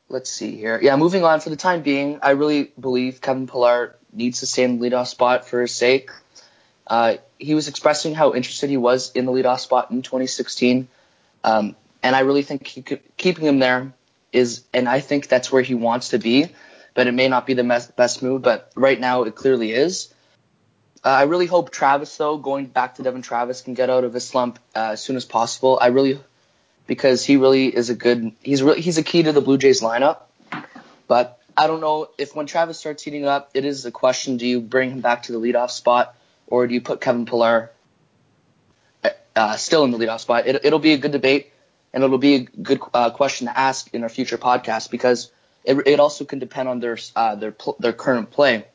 let's 0.10 0.30
see 0.30 0.56
here. 0.56 0.80
Yeah, 0.82 0.96
moving 0.96 1.24
on 1.24 1.40
for 1.40 1.50
the 1.50 1.56
time 1.56 1.82
being, 1.82 2.20
I 2.22 2.32
really 2.32 2.72
believe 2.80 3.22
Kevin 3.22 3.48
Pillar 3.48 3.96
needs 4.12 4.40
to 4.40 4.48
stay 4.48 4.64
in 4.64 4.80
the 4.80 4.90
leadoff 4.90 5.08
spot 5.08 5.48
for 5.48 5.62
his 5.62 5.74
sake. 5.74 6.10
Uh, 6.88 7.18
he 7.38 7.54
was 7.54 7.68
expressing 7.68 8.16
how 8.16 8.34
interested 8.34 8.70
he 8.70 8.78
was 8.78 9.12
in 9.12 9.26
the 9.26 9.32
leadoff 9.32 9.60
spot 9.60 9.92
in 9.92 10.02
2016, 10.02 10.88
um, 11.44 11.76
and 12.02 12.16
I 12.16 12.22
really 12.22 12.42
think 12.42 12.66
he 12.66 12.82
could, 12.82 13.02
keeping 13.16 13.46
him 13.46 13.60
there 13.60 13.94
is, 14.34 14.64
and 14.74 14.90
I 14.90 15.00
think 15.00 15.28
that's 15.28 15.52
where 15.52 15.62
he 15.62 15.76
wants 15.76 16.10
to 16.10 16.18
be. 16.18 16.48
But 16.96 17.08
it 17.08 17.14
may 17.14 17.28
not 17.28 17.46
be 17.46 17.54
the 17.54 17.64
mes- 17.64 17.88
best 17.88 18.24
move, 18.24 18.42
but 18.42 18.72
right 18.76 19.00
now 19.00 19.24
it 19.24 19.36
clearly 19.36 19.72
is. 19.72 20.12
Uh, 21.04 21.10
I 21.10 21.24
really 21.24 21.46
hope 21.46 21.70
Travis, 21.70 22.18
though, 22.18 22.38
going 22.38 22.66
back 22.66 22.96
to 22.96 23.04
Devon 23.04 23.22
Travis, 23.22 23.62
can 23.62 23.74
get 23.74 23.90
out 23.90 24.04
of 24.04 24.14
his 24.14 24.28
slump 24.28 24.60
uh, 24.76 24.90
as 24.94 25.02
soon 25.02 25.16
as 25.16 25.24
possible. 25.24 25.78
I 25.80 25.88
really, 25.88 26.20
because 26.90 27.24
he 27.24 27.38
really 27.38 27.68
is 27.68 27.92
a 27.92 27.96
good, 27.96 28.32
he's 28.42 28.64
really 28.64 28.82
he's 28.82 28.98
a 28.98 29.04
key 29.04 29.22
to 29.22 29.32
the 29.32 29.42
Blue 29.42 29.60
Jays 29.60 29.80
lineup. 29.80 30.22
But 31.08 31.40
I 31.56 31.68
don't 31.68 31.82
know 31.82 32.10
if 32.18 32.36
when 32.36 32.48
Travis 32.48 32.80
starts 32.80 33.04
heating 33.04 33.26
up, 33.26 33.52
it 33.54 33.64
is 33.64 33.86
a 33.86 33.92
question: 33.92 34.38
Do 34.38 34.48
you 34.48 34.60
bring 34.60 34.90
him 34.90 35.00
back 35.00 35.24
to 35.24 35.32
the 35.32 35.40
leadoff 35.40 35.70
spot, 35.70 36.16
or 36.48 36.66
do 36.66 36.74
you 36.74 36.82
put 36.82 37.00
Kevin 37.00 37.28
Pillar 37.28 37.70
uh, 39.36 39.56
still 39.58 39.84
in 39.86 39.92
the 39.92 40.00
leadoff 40.00 40.20
spot? 40.20 40.48
It, 40.48 40.66
it'll 40.66 40.80
be 40.80 40.94
a 40.94 40.98
good 40.98 41.12
debate, 41.12 41.54
and 41.94 42.04
it'll 42.04 42.18
be 42.18 42.36
a 42.36 42.40
good 42.40 42.82
uh, 42.92 43.12
question 43.12 43.46
to 43.46 43.58
ask 43.58 43.94
in 43.94 44.02
our 44.02 44.10
future 44.10 44.40
podcast 44.40 44.90
because 44.90 45.32
it, 45.64 45.78
it 45.86 46.00
also 46.00 46.26
can 46.26 46.40
depend 46.40 46.68
on 46.68 46.80
their 46.80 46.98
uh, 47.16 47.36
their 47.36 47.54
their 47.78 47.94
current 47.94 48.32
play. 48.32 48.66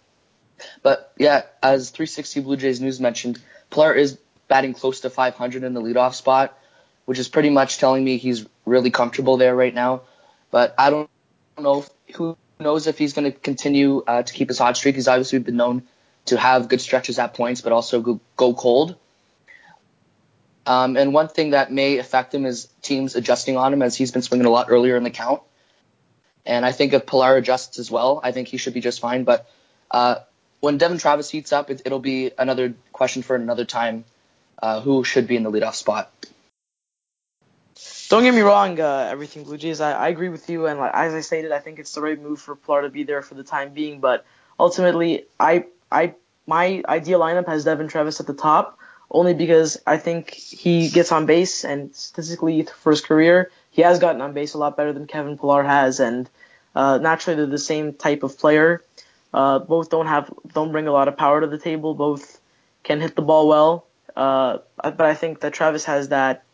But 0.85 1.13
yeah, 1.19 1.43
as 1.65 1.91
360 1.91 2.41
Blue 2.43 2.57
Jays 2.57 2.81
News 2.81 3.01
mentioned, 3.01 3.41
Pillar 3.71 3.93
is 3.93 4.19
batting 4.47 4.73
close 4.73 5.01
to 5.01 5.11
500 5.11 5.65
in 5.65 5.75
the 5.75 5.83
leadoff 5.83 6.15
spot, 6.15 6.57
which 7.05 7.19
is 7.19 7.29
pretty 7.29 7.51
much 7.51 7.79
telling 7.79 8.05
me 8.05 8.17
he's 8.17 8.47
really 8.65 8.91
comfortable 8.91 9.37
there 9.37 9.55
right 9.55 9.75
now. 9.75 10.03
But 10.51 10.75
I 10.79 10.91
don't 10.91 11.11
know 11.59 11.81
if, 11.81 12.17
who 12.17 12.37
knows 12.61 12.87
if 12.87 12.99
he's 12.99 13.13
going 13.13 13.31
to 13.31 13.39
continue 13.39 14.03
uh, 14.07 14.23
to 14.23 14.33
keep 14.33 14.49
his 14.49 14.59
hot 14.59 14.77
streak. 14.77 14.95
He's 14.95 15.09
obviously 15.09 15.39
been 15.39 15.57
known 15.57 15.83
to 16.27 16.39
have 16.39 16.69
good 16.69 16.81
stretches 16.81 17.19
at 17.19 17.35
points, 17.35 17.61
but 17.61 17.73
also 17.73 18.01
go, 18.01 18.21
go 18.37 18.55
cold. 18.55 18.97
Um, 20.67 20.97
and 20.97 21.13
one 21.13 21.29
thing 21.29 21.51
that 21.51 21.71
may 21.71 21.99
affect 21.99 22.35
him 22.35 22.47
is 22.47 22.69
teams 22.81 23.17
adjusting 23.17 23.57
on 23.57 23.73
him 23.73 23.83
as 23.83 23.95
he's 23.95 24.13
been 24.13 24.23
swinging 24.23 24.47
a 24.47 24.51
lot 24.51 24.69
earlier 24.71 24.97
in 24.97 25.03
the 25.03 25.11
count. 25.11 25.43
And 26.47 26.65
I 26.65 26.73
think 26.73 26.93
if 26.93 27.07
Pillar 27.07 27.37
adjusts 27.37 27.79
as 27.79 27.91
well, 27.91 28.21
I 28.23 28.33
think 28.33 28.49
he 28.49 28.57
should 28.57 28.75
be 28.75 28.81
just 28.81 29.01
fine. 29.01 29.25
But 29.25 29.49
uh, 29.91 30.17
when 30.61 30.79
Devon 30.79 30.99
Travis 30.99 31.31
heats 31.31 31.53
up, 31.53 31.71
it, 31.71 31.83
will 31.91 31.99
be 31.99 32.31
another 32.39 32.75
question 32.93 33.23
for 33.23 33.37
another 33.37 33.65
time. 33.65 34.05
Uh, 34.63 34.81
who 34.81 35.05
should 35.05 35.27
be 35.27 35.37
in 35.37 35.43
the 35.43 35.51
leadoff 35.51 35.75
spot? 35.75 36.11
Don't 38.09 38.23
get 38.23 38.35
me 38.35 38.41
wrong, 38.41 38.79
uh, 38.81 39.09
everything 39.11 39.45
Blue 39.45 39.57
Jays. 39.57 39.81
I, 39.81 39.93
I 39.93 40.09
agree 40.09 40.29
with 40.29 40.49
you, 40.49 40.67
and 40.67 40.79
like, 40.79 40.93
as 40.95 41.15
I 41.15 41.21
stated, 41.21 41.53
I 41.53 41.59
think 41.59 41.79
it's 41.79 41.93
the 41.95 42.03
right 42.03 42.21
move 42.21 42.41
for 42.41 42.55
Pillar 42.55 42.83
to 42.83 42.89
be 42.89 43.03
there 43.03 43.23
for 43.23 43.35
the 43.35 43.45
time 43.45 43.73
being. 43.73 44.01
But 44.01 44.25
ultimately, 44.59 45.27
I 45.41 45.65
I 45.91 46.15
my 46.47 46.83
ideal 46.87 47.21
lineup 47.21 47.47
has 47.47 47.65
Devon 47.65 47.89
Travis 47.89 48.21
at 48.21 48.27
the 48.27 48.35
top, 48.35 48.79
only 49.11 49.35
because 49.35 49.81
I 49.87 49.97
think 49.97 50.31
he 50.31 50.89
gets 50.91 51.13
on 51.13 51.27
base, 51.27 51.65
and 51.65 51.95
statistically 51.95 52.63
for 52.65 52.91
his 52.91 53.01
career, 53.01 53.51
he 53.71 53.83
has 53.83 53.99
gotten 53.99 54.21
on 54.21 54.33
base 54.33 54.55
a 54.55 54.59
lot 54.59 54.77
better 54.77 54.93
than 54.93 55.07
Kevin 55.07 55.39
Pillar 55.39 55.63
has, 55.63 55.99
and 55.99 56.29
uh, 56.75 56.99
naturally 56.99 57.37
they're 57.37 57.47
the 57.47 57.59
same 57.59 57.95
type 57.95 58.23
of 58.23 58.39
player. 58.39 58.83
Uh, 59.33 59.59
both 59.59 59.91
don't 59.91 60.07
have 60.07 60.33
don't 60.53 60.73
bring 60.73 60.87
a 60.87 60.93
lot 60.93 61.09
of 61.09 61.17
power 61.17 61.41
to 61.41 61.47
the 61.47 61.59
table. 61.59 61.95
Both 61.95 62.41
can 62.83 63.01
hit 63.01 63.17
the 63.17 63.23
ball 63.23 63.49
well, 63.49 63.87
uh, 64.15 64.59
but 64.77 65.01
I 65.01 65.15
think 65.15 65.41
that 65.41 65.53
Travis 65.53 65.85
has 65.87 66.11
that 66.11 66.45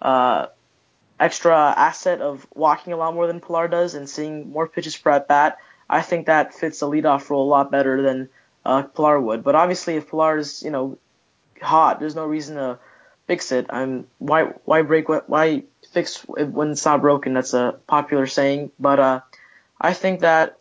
uh, 0.00 0.46
extra 1.20 1.54
asset 1.76 2.22
of 2.22 2.46
walking 2.54 2.94
a 2.94 2.96
lot 2.96 3.14
more 3.14 3.26
than 3.26 3.40
Pillar 3.40 3.68
does 3.68 3.94
and 3.94 4.08
seeing 4.08 4.50
more 4.50 4.66
pitches 4.66 4.96
per 4.96 5.10
at 5.10 5.28
bat. 5.28 5.58
I 5.88 6.00
think 6.00 6.26
that 6.26 6.54
fits 6.54 6.80
the 6.80 6.88
leadoff 6.88 7.28
role 7.28 7.46
a 7.46 7.50
lot 7.50 7.70
better 7.70 8.00
than 8.00 8.30
uh, 8.64 8.82
Pillar 8.82 9.20
would. 9.20 9.44
But 9.44 9.54
obviously, 9.54 9.96
if 9.96 10.08
Pillar 10.08 10.38
is 10.38 10.62
you 10.62 10.70
know 10.70 10.98
hot, 11.60 12.00
there's 12.00 12.14
no 12.14 12.24
reason 12.24 12.56
to 12.56 12.78
fix 13.26 13.52
it. 13.52 13.66
I'm 13.68 14.06
why 14.18 14.44
why 14.64 14.82
break 14.82 15.08
why 15.08 15.64
fix 15.92 16.24
it 16.38 16.48
when 16.48 16.70
it's 16.70 16.84
not 16.84 17.02
broken? 17.02 17.34
That's 17.34 17.54
a 17.54 17.78
popular 17.86 18.26
saying. 18.26 18.72
But 18.80 18.98
uh, 18.98 19.20
I 19.78 19.92
think 19.92 20.20
that 20.20 20.58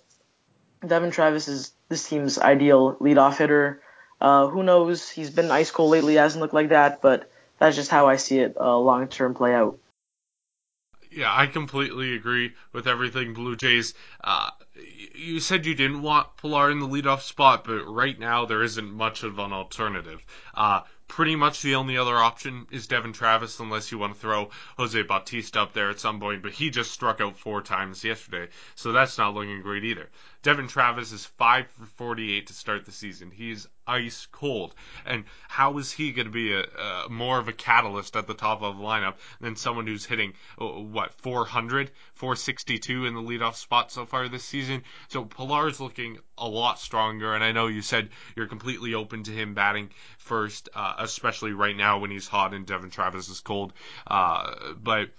Devon 0.85 1.11
Travis 1.11 1.47
is 1.47 1.71
this 1.87 2.07
team's 2.07 2.37
ideal 2.37 2.95
leadoff 2.95 3.37
hitter. 3.37 3.81
Uh, 4.19 4.47
who 4.47 4.63
knows? 4.63 5.09
He's 5.09 5.29
been 5.29 5.49
ice 5.49 5.71
cold 5.71 5.91
lately. 5.91 6.15
Hasn't 6.15 6.41
looked 6.41 6.53
like 6.53 6.69
that, 6.69 7.01
but 7.01 7.31
that's 7.59 7.77
just 7.77 7.89
how 7.89 8.07
I 8.07 8.17
see 8.17 8.39
it 8.39 8.57
uh, 8.59 8.77
long 8.77 9.07
term 9.07 9.33
play 9.33 9.53
out. 9.53 9.79
Yeah, 11.11 11.33
I 11.35 11.47
completely 11.47 12.13
agree 12.15 12.53
with 12.71 12.87
everything 12.87 13.33
Blue 13.33 13.55
Jays. 13.55 13.95
Uh, 14.23 14.51
you 15.15 15.39
said 15.39 15.65
you 15.65 15.73
didn't 15.73 16.03
want 16.03 16.37
Pillar 16.37 16.69
in 16.69 16.79
the 16.79 16.87
leadoff 16.87 17.21
spot, 17.21 17.63
but 17.63 17.83
right 17.85 18.17
now 18.17 18.45
there 18.45 18.61
isn't 18.61 18.93
much 18.93 19.23
of 19.23 19.39
an 19.39 19.51
alternative. 19.51 20.23
Uh, 20.53 20.81
pretty 21.07 21.35
much 21.35 21.61
the 21.61 21.75
only 21.75 21.97
other 21.97 22.15
option 22.15 22.67
is 22.71 22.85
Devon 22.85 23.11
Travis, 23.11 23.59
unless 23.59 23.91
you 23.91 23.97
want 23.97 24.13
to 24.13 24.19
throw 24.19 24.51
Jose 24.77 25.01
Bautista 25.01 25.61
up 25.61 25.73
there 25.73 25.89
at 25.89 25.99
some 25.99 26.19
point, 26.19 26.43
but 26.43 26.51
he 26.51 26.69
just 26.69 26.91
struck 26.91 27.19
out 27.19 27.37
four 27.37 27.61
times 27.63 28.03
yesterday, 28.03 28.47
so 28.75 28.91
that's 28.91 29.17
not 29.17 29.33
looking 29.33 29.61
great 29.61 29.83
either. 29.83 30.09
Devon 30.41 30.67
Travis 30.67 31.11
is 31.11 31.25
5 31.25 31.67
for 31.67 31.85
48 31.85 32.47
to 32.47 32.53
start 32.53 32.85
the 32.85 32.93
season. 32.93 33.29
He's 33.29 33.67
ice 33.85 34.25
cold. 34.31 34.73
And 35.05 35.25
how 35.49 35.77
is 35.79 35.91
he 35.91 36.13
going 36.13 36.27
to 36.27 36.31
be 36.31 36.53
a, 36.53 36.61
a, 36.61 37.09
more 37.09 37.39
of 37.39 37.49
a 37.49 37.53
catalyst 37.53 38.15
at 38.15 38.25
the 38.25 38.33
top 38.33 38.61
of 38.61 38.77
the 38.77 38.83
lineup 38.83 39.15
than 39.41 39.57
someone 39.57 39.85
who's 39.85 40.05
hitting, 40.05 40.33
oh, 40.57 40.81
what, 40.81 41.13
400, 41.15 41.91
462 42.13 43.05
in 43.05 43.15
the 43.15 43.21
leadoff 43.21 43.55
spot 43.55 43.91
so 43.91 44.05
far 44.05 44.29
this 44.29 44.45
season? 44.45 44.83
So 45.09 45.25
Pillar's 45.25 45.81
looking 45.81 46.19
a 46.37 46.47
lot 46.47 46.79
stronger, 46.79 47.33
and 47.33 47.43
I 47.43 47.51
know 47.51 47.67
you 47.67 47.81
said 47.81 48.09
you're 48.37 48.47
completely 48.47 48.93
open 48.93 49.23
to 49.23 49.31
him 49.31 49.55
batting 49.55 49.89
first, 50.19 50.69
uh, 50.73 50.95
especially 50.99 51.51
right 51.51 51.75
now 51.75 51.99
when 51.99 52.11
he's 52.11 52.29
hot 52.29 52.53
and 52.53 52.65
Devon 52.65 52.91
Travis 52.91 53.27
is 53.27 53.41
cold. 53.41 53.73
Uh, 54.07 54.55
but 54.81 55.09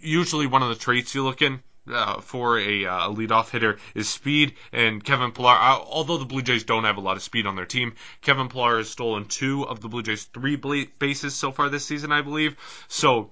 usually 0.00 0.46
one 0.46 0.62
of 0.62 0.70
the 0.70 0.74
traits 0.74 1.14
you 1.14 1.22
look 1.22 1.42
in 1.42 1.62
uh, 1.92 2.20
for 2.20 2.58
a 2.58 2.86
uh, 2.86 3.08
leadoff 3.08 3.50
hitter 3.50 3.78
is 3.94 4.08
speed, 4.08 4.54
and 4.72 5.02
Kevin 5.02 5.32
Pillar. 5.32 5.54
Uh, 5.54 5.78
although 5.78 6.18
the 6.18 6.24
Blue 6.24 6.42
Jays 6.42 6.64
don't 6.64 6.84
have 6.84 6.96
a 6.96 7.00
lot 7.00 7.16
of 7.16 7.22
speed 7.22 7.46
on 7.46 7.56
their 7.56 7.66
team, 7.66 7.94
Kevin 8.22 8.48
Pillar 8.48 8.78
has 8.78 8.90
stolen 8.90 9.24
two 9.24 9.64
of 9.66 9.80
the 9.80 9.88
Blue 9.88 10.02
Jays' 10.02 10.24
three 10.24 10.56
bases 10.56 11.34
so 11.34 11.52
far 11.52 11.68
this 11.68 11.86
season, 11.86 12.12
I 12.12 12.22
believe. 12.22 12.56
So 12.88 13.30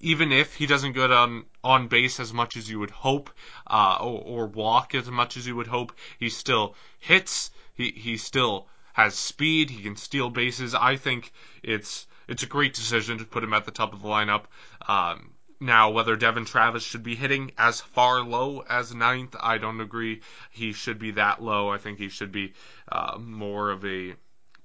even 0.00 0.32
if 0.32 0.54
he 0.54 0.66
doesn't 0.66 0.92
get 0.92 1.10
on 1.10 1.44
on 1.62 1.88
base 1.88 2.20
as 2.20 2.32
much 2.32 2.56
as 2.56 2.68
you 2.68 2.78
would 2.78 2.90
hope, 2.90 3.30
uh, 3.66 3.96
or, 4.00 4.20
or 4.20 4.46
walk 4.46 4.94
as 4.94 5.10
much 5.10 5.36
as 5.36 5.46
you 5.46 5.56
would 5.56 5.66
hope, 5.66 5.92
he 6.18 6.28
still 6.28 6.74
hits. 6.98 7.50
He 7.74 7.90
he 7.90 8.16
still 8.16 8.66
has 8.92 9.14
speed. 9.14 9.70
He 9.70 9.82
can 9.82 9.96
steal 9.96 10.30
bases. 10.30 10.74
I 10.74 10.96
think 10.96 11.32
it's 11.62 12.06
it's 12.28 12.42
a 12.42 12.46
great 12.46 12.74
decision 12.74 13.18
to 13.18 13.24
put 13.24 13.44
him 13.44 13.54
at 13.54 13.64
the 13.64 13.70
top 13.70 13.92
of 13.92 14.02
the 14.02 14.08
lineup. 14.08 14.44
Um, 14.86 15.33
now, 15.64 15.90
whether 15.90 16.14
Devon 16.14 16.44
Travis 16.44 16.82
should 16.82 17.02
be 17.02 17.14
hitting 17.14 17.52
as 17.56 17.80
far 17.80 18.20
low 18.20 18.62
as 18.68 18.94
ninth, 18.94 19.34
I 19.40 19.58
don't 19.58 19.80
agree. 19.80 20.20
He 20.50 20.72
should 20.72 20.98
be 20.98 21.12
that 21.12 21.42
low. 21.42 21.70
I 21.70 21.78
think 21.78 21.98
he 21.98 22.08
should 22.08 22.32
be 22.32 22.52
uh, 22.90 23.18
more 23.18 23.70
of 23.70 23.84
a 23.84 24.14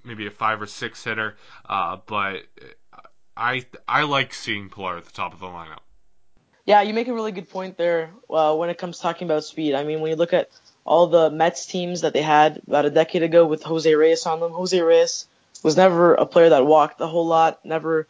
maybe 0.04 0.28
a 0.28 0.32
five 0.32 0.62
or 0.62 0.68
six 0.68 1.04
hitter. 1.04 1.38
Uh, 1.68 1.98
but 2.06 2.44
I 3.36 3.66
I 3.88 4.04
like 4.04 4.34
seeing 4.34 4.70
Pillar 4.70 4.98
at 4.98 5.06
the 5.06 5.12
top 5.12 5.34
of 5.34 5.40
the 5.40 5.48
lineup. 5.48 5.80
Yeah, 6.66 6.82
you 6.82 6.94
make 6.94 7.08
a 7.08 7.14
really 7.14 7.32
good 7.32 7.50
point 7.50 7.78
there 7.78 8.12
uh, 8.30 8.56
when 8.56 8.70
it 8.70 8.78
comes 8.78 9.00
talking 9.00 9.28
about 9.28 9.44
speed. 9.44 9.74
I 9.74 9.84
mean, 9.84 10.02
when 10.02 10.12
you 10.12 10.18
look 10.18 10.34
at 10.34 10.50
all 10.86 11.08
the 11.08 11.32
Mets 11.32 11.66
teams 11.66 12.02
that 12.02 12.14
they 12.14 12.22
had 12.22 12.62
about 12.68 12.86
a 12.86 12.90
decade 12.90 13.24
ago 13.24 13.46
with 13.46 13.64
Jose 13.64 13.94
Reyes 13.96 14.26
on 14.26 14.40
them, 14.40 14.52
Jose 14.52 14.80
Reyes 14.80 15.26
was 15.64 15.78
never 15.78 16.14
a 16.14 16.26
player 16.26 16.50
that 16.50 16.66
walked 16.66 17.02
a 17.02 17.08
whole 17.08 17.26
lot, 17.26 17.66
never 17.66 18.08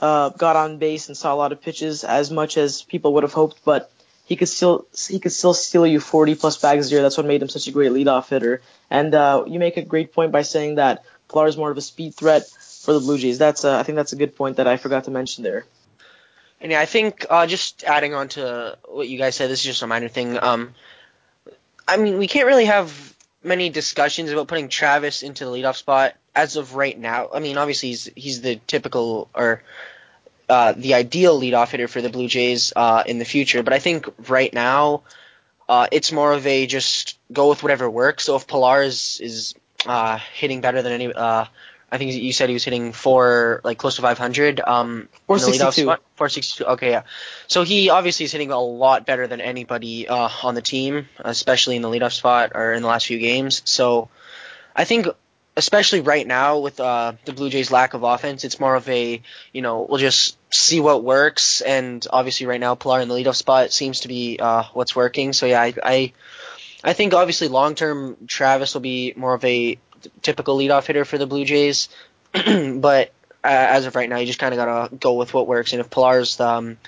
uh, 0.00 0.30
got 0.30 0.56
on 0.56 0.78
base 0.78 1.08
and 1.08 1.16
saw 1.16 1.34
a 1.34 1.36
lot 1.36 1.52
of 1.52 1.60
pitches 1.60 2.04
as 2.04 2.30
much 2.30 2.56
as 2.56 2.82
people 2.82 3.14
would 3.14 3.22
have 3.22 3.32
hoped, 3.32 3.64
but 3.64 3.90
he 4.24 4.36
could 4.36 4.48
still 4.48 4.86
he 5.08 5.18
could 5.20 5.32
still 5.32 5.54
steal 5.54 5.86
you 5.86 6.00
40 6.00 6.34
plus 6.34 6.56
bags 6.56 6.88
a 6.88 6.90
year. 6.90 7.02
That's 7.02 7.16
what 7.16 7.26
made 7.26 7.42
him 7.42 7.48
such 7.48 7.68
a 7.68 7.72
great 7.72 7.92
leadoff 7.92 8.28
hitter. 8.28 8.62
And 8.90 9.14
uh, 9.14 9.44
you 9.46 9.58
make 9.58 9.76
a 9.76 9.82
great 9.82 10.12
point 10.12 10.32
by 10.32 10.42
saying 10.42 10.76
that 10.76 11.04
Pillar 11.30 11.46
is 11.46 11.56
more 11.56 11.70
of 11.70 11.76
a 11.76 11.82
speed 11.82 12.14
threat 12.14 12.46
for 12.48 12.92
the 12.92 13.00
Blue 13.00 13.18
Jays. 13.18 13.38
That's 13.38 13.64
uh, 13.64 13.78
I 13.78 13.82
think 13.82 13.96
that's 13.96 14.12
a 14.12 14.16
good 14.16 14.34
point 14.34 14.56
that 14.56 14.66
I 14.66 14.76
forgot 14.76 15.04
to 15.04 15.10
mention 15.10 15.44
there. 15.44 15.64
And 16.60 16.72
yeah, 16.72 16.80
I 16.80 16.86
think 16.86 17.26
uh, 17.28 17.46
just 17.46 17.84
adding 17.84 18.14
on 18.14 18.28
to 18.30 18.78
what 18.86 19.08
you 19.08 19.18
guys 19.18 19.34
said, 19.34 19.50
this 19.50 19.60
is 19.60 19.66
just 19.66 19.82
a 19.82 19.86
minor 19.86 20.08
thing. 20.08 20.38
Um, 20.42 20.74
I 21.86 21.98
mean, 21.98 22.16
we 22.16 22.26
can't 22.26 22.46
really 22.46 22.64
have 22.64 23.14
many 23.42 23.68
discussions 23.68 24.30
about 24.30 24.48
putting 24.48 24.68
Travis 24.68 25.22
into 25.22 25.44
the 25.44 25.50
leadoff 25.50 25.76
spot 25.76 26.14
as 26.34 26.56
of 26.56 26.74
right 26.74 26.98
now. 26.98 27.28
I 27.32 27.40
mean, 27.40 27.58
obviously 27.58 27.90
he's 27.90 28.10
he's 28.14 28.40
the 28.40 28.56
typical 28.66 29.28
or 29.34 29.62
uh, 30.48 30.74
the 30.76 30.94
ideal 30.94 31.40
leadoff 31.40 31.70
hitter 31.70 31.88
for 31.88 32.02
the 32.02 32.10
Blue 32.10 32.28
Jays 32.28 32.72
uh, 32.74 33.02
in 33.06 33.18
the 33.18 33.24
future, 33.24 33.62
but 33.62 33.72
I 33.72 33.78
think 33.78 34.06
right 34.28 34.52
now 34.52 35.02
uh, 35.68 35.86
it's 35.90 36.12
more 36.12 36.32
of 36.32 36.46
a 36.46 36.66
just 36.66 37.18
go 37.32 37.48
with 37.48 37.62
whatever 37.62 37.88
works. 37.88 38.24
So 38.24 38.36
if 38.36 38.46
Pillar 38.46 38.82
is 38.82 39.20
is 39.22 39.54
uh, 39.86 40.18
hitting 40.34 40.60
better 40.60 40.82
than 40.82 40.92
any 40.92 41.12
uh, 41.12 41.46
I 41.94 41.98
think 41.98 42.12
you 42.12 42.32
said 42.32 42.48
he 42.48 42.54
was 42.54 42.64
hitting 42.64 42.92
four, 42.92 43.60
like 43.62 43.78
close 43.78 43.96
to 43.96 44.02
500. 44.02 44.60
Um, 44.60 45.08
462. 45.28 45.84
462. 46.16 46.64
Okay, 46.64 46.90
yeah. 46.90 47.02
So 47.46 47.62
he 47.62 47.88
obviously 47.88 48.24
is 48.24 48.32
hitting 48.32 48.50
a 48.50 48.58
lot 48.58 49.06
better 49.06 49.28
than 49.28 49.40
anybody 49.40 50.08
uh, 50.08 50.28
on 50.42 50.56
the 50.56 50.60
team, 50.60 51.08
especially 51.18 51.76
in 51.76 51.82
the 51.82 51.88
leadoff 51.88 52.12
spot 52.12 52.52
or 52.56 52.72
in 52.72 52.82
the 52.82 52.88
last 52.88 53.06
few 53.06 53.20
games. 53.20 53.62
So 53.64 54.08
I 54.74 54.84
think 54.84 55.06
especially 55.56 56.00
right 56.00 56.26
now 56.26 56.58
with 56.58 56.80
uh, 56.80 57.12
the 57.24 57.32
Blue 57.32 57.50
Jays' 57.50 57.70
lack 57.70 57.94
of 57.94 58.02
offense, 58.02 58.44
it's 58.44 58.58
more 58.58 58.74
of 58.74 58.88
a 58.88 59.22
you 59.52 59.62
know 59.62 59.86
we'll 59.88 59.98
just 59.98 60.36
see 60.52 60.80
what 60.80 61.04
works. 61.04 61.60
And 61.60 62.06
obviously, 62.10 62.46
right 62.46 62.60
now, 62.60 62.74
Pillar 62.74 63.00
in 63.00 63.08
the 63.08 63.14
leadoff 63.14 63.36
spot 63.36 63.72
seems 63.72 64.00
to 64.00 64.08
be 64.08 64.38
uh, 64.40 64.64
what's 64.72 64.96
working. 64.96 65.32
So 65.32 65.46
yeah, 65.46 65.60
I 65.60 65.74
I, 65.82 66.12
I 66.82 66.92
think 66.92 67.14
obviously 67.14 67.48
long 67.48 67.74
term 67.74 68.16
Travis 68.26 68.74
will 68.74 68.80
be 68.80 69.12
more 69.16 69.34
of 69.34 69.44
a 69.44 69.78
typical 70.22 70.58
leadoff 70.58 70.86
hitter 70.86 71.04
for 71.04 71.18
the 71.18 71.26
Blue 71.26 71.44
Jays, 71.44 71.88
but 72.32 73.12
uh, 73.44 73.48
as 73.48 73.86
of 73.86 73.94
right 73.94 74.08
now, 74.08 74.18
you 74.18 74.26
just 74.26 74.38
kind 74.38 74.54
of 74.54 74.58
gotta 74.58 74.94
go 74.96 75.14
with 75.14 75.34
what 75.34 75.46
works. 75.46 75.72
And 75.72 75.80
if 75.80 75.90
Pillar's 75.90 76.40
um, 76.40 76.78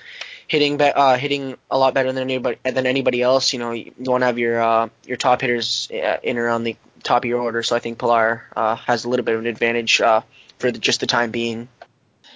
hitting 0.47 0.77
be- 0.77 0.85
uh, 0.85 1.17
hitting 1.17 1.57
a 1.69 1.77
lot 1.77 1.93
better 1.93 2.11
than 2.11 2.23
anybody 2.23 2.57
than 2.63 2.85
anybody 2.85 3.21
else, 3.21 3.53
you 3.53 3.59
know 3.59 3.71
you, 3.71 3.93
want 3.99 4.21
to 4.21 4.25
have 4.25 4.39
your 4.39 4.61
uh, 4.61 4.89
your 5.05 5.17
top 5.17 5.41
hitters 5.41 5.89
uh, 5.91 6.17
in 6.23 6.37
around 6.37 6.63
the 6.63 6.75
top 7.03 7.23
of 7.23 7.29
your 7.29 7.41
order. 7.41 7.63
So 7.63 7.75
I 7.75 7.79
think 7.79 7.99
Pillar 7.99 8.45
uh, 8.55 8.75
has 8.75 9.05
a 9.05 9.09
little 9.09 9.25
bit 9.25 9.35
of 9.35 9.41
an 9.41 9.47
advantage 9.47 10.01
uh, 10.01 10.21
for 10.59 10.71
the, 10.71 10.79
just 10.79 10.99
the 10.99 11.07
time 11.07 11.31
being. 11.31 11.67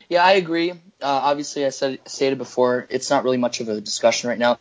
Yeah, 0.10 0.24
I 0.24 0.34
agree. 0.34 0.72
Uh, 0.72 0.76
obviously, 1.02 1.66
I 1.66 1.70
said 1.70 2.00
stated 2.06 2.38
before, 2.38 2.86
it's 2.90 3.10
not 3.10 3.24
really 3.24 3.38
much 3.38 3.62
of 3.62 3.70
a 3.70 3.80
discussion 3.80 4.30
right 4.30 4.38
now. 4.38 4.60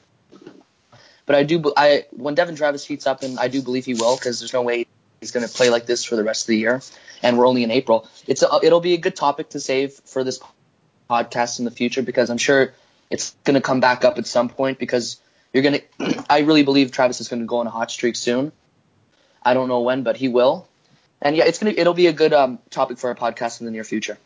But 1.26 1.36
I 1.36 1.42
do, 1.44 1.72
I 1.76 2.06
when 2.10 2.34
Devon 2.34 2.56
Travis 2.56 2.84
heats 2.84 3.06
up, 3.06 3.22
and 3.22 3.38
I 3.38 3.48
do 3.48 3.62
believe 3.62 3.84
he 3.84 3.94
will, 3.94 4.16
because 4.16 4.40
there's 4.40 4.52
no 4.52 4.62
way 4.62 4.86
he's 5.20 5.32
going 5.32 5.46
to 5.46 5.52
play 5.52 5.70
like 5.70 5.86
this 5.86 6.04
for 6.04 6.16
the 6.16 6.24
rest 6.24 6.44
of 6.44 6.46
the 6.48 6.56
year, 6.56 6.80
and 7.22 7.38
we're 7.38 7.46
only 7.46 7.62
in 7.62 7.70
April. 7.70 8.08
It's 8.26 8.42
a, 8.42 8.48
it'll 8.62 8.80
be 8.80 8.94
a 8.94 8.98
good 8.98 9.16
topic 9.16 9.50
to 9.50 9.60
save 9.60 9.92
for 10.04 10.24
this 10.24 10.40
podcast 11.08 11.58
in 11.58 11.64
the 11.64 11.70
future 11.70 12.02
because 12.02 12.30
I'm 12.30 12.38
sure 12.38 12.72
it's 13.11 13.35
going 13.44 13.55
to 13.55 13.61
come 13.61 13.81
back 13.81 14.05
up 14.05 14.18
at 14.18 14.27
some 14.27 14.49
point 14.49 14.79
because 14.79 15.20
you're 15.53 15.62
going 15.62 15.81
to. 15.99 16.25
I 16.31 16.40
really 16.40 16.62
believe 16.62 16.92
Travis 16.92 17.20
is 17.20 17.29
going 17.29 17.40
to 17.40 17.46
go 17.46 17.59
on 17.59 17.66
a 17.66 17.70
hot 17.70 17.90
streak 17.90 18.16
soon. 18.16 18.53
I 19.42 19.55
don't 19.55 19.68
know 19.68 19.81
when, 19.81 20.03
but 20.03 20.16
he 20.16 20.29
will. 20.29 20.68
And 21.23 21.37
yeah, 21.37 21.44
it's 21.44 21.59
gonna 21.59 21.75
it'll 21.77 21.94
be 21.94 22.07
a 22.07 22.12
good 22.12 22.33
um, 22.33 22.59
topic 22.70 22.99
for 22.99 23.09
our 23.09 23.14
podcast 23.14 23.61
in 23.61 23.66
the 23.66 23.73
near 23.73 23.85
future. 23.85 24.16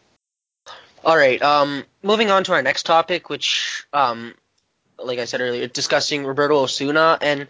All 1.05 1.17
right. 1.17 1.41
Um, 1.43 1.85
moving 2.03 2.31
on 2.31 2.45
to 2.45 2.53
our 2.53 2.63
next 2.63 2.85
topic, 2.87 3.29
which, 3.29 3.85
um, 3.93 4.35
like 4.99 5.19
I 5.19 5.25
said 5.25 5.41
earlier, 5.41 5.67
discussing 5.67 6.25
Roberto 6.25 6.63
Osuna, 6.63 7.19
and 7.21 7.49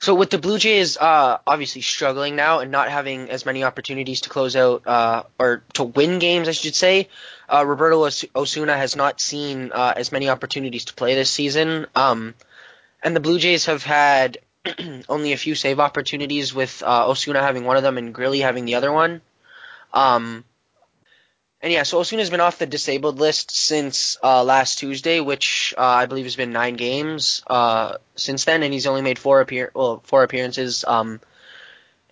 so 0.00 0.14
with 0.14 0.30
the 0.30 0.38
Blue 0.38 0.58
Jays, 0.58 0.96
uh, 0.96 1.38
obviously 1.46 1.82
struggling 1.82 2.34
now 2.34 2.60
and 2.60 2.70
not 2.70 2.88
having 2.88 3.28
as 3.28 3.44
many 3.44 3.64
opportunities 3.64 4.22
to 4.22 4.30
close 4.30 4.56
out 4.56 4.86
uh, 4.86 5.24
or 5.38 5.62
to 5.74 5.84
win 5.84 6.18
games, 6.18 6.48
I 6.48 6.52
should 6.52 6.74
say. 6.74 7.08
Uh, 7.48 7.64
Roberto 7.66 8.06
Os- 8.06 8.24
Osuna 8.34 8.76
has 8.76 8.96
not 8.96 9.20
seen 9.20 9.72
uh, 9.72 9.92
as 9.94 10.10
many 10.10 10.30
opportunities 10.30 10.86
to 10.86 10.94
play 10.94 11.14
this 11.14 11.30
season, 11.30 11.86
um, 11.94 12.34
and 13.02 13.14
the 13.14 13.20
Blue 13.20 13.38
Jays 13.38 13.66
have 13.66 13.82
had 13.82 14.38
only 15.08 15.34
a 15.34 15.36
few 15.36 15.54
save 15.54 15.78
opportunities, 15.78 16.54
with 16.54 16.82
uh, 16.82 17.08
Osuna 17.08 17.42
having 17.42 17.64
one 17.64 17.76
of 17.76 17.82
them 17.82 17.98
and 17.98 18.14
Grilli 18.14 18.40
having 18.40 18.64
the 18.64 18.76
other 18.76 18.90
one. 18.92 19.20
Um, 19.92 20.44
and 21.62 21.72
yeah, 21.72 21.82
so 21.82 21.98
Osuna's 21.98 22.30
been 22.30 22.40
off 22.40 22.58
the 22.58 22.66
disabled 22.66 23.18
list 23.18 23.50
since 23.50 24.16
uh, 24.22 24.42
last 24.44 24.78
Tuesday, 24.78 25.20
which 25.20 25.74
uh, 25.76 25.82
I 25.82 26.06
believe 26.06 26.24
has 26.24 26.36
been 26.36 26.52
nine 26.52 26.74
games 26.74 27.42
uh, 27.46 27.98
since 28.16 28.44
then, 28.44 28.62
and 28.62 28.72
he's 28.72 28.86
only 28.86 29.02
made 29.02 29.18
four 29.18 29.40
appear 29.40 29.70
well 29.74 30.00
four 30.04 30.22
appearances. 30.22 30.84
Um, 30.86 31.20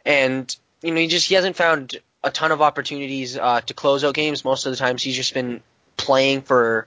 and 0.04 0.54
you 0.82 0.92
know 0.92 1.00
he 1.00 1.06
just 1.06 1.28
he 1.28 1.34
hasn't 1.34 1.56
found 1.56 1.96
a 2.22 2.30
ton 2.30 2.52
of 2.52 2.60
opportunities 2.60 3.38
uh, 3.38 3.62
to 3.62 3.74
close 3.74 4.04
out 4.04 4.14
games. 4.14 4.44
Most 4.44 4.66
of 4.66 4.72
the 4.72 4.76
times 4.76 5.02
he's 5.02 5.16
just 5.16 5.32
been 5.32 5.62
playing 5.96 6.42
for, 6.42 6.86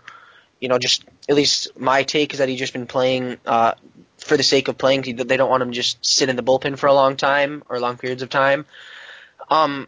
you 0.60 0.68
know, 0.68 0.78
just 0.78 1.06
at 1.28 1.36
least 1.36 1.70
my 1.80 2.04
take 2.04 2.34
is 2.34 2.40
that 2.40 2.50
he's 2.50 2.60
just 2.60 2.74
been 2.74 2.88
playing 2.88 3.38
uh, 3.46 3.74
for 4.18 4.38
the 4.38 4.44
sake 4.44 4.68
of 4.68 4.78
playing. 4.78 5.02
They 5.02 5.38
don't 5.38 5.50
want 5.50 5.64
him 5.64 5.72
to 5.72 5.76
just 5.76 6.06
sit 6.06 6.30
in 6.30 6.36
the 6.36 6.44
bullpen 6.44 6.78
for 6.78 6.88
a 6.88 6.94
long 6.94 7.18
time 7.18 7.64
or 7.70 7.80
long 7.80 7.98
periods 7.98 8.22
of 8.22 8.30
time. 8.30 8.66
Um, 9.50 9.88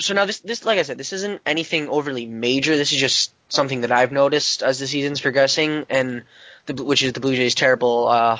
so 0.00 0.14
now 0.14 0.24
this 0.24 0.40
this 0.40 0.64
like 0.64 0.78
I 0.78 0.82
said, 0.82 0.98
this 0.98 1.12
isn't 1.12 1.42
anything 1.44 1.88
overly 1.88 2.26
major. 2.26 2.76
This 2.76 2.92
is 2.92 2.98
just 2.98 3.32
something 3.48 3.82
that 3.82 3.92
I've 3.92 4.12
noticed 4.12 4.62
as 4.62 4.78
the 4.78 4.86
season's 4.86 5.20
progressing, 5.20 5.86
and 5.90 6.24
the 6.66 6.82
which 6.82 7.02
is 7.02 7.12
the 7.12 7.20
Blue 7.20 7.36
Jays' 7.36 7.54
terrible 7.54 8.08
uh, 8.08 8.38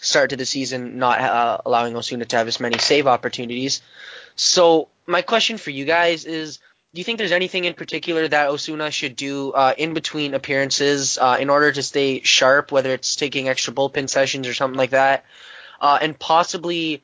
start 0.00 0.30
to 0.30 0.36
the 0.36 0.46
season, 0.46 0.98
not 0.98 1.20
uh, 1.20 1.58
allowing 1.66 1.96
Osuna 1.96 2.24
to 2.24 2.36
have 2.36 2.48
as 2.48 2.60
many 2.60 2.78
save 2.78 3.06
opportunities. 3.06 3.82
So 4.36 4.88
my 5.06 5.22
question 5.22 5.58
for 5.58 5.70
you 5.70 5.84
guys 5.84 6.24
is. 6.24 6.58
Do 6.94 7.00
you 7.00 7.04
think 7.04 7.16
there's 7.16 7.32
anything 7.32 7.64
in 7.64 7.72
particular 7.72 8.28
that 8.28 8.50
Osuna 8.50 8.90
should 8.90 9.16
do 9.16 9.52
uh, 9.52 9.72
in 9.78 9.94
between 9.94 10.34
appearances 10.34 11.16
uh, 11.16 11.38
in 11.40 11.48
order 11.48 11.72
to 11.72 11.82
stay 11.82 12.20
sharp, 12.20 12.70
whether 12.70 12.92
it's 12.92 13.16
taking 13.16 13.48
extra 13.48 13.72
bullpen 13.72 14.10
sessions 14.10 14.46
or 14.46 14.52
something 14.52 14.76
like 14.76 14.90
that, 14.90 15.24
uh, 15.80 15.98
and 16.02 16.18
possibly 16.18 17.02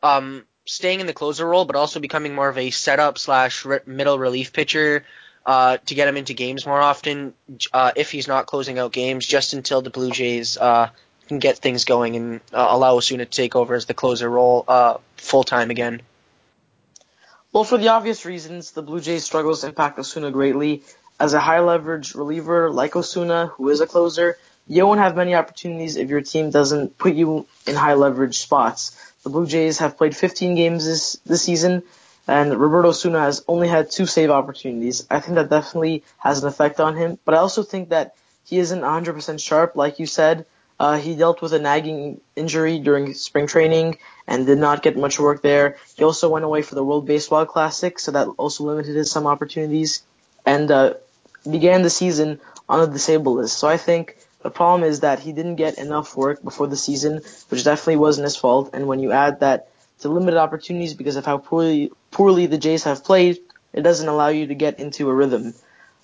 um, 0.00 0.44
staying 0.66 1.00
in 1.00 1.06
the 1.06 1.12
closer 1.12 1.46
role, 1.46 1.64
but 1.64 1.76
also 1.76 2.00
becoming 2.00 2.34
more 2.34 2.48
of 2.48 2.58
a 2.58 2.70
setup 2.70 3.18
slash 3.18 3.64
middle 3.86 4.18
relief 4.18 4.52
pitcher 4.52 5.04
uh, 5.46 5.78
to 5.86 5.94
get 5.94 6.08
him 6.08 6.16
into 6.16 6.34
games 6.34 6.66
more 6.66 6.80
often 6.80 7.32
uh, 7.72 7.92
if 7.96 8.10
he's 8.10 8.26
not 8.26 8.46
closing 8.46 8.78
out 8.78 8.92
games, 8.92 9.24
just 9.24 9.54
until 9.54 9.80
the 9.80 9.90
Blue 9.90 10.10
Jays 10.10 10.56
uh, 10.56 10.90
can 11.28 11.38
get 11.38 11.58
things 11.58 11.84
going 11.84 12.16
and 12.16 12.40
uh, 12.52 12.66
allow 12.68 12.96
Osuna 12.96 13.24
to 13.24 13.30
take 13.30 13.54
over 13.54 13.74
as 13.74 13.86
the 13.86 13.94
closer 13.94 14.28
role 14.28 14.64
uh, 14.66 14.98
full 15.16 15.44
time 15.44 15.70
again. 15.70 16.02
Well, 17.52 17.64
for 17.64 17.78
the 17.78 17.88
obvious 17.88 18.26
reasons, 18.26 18.72
the 18.72 18.82
Blue 18.82 19.00
Jays' 19.00 19.24
struggles 19.24 19.64
impact 19.64 19.98
Osuna 19.98 20.30
greatly. 20.30 20.82
As 21.18 21.32
a 21.32 21.40
high 21.40 21.60
leverage 21.60 22.14
reliever 22.14 22.70
like 22.70 22.94
Osuna, 22.94 23.46
who 23.46 23.70
is 23.70 23.80
a 23.80 23.86
closer, 23.86 24.36
you 24.66 24.84
won't 24.84 25.00
have 25.00 25.16
many 25.16 25.34
opportunities 25.34 25.96
if 25.96 26.10
your 26.10 26.20
team 26.20 26.50
doesn't 26.50 26.98
put 26.98 27.14
you 27.14 27.46
in 27.66 27.74
high 27.74 27.94
leverage 27.94 28.38
spots. 28.38 28.94
The 29.26 29.30
Blue 29.30 29.44
Jays 29.48 29.78
have 29.78 29.98
played 29.98 30.16
15 30.16 30.54
games 30.54 30.86
this, 30.86 31.18
this 31.26 31.42
season, 31.42 31.82
and 32.28 32.56
Roberto 32.56 32.90
Osuna 32.90 33.22
has 33.22 33.44
only 33.48 33.66
had 33.66 33.90
two 33.90 34.06
save 34.06 34.30
opportunities. 34.30 35.04
I 35.10 35.18
think 35.18 35.34
that 35.34 35.50
definitely 35.50 36.04
has 36.18 36.44
an 36.44 36.48
effect 36.48 36.78
on 36.78 36.94
him, 36.94 37.18
but 37.24 37.34
I 37.34 37.38
also 37.38 37.64
think 37.64 37.88
that 37.88 38.14
he 38.44 38.60
isn't 38.60 38.80
100% 38.80 39.40
sharp, 39.40 39.74
like 39.74 39.98
you 39.98 40.06
said. 40.06 40.46
Uh, 40.78 40.96
he 40.98 41.16
dealt 41.16 41.42
with 41.42 41.52
a 41.54 41.58
nagging 41.58 42.20
injury 42.36 42.78
during 42.78 43.14
spring 43.14 43.48
training 43.48 43.98
and 44.28 44.46
did 44.46 44.58
not 44.58 44.84
get 44.84 44.96
much 44.96 45.18
work 45.18 45.42
there. 45.42 45.76
He 45.96 46.04
also 46.04 46.28
went 46.28 46.44
away 46.44 46.62
for 46.62 46.76
the 46.76 46.84
World 46.84 47.04
Baseball 47.04 47.46
Classic, 47.46 47.98
so 47.98 48.12
that 48.12 48.28
also 48.38 48.62
limited 48.62 48.94
his 48.94 49.10
some 49.10 49.26
opportunities, 49.26 50.04
and 50.44 50.70
uh, 50.70 50.94
began 51.50 51.82
the 51.82 51.90
season 51.90 52.38
on 52.68 52.78
the 52.78 52.86
disabled 52.86 53.38
list. 53.38 53.58
So 53.58 53.66
I 53.66 53.76
think 53.76 54.18
the 54.46 54.50
problem 54.50 54.88
is 54.88 55.00
that 55.00 55.18
he 55.18 55.32
didn't 55.32 55.56
get 55.56 55.76
enough 55.76 56.16
work 56.16 56.40
before 56.40 56.68
the 56.68 56.76
season, 56.76 57.20
which 57.48 57.64
definitely 57.64 57.96
wasn't 57.96 58.26
his 58.26 58.36
fault. 58.36 58.70
And 58.74 58.86
when 58.86 59.00
you 59.00 59.10
add 59.10 59.40
that 59.40 59.70
to 59.98 60.08
limited 60.08 60.38
opportunities 60.38 60.94
because 60.94 61.16
of 61.16 61.26
how 61.26 61.38
poorly 61.38 61.90
poorly 62.12 62.46
the 62.46 62.56
Jays 62.56 62.84
have 62.84 63.02
played, 63.02 63.40
it 63.72 63.82
doesn't 63.82 64.06
allow 64.06 64.28
you 64.28 64.46
to 64.46 64.54
get 64.54 64.78
into 64.78 65.10
a 65.10 65.12
rhythm. 65.12 65.52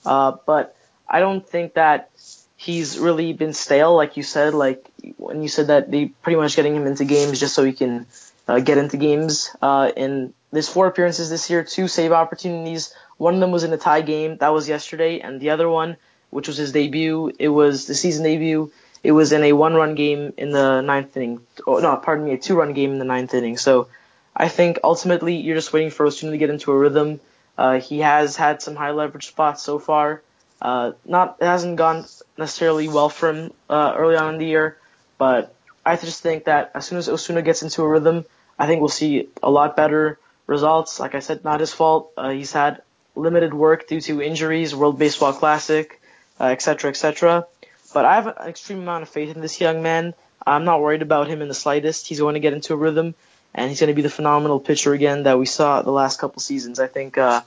Uh, 0.05 0.33
but 0.44 0.74
I 1.09 1.20
don't 1.20 1.48
think 1.48 1.74
that 1.74 2.11
he's 2.57 2.98
really 2.98 3.33
been 3.33 3.52
stale, 3.52 3.94
like 3.94 4.16
you 4.16 4.24
said. 4.24 4.55
Like 4.55 4.90
when 5.18 5.40
you 5.40 5.48
said 5.48 5.68
that 5.68 5.92
they 5.92 6.07
pretty 6.07 6.37
much 6.37 6.57
getting 6.57 6.74
him 6.74 6.88
into 6.88 7.05
games 7.05 7.38
just 7.38 7.55
so 7.55 7.62
he 7.62 7.72
can 7.72 8.07
uh, 8.48 8.59
get 8.59 8.76
into 8.76 8.96
games. 8.96 9.55
Uh, 9.62 9.92
in 9.96 10.35
there's 10.50 10.68
four 10.68 10.88
appearances 10.88 11.31
this 11.31 11.48
year, 11.48 11.62
two 11.62 11.87
save 11.87 12.11
opportunities. 12.11 12.92
One 13.18 13.35
of 13.35 13.40
them 13.40 13.52
was 13.52 13.62
in 13.62 13.72
a 13.72 13.78
tie 13.78 14.02
game, 14.02 14.38
that 14.38 14.48
was 14.48 14.68
yesterday, 14.68 15.20
and 15.20 15.40
the 15.40 15.50
other 15.50 15.68
one, 15.68 15.96
which 16.33 16.49
was 16.49 16.57
his 16.57 16.73
debut, 16.73 17.31
it 17.38 17.49
was 17.49 17.87
the 17.87 17.95
season 17.95 18.25
debut. 18.25 18.73
It 19.05 19.12
was 19.12 19.33
in 19.33 19.42
a 19.42 19.53
one-run 19.53 19.95
game 19.95 20.33
in 20.37 20.51
the 20.51 20.81
ninth 20.81 21.16
inning. 21.16 21.40
Oh, 21.66 21.79
no, 21.79 21.97
pardon 21.97 22.25
me, 22.25 22.33
a 22.33 22.38
two-run 22.38 22.73
game 22.73 22.92
in 22.92 22.99
the 22.99 23.05
ninth 23.05 23.35
inning. 23.35 23.57
So 23.57 23.88
I 24.35 24.49
think 24.49 24.79
ultimately 24.83 25.37
you're 25.37 25.57
just 25.57 25.73
waiting 25.73 25.90
for 25.90 26.07
Osuna 26.07 26.33
to 26.33 26.38
get 26.38 26.51
into 26.51 26.73
a 26.73 26.79
rhythm. 26.79 27.21
Uh, 27.59 27.81
he 27.81 27.99
has 27.99 28.37
had 28.37 28.62
some 28.62 28.77
high 28.77 28.92
leverage 28.92 29.27
spots 29.27 29.62
so 29.62 29.79
far. 29.79 30.23
Uh, 30.61 30.92
not 31.05 31.37
it 31.40 31.45
hasn't 31.45 31.77
gone 31.77 32.07
necessarily 32.38 32.88
well 32.88 33.09
for 33.09 33.31
him 33.31 33.53
uh, 33.68 33.95
early 33.97 34.16
on 34.16 34.35
in 34.35 34.38
the 34.38 34.47
year, 34.47 34.79
but 35.18 35.55
I 35.85 35.97
just 35.97 36.23
think 36.23 36.45
that 36.45 36.71
as 36.75 36.87
soon 36.87 36.99
as 36.99 37.09
Osuna 37.09 37.42
gets 37.42 37.62
into 37.62 37.83
a 37.83 37.88
rhythm, 37.88 38.25
I 38.59 38.66
think 38.66 38.81
we'll 38.81 38.88
see 38.88 39.29
a 39.42 39.51
lot 39.51 39.77
better 39.77 40.18
results. 40.47 41.01
Like 41.01 41.14
I 41.16 41.18
said, 41.18 41.45
not 41.45 41.61
his 41.61 41.73
fault. 41.73 42.12
Uh, 42.16 42.31
he's 42.31 42.53
had 42.53 42.83
limited 43.16 43.53
work 43.53 43.88
due 43.88 44.01
to 44.03 44.23
injuries, 44.23 44.75
World 44.75 44.99
Baseball 44.99 45.33
Classic, 45.33 46.01
uh, 46.42 46.46
et 46.46 46.61
cetera, 46.61 46.90
et. 46.90 47.46
But 47.94 48.05
I 48.05 48.14
have 48.16 48.26
an 48.26 48.48
extreme 48.48 48.81
amount 48.81 49.02
of 49.02 49.09
faith 49.09 49.35
in 49.35 49.40
this 49.40 49.61
young 49.61 49.83
man. 49.83 50.14
I'm 50.44 50.64
not 50.64 50.81
worried 50.81 51.02
about 51.02 51.28
him 51.28 51.40
in 51.40 51.48
the 51.48 51.55
slightest. 51.55 52.09
He's 52.09 52.18
going 52.18 52.35
to 52.35 52.40
get 52.40 52.52
into 52.52 52.74
a 52.74 52.76
rhythm, 52.76 53.14
and 53.55 53.70
he's 53.70 53.81
going 53.81 53.88
to 53.88 53.94
be 53.94 54.02
the 54.02 54.11
phenomenal 54.11 54.59
pitcher 54.59 54.92
again 54.92 55.22
that 55.22 55.38
we 55.38 55.46
saw 55.46 55.83
the 55.83 55.92
last 55.92 56.18
couple 56.18 56.40
seasons. 56.40 56.81
I 56.81 56.88
think 56.88 57.16
uh, 57.16 57.42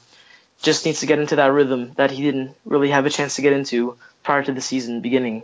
just 0.62 0.86
needs 0.86 1.02
to 1.02 1.06
get 1.06 1.20
into 1.20 1.36
that 1.36 1.52
rhythm 1.52 1.92
that 1.98 2.12
he 2.12 2.24
didn't 2.24 2.56
really 2.64 2.90
have 2.92 3.06
a 3.06 3.10
chance 3.10 3.36
to 3.36 3.42
get 3.42 3.54
into 3.54 3.98
prior 4.24 4.44
to 4.44 4.54
the 4.54 4.62
season 4.62 5.02
beginning. 5.02 5.44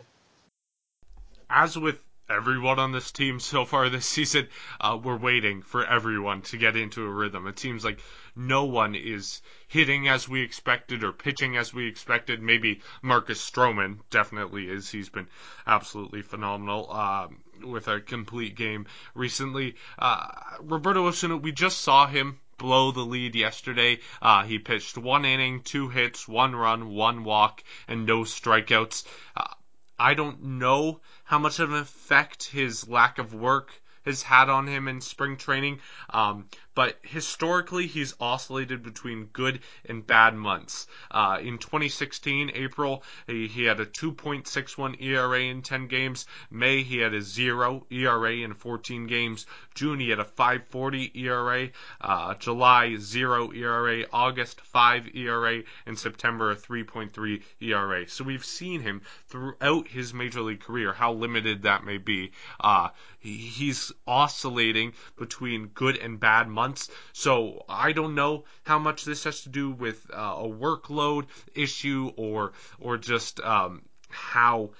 as 1.49 1.77
with 1.77 1.99
everyone 2.31 2.79
on 2.79 2.91
this 2.91 3.11
team 3.11 3.39
so 3.39 3.65
far 3.65 3.89
this 3.89 4.05
season, 4.17 4.47
uh, 4.79 4.97
we're 5.01 5.17
waiting 5.17 5.61
for 5.61 5.85
everyone 5.85 6.41
to 6.43 6.57
get 6.57 6.75
into 6.75 7.05
a 7.05 7.09
rhythm. 7.09 7.47
It 7.47 7.59
seems 7.59 7.83
like 7.83 7.99
no 8.35 8.65
one 8.65 8.95
is 8.95 9.41
hitting 9.67 10.07
as 10.07 10.27
we 10.27 10.41
expected 10.41 11.03
or 11.03 11.11
pitching 11.11 11.57
as 11.57 11.73
we 11.73 11.87
expected. 11.87 12.41
Maybe 12.41 12.81
Marcus 13.01 13.47
Stroman 13.47 13.99
definitely 14.09 14.69
is. 14.69 14.89
He's 14.89 15.09
been 15.09 15.27
absolutely 15.67 16.21
phenomenal. 16.21 16.91
Um, 16.91 17.37
with 17.63 17.87
a 17.87 18.01
complete 18.01 18.55
game 18.55 18.87
recently. 19.13 19.75
Uh, 19.99 20.27
Roberto 20.61 21.07
Osuna, 21.07 21.37
we 21.37 21.51
just 21.51 21.81
saw 21.81 22.07
him 22.07 22.39
blow 22.57 22.91
the 22.91 23.05
lead 23.05 23.35
yesterday. 23.35 23.99
Uh, 24.21 24.43
he 24.43 24.59
pitched 24.59 24.97
one 24.97 25.25
inning, 25.25 25.61
two 25.61 25.89
hits, 25.89 26.27
one 26.27 26.55
run, 26.55 26.89
one 26.89 27.23
walk, 27.23 27.63
and 27.87 28.05
no 28.05 28.21
strikeouts. 28.21 29.05
Uh, 29.35 29.53
I 29.97 30.15
don't 30.15 30.43
know 30.43 30.99
how 31.31 31.39
much 31.39 31.59
of 31.59 31.71
an 31.71 31.79
effect 31.79 32.43
his 32.43 32.89
lack 32.89 33.17
of 33.17 33.33
work 33.33 33.71
has 34.03 34.21
had 34.21 34.49
on 34.49 34.67
him 34.67 34.89
in 34.89 34.99
spring 34.99 35.37
training. 35.37 35.79
Um, 36.09 36.49
but 36.73 36.97
historically, 37.03 37.87
he's 37.87 38.13
oscillated 38.21 38.81
between 38.81 39.25
good 39.25 39.59
and 39.85 40.07
bad 40.07 40.33
months. 40.33 40.87
Uh, 41.09 41.37
in 41.41 41.57
2016, 41.57 42.51
April, 42.53 43.03
he, 43.27 43.47
he 43.47 43.65
had 43.65 43.81
a 43.81 43.85
2.61 43.85 45.01
ERA 45.01 45.41
in 45.41 45.61
10 45.61 45.87
games. 45.87 46.25
May, 46.49 46.83
he 46.83 46.99
had 46.99 47.13
a 47.13 47.21
0 47.21 47.85
ERA 47.89 48.31
in 48.31 48.53
14 48.53 49.07
games. 49.07 49.45
June, 49.75 49.99
he 49.99 50.09
had 50.09 50.19
a 50.19 50.23
5.40 50.23 51.15
ERA. 51.15 51.69
Uh, 51.99 52.35
July, 52.35 52.95
0 52.95 53.51
ERA. 53.51 54.05
August, 54.13 54.61
5 54.61 55.13
ERA. 55.13 55.63
And 55.85 55.99
September, 55.99 56.51
a 56.51 56.55
3.3 56.55 57.41
ERA. 57.59 58.07
So 58.07 58.23
we've 58.23 58.45
seen 58.45 58.79
him 58.81 59.01
throughout 59.27 59.89
his 59.89 60.13
major 60.13 60.41
league 60.41 60.61
career, 60.61 60.93
how 60.93 61.11
limited 61.11 61.63
that 61.63 61.83
may 61.83 61.97
be. 61.97 62.31
Uh, 62.61 62.89
he, 63.19 63.35
he's 63.35 63.91
oscillating 64.07 64.93
between 65.17 65.67
good 65.67 65.97
and 65.97 66.19
bad 66.19 66.47
months 66.47 66.60
months. 66.61 66.89
So 67.13 67.65
I 67.67 67.91
don't 67.91 68.15
know 68.21 68.33
how 68.63 68.79
much 68.79 69.05
this 69.05 69.23
has 69.23 69.41
to 69.43 69.49
do 69.49 69.71
with 69.71 69.99
uh, 70.13 70.45
a 70.45 70.49
workload 70.65 71.23
issue 71.55 72.11
or 72.17 72.53
or 72.79 72.97
just 72.97 73.39
um, 73.39 73.81
how 74.09 74.71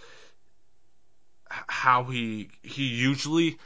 how 1.84 2.04
he 2.04 2.50
he 2.62 2.84
usually 2.84 3.58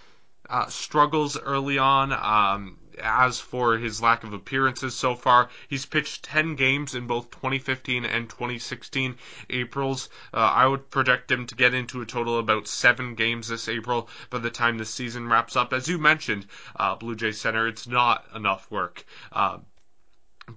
uh, 0.49 0.67
struggles 0.67 1.37
early 1.37 1.77
on. 1.77 2.13
Um, 2.13 2.77
as 3.01 3.39
for 3.39 3.77
his 3.77 4.01
lack 4.01 4.23
of 4.23 4.33
appearances 4.33 4.95
so 4.95 5.15
far, 5.15 5.49
he's 5.67 5.85
pitched 5.85 6.23
10 6.23 6.55
games 6.55 6.95
in 6.95 7.07
both 7.07 7.31
2015 7.31 8.05
and 8.05 8.29
2016 8.29 9.17
Aprils. 9.49 10.09
Uh, 10.33 10.37
I 10.37 10.65
would 10.65 10.89
project 10.89 11.31
him 11.31 11.47
to 11.47 11.55
get 11.55 11.73
into 11.73 12.01
a 12.01 12.05
total 12.05 12.37
of 12.37 12.45
about 12.45 12.67
seven 12.67 13.15
games 13.15 13.47
this 13.47 13.69
April 13.69 14.09
by 14.29 14.39
the 14.39 14.49
time 14.49 14.77
the 14.77 14.85
season 14.85 15.27
wraps 15.27 15.55
up. 15.55 15.73
As 15.73 15.87
you 15.87 15.97
mentioned, 15.97 16.45
uh, 16.75 16.95
Blue 16.95 17.15
Jay 17.15 17.31
Center, 17.31 17.67
it's 17.67 17.87
not 17.87 18.25
enough 18.33 18.69
work. 18.71 19.05
Uh, 19.31 19.59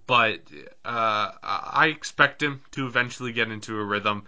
but 0.07 0.41
uh, 0.85 1.33
I 1.43 1.87
expect 1.95 2.43
him 2.43 2.61
to 2.73 2.87
eventually 2.87 3.33
get 3.33 3.51
into 3.51 3.79
a 3.79 3.85
rhythm. 3.85 4.25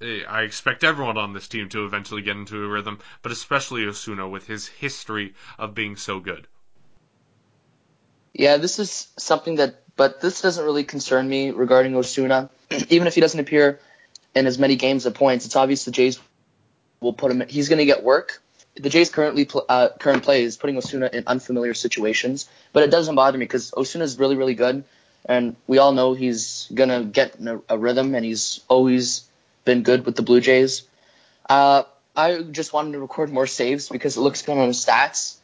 I 0.00 0.42
expect 0.42 0.84
everyone 0.84 1.16
on 1.16 1.32
this 1.32 1.48
team 1.48 1.68
to 1.70 1.86
eventually 1.86 2.22
get 2.22 2.36
into 2.36 2.62
a 2.62 2.68
rhythm, 2.68 2.98
but 3.22 3.32
especially 3.32 3.86
Osuna 3.86 4.28
with 4.28 4.46
his 4.46 4.66
history 4.66 5.34
of 5.58 5.74
being 5.74 5.96
so 5.96 6.20
good. 6.20 6.46
Yeah, 8.34 8.58
this 8.58 8.78
is 8.78 9.08
something 9.16 9.56
that, 9.56 9.82
but 9.96 10.20
this 10.20 10.42
doesn't 10.42 10.62
really 10.62 10.84
concern 10.84 11.26
me 11.26 11.50
regarding 11.50 11.96
Osuna. 11.96 12.50
Even 12.90 13.06
if 13.06 13.14
he 13.14 13.22
doesn't 13.22 13.40
appear 13.40 13.80
in 14.34 14.46
as 14.46 14.58
many 14.58 14.76
games 14.76 15.06
at 15.06 15.14
points, 15.14 15.46
it's 15.46 15.56
obvious 15.56 15.86
the 15.86 15.90
Jays 15.90 16.20
will 17.00 17.14
put 17.14 17.32
him. 17.32 17.42
He's 17.48 17.70
going 17.70 17.78
to 17.78 17.86
get 17.86 18.02
work. 18.02 18.42
The 18.74 18.90
Jays 18.90 19.08
currently 19.08 19.46
pl- 19.46 19.64
uh, 19.66 19.88
current 19.98 20.22
play 20.22 20.42
is 20.42 20.58
putting 20.58 20.76
Osuna 20.76 21.08
in 21.10 21.24
unfamiliar 21.26 21.72
situations, 21.72 22.46
but 22.74 22.82
it 22.82 22.90
doesn't 22.90 23.14
bother 23.14 23.38
me 23.38 23.46
because 23.46 23.72
Osuna 23.74 24.04
is 24.04 24.18
really 24.18 24.36
really 24.36 24.54
good, 24.54 24.84
and 25.24 25.56
we 25.66 25.78
all 25.78 25.92
know 25.92 26.12
he's 26.12 26.68
gonna 26.74 27.02
get 27.02 27.40
a, 27.40 27.62
a 27.70 27.78
rhythm, 27.78 28.14
and 28.14 28.22
he's 28.22 28.60
always 28.68 29.25
been 29.66 29.82
good 29.82 30.06
with 30.06 30.16
the 30.16 30.22
Blue 30.22 30.40
Jays. 30.40 30.84
Uh, 31.48 31.82
I 32.16 32.40
just 32.40 32.72
wanted 32.72 32.92
to 32.92 33.00
record 33.00 33.30
more 33.30 33.46
saves 33.46 33.90
because 33.90 34.16
it 34.16 34.20
looks 34.20 34.40
good 34.40 34.56
on 34.56 34.68
the 34.68 34.74
stats. 34.74 35.36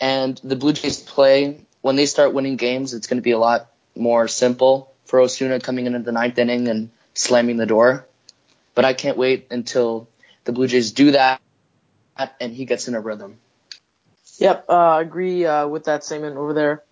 And 0.00 0.40
the 0.42 0.56
Blue 0.56 0.72
Jays 0.72 0.98
play, 0.98 1.60
when 1.82 1.96
they 1.96 2.06
start 2.06 2.32
winning 2.32 2.56
games, 2.56 2.94
it's 2.94 3.06
going 3.06 3.18
to 3.18 3.22
be 3.22 3.32
a 3.32 3.38
lot 3.38 3.70
more 3.94 4.28
simple 4.28 4.94
for 5.04 5.20
Osuna 5.20 5.60
coming 5.60 5.86
into 5.86 5.98
the 5.98 6.12
ninth 6.12 6.38
inning 6.38 6.68
and 6.68 6.90
slamming 7.12 7.58
the 7.58 7.66
door. 7.66 8.06
But 8.74 8.86
I 8.86 8.94
can't 8.94 9.18
wait 9.18 9.48
until 9.50 10.08
the 10.44 10.52
Blue 10.52 10.66
Jays 10.66 10.92
do 10.92 11.10
that 11.10 11.42
and 12.40 12.52
he 12.54 12.64
gets 12.64 12.88
in 12.88 12.94
a 12.94 13.00
rhythm. 13.00 13.38
Yep, 14.38 14.66
uh, 14.68 14.72
I 14.72 15.00
agree 15.00 15.46
uh, 15.46 15.66
with 15.66 15.84
that 15.84 16.04
statement 16.04 16.36
over 16.36 16.52
there. 16.52 16.82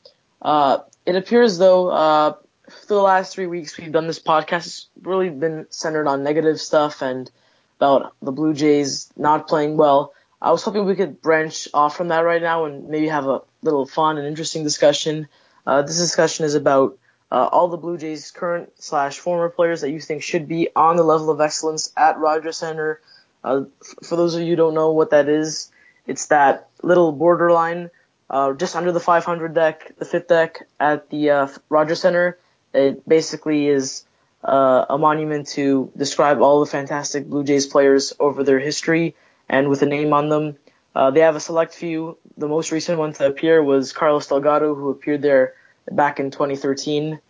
Uh, 0.41 0.79
it 1.07 1.17
appears 1.17 1.59
though, 1.59 1.89
uh, 1.89 2.35
for 2.69 2.87
the 2.87 3.03
last 3.03 3.35
three 3.35 3.47
weeks 3.47 3.77
we've 3.77 3.93
done 3.93 4.07
this 4.07 4.19
podcast, 4.19 4.67
it's 4.67 4.89
really 5.03 5.31
been 5.31 5.67
centered 5.71 6.07
on 6.07 6.23
negative 6.23 6.61
stuff 6.61 7.03
and 7.03 7.31
about 7.79 8.15
the 8.23 8.33
Blue 8.33 8.55
Jays 8.55 9.11
not 9.17 9.49
playing 9.49 9.77
well. 9.77 10.13
I 10.41 10.51
was 10.51 10.63
hoping 10.63 10.85
we 10.85 10.95
could 10.95 11.23
branch 11.23 11.69
off 11.73 11.97
from 11.97 12.09
that 12.09 12.21
right 12.21 12.43
now 12.43 12.67
and 12.67 12.89
maybe 12.89 13.09
have 13.09 13.27
a 13.27 13.43
little 13.63 13.87
fun 13.87 14.19
and 14.19 14.27
interesting 14.27 14.63
discussion. 14.63 15.29
Uh, 15.67 15.83
this 15.83 15.99
discussion 15.99 16.45
is 16.45 16.55
about 16.55 16.99
uh, 17.33 17.49
all 17.51 17.69
the 17.69 17.77
Blue 17.77 17.97
Jays 17.97 18.31
current 18.31 18.71
slash 18.79 19.19
former 19.19 19.49
players 19.49 19.81
that 19.81 19.91
you 19.91 20.01
think 20.01 20.23
should 20.23 20.47
be 20.47 20.69
on 20.77 20.97
the 20.97 21.03
level 21.03 21.31
of 21.31 21.41
excellence 21.41 21.93
at 21.97 22.19
Rogers 22.19 22.59
Center. 22.59 23.01
Uh, 23.43 23.65
f- 23.81 24.07
for 24.07 24.17
those 24.17 24.35
of 24.35 24.43
you 24.43 24.51
who 24.51 24.57
don't 24.57 24.75
know 24.75 24.93
what 24.93 25.11
that 25.11 25.29
is, 25.29 25.71
it's 26.07 26.27
that 26.27 26.69
little 26.83 27.13
borderline 27.13 27.91
uh, 28.31 28.53
just 28.53 28.77
under 28.77 28.93
the 28.93 29.01
500 29.01 29.55
deck, 29.55 29.93
the 29.99 30.05
fifth 30.05 30.29
deck 30.29 30.67
at 30.79 31.11
the 31.11 31.31
uh, 31.31 31.49
Rogers 31.69 32.01
Center. 32.01 32.39
It 32.75 33.09
basically 33.09 33.69
is 33.69 34.05
uh, 34.43 34.85
a 34.91 34.99
monument 34.99 35.49
to 35.49 35.91
describe 35.97 36.43
all 36.43 36.61
the 36.61 36.67
fantastic 36.67 37.29
Blue 37.29 37.45
Jays 37.45 37.67
players 37.67 38.13
over 38.21 38.45
their 38.45 38.59
history 38.59 39.15
and 39.49 39.69
with 39.69 39.83
a 39.83 39.87
name 39.87 40.13
on 40.13 40.29
them. 40.29 40.57
Uh, 40.95 41.11
they 41.11 41.21
have 41.21 41.37
a 41.37 41.41
select 41.41 41.75
few. 41.75 42.19
The 42.37 42.49
most 42.49 42.71
recent 42.71 42.99
one 42.99 43.13
to 43.15 43.27
appear 43.27 43.63
was 43.63 43.93
Carlos 43.93 44.27
Delgado, 44.27 44.75
who 44.75 44.91
appeared 44.91 45.23
there 45.23 45.55
back 45.91 46.21
in 46.21 46.31
2013. 46.31 47.21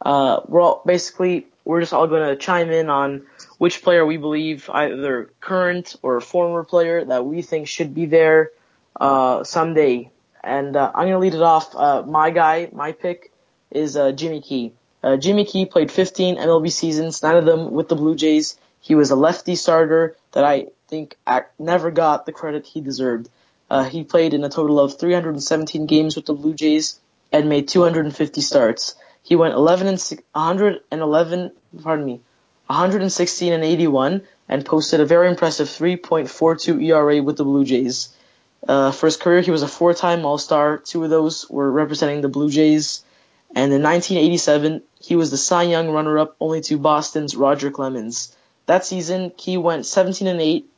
Uh, 0.00 0.40
we're 0.46 0.60
all 0.60 0.82
basically 0.86 1.46
we're 1.64 1.80
just 1.80 1.92
all 1.92 2.06
going 2.06 2.28
to 2.28 2.36
chime 2.36 2.70
in 2.70 2.88
on 2.88 3.26
which 3.58 3.82
player 3.82 4.06
we 4.06 4.16
believe 4.16 4.70
either 4.72 5.30
current 5.40 5.96
or 6.02 6.20
former 6.20 6.64
player 6.64 7.04
that 7.04 7.26
we 7.26 7.42
think 7.42 7.68
should 7.68 7.94
be 7.94 8.06
there 8.06 8.50
uh, 8.98 9.44
someday. 9.44 10.10
And 10.42 10.76
uh, 10.76 10.90
I'm 10.94 11.08
going 11.08 11.12
to 11.12 11.18
lead 11.18 11.34
it 11.34 11.42
off. 11.42 11.74
Uh, 11.74 12.04
my 12.06 12.30
guy, 12.30 12.70
my 12.72 12.92
pick 12.92 13.32
is 13.70 13.96
uh, 13.96 14.12
Jimmy 14.12 14.40
Key. 14.40 14.72
Uh, 15.08 15.16
Jimmy 15.16 15.46
Key 15.46 15.64
played 15.64 15.90
15 15.90 16.36
MLB 16.36 16.70
seasons, 16.70 17.22
nine 17.22 17.36
of 17.36 17.46
them 17.46 17.72
with 17.72 17.88
the 17.88 17.96
Blue 17.96 18.14
Jays. 18.14 18.58
He 18.78 18.94
was 18.94 19.10
a 19.10 19.16
lefty 19.16 19.56
starter 19.56 20.14
that 20.32 20.44
I 20.44 20.66
think 20.86 21.16
never 21.58 21.90
got 21.90 22.26
the 22.26 22.32
credit 22.32 22.66
he 22.66 22.82
deserved. 22.82 23.30
Uh, 23.70 23.84
he 23.84 24.04
played 24.04 24.34
in 24.34 24.44
a 24.44 24.50
total 24.50 24.78
of 24.78 24.98
317 24.98 25.86
games 25.86 26.14
with 26.14 26.26
the 26.26 26.34
Blue 26.34 26.52
Jays 26.52 27.00
and 27.32 27.48
made 27.48 27.68
250 27.68 28.42
starts. 28.42 28.96
He 29.22 29.34
went 29.34 29.54
11 29.54 29.86
and 29.86 29.98
111, 30.32 31.52
pardon 31.82 32.04
me, 32.04 32.20
116 32.66 33.52
and 33.54 33.64
81, 33.64 34.20
and 34.46 34.66
posted 34.66 35.00
a 35.00 35.06
very 35.06 35.30
impressive 35.30 35.68
3.42 35.68 36.84
ERA 36.84 37.22
with 37.22 37.38
the 37.38 37.44
Blue 37.44 37.64
Jays. 37.64 38.10
Uh, 38.68 38.92
for 38.92 39.06
his 39.06 39.16
career, 39.16 39.40
he 39.40 39.50
was 39.50 39.62
a 39.62 39.68
four-time 39.68 40.26
All-Star. 40.26 40.76
Two 40.76 41.02
of 41.02 41.08
those 41.08 41.48
were 41.48 41.70
representing 41.70 42.20
the 42.20 42.28
Blue 42.28 42.50
Jays. 42.50 43.02
And 43.54 43.72
in 43.72 43.82
1987, 43.82 44.82
he 45.00 45.16
was 45.16 45.30
the 45.30 45.36
Cy 45.36 45.64
Young 45.64 45.90
runner-up 45.90 46.36
only 46.40 46.60
to 46.62 46.78
Boston's 46.78 47.36
Roger 47.36 47.70
Clemens. 47.70 48.36
That 48.66 48.84
season, 48.84 49.30
Key 49.36 49.56
went 49.56 49.86
17 49.86 50.26
and 50.28 50.40
8 50.40 50.68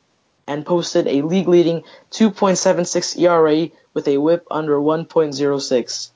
and 0.47 0.65
posted 0.65 1.07
a 1.07 1.21
league-leading 1.21 1.83
2.76 2.11 3.19
ERA 3.19 3.69
with 3.93 4.07
a 4.07 4.17
WHIP 4.17 4.45
under 4.49 4.77
1.06. 4.77 6.09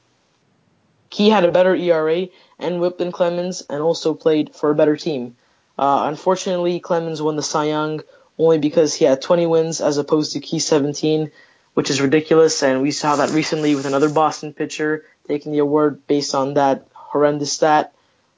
Key 1.09 1.29
had 1.29 1.45
a 1.45 1.51
better 1.51 1.75
ERA 1.75 2.27
and 2.59 2.79
WHIP 2.79 2.97
than 2.97 3.11
Clemens, 3.11 3.63
and 3.69 3.81
also 3.81 4.13
played 4.13 4.55
for 4.55 4.69
a 4.69 4.75
better 4.75 4.95
team. 4.95 5.35
Uh, 5.77 6.03
unfortunately, 6.07 6.79
Clemens 6.79 7.21
won 7.21 7.35
the 7.35 7.43
Cy 7.43 7.65
Young 7.65 8.01
only 8.37 8.57
because 8.57 8.93
he 8.93 9.05
had 9.05 9.21
20 9.21 9.45
wins 9.45 9.81
as 9.81 9.97
opposed 9.97 10.33
to 10.33 10.39
Key 10.39 10.59
17, 10.59 11.31
which 11.73 11.89
is 11.89 12.01
ridiculous. 12.01 12.63
And 12.63 12.81
we 12.81 12.91
saw 12.91 13.15
that 13.17 13.31
recently 13.31 13.75
with 13.75 13.85
another 13.85 14.09
Boston 14.09 14.53
pitcher 14.53 15.05
taking 15.27 15.51
the 15.51 15.59
award 15.59 16.05
based 16.07 16.35
on 16.35 16.53
that 16.55 16.87
horrendous 16.93 17.51
stat. 17.51 17.94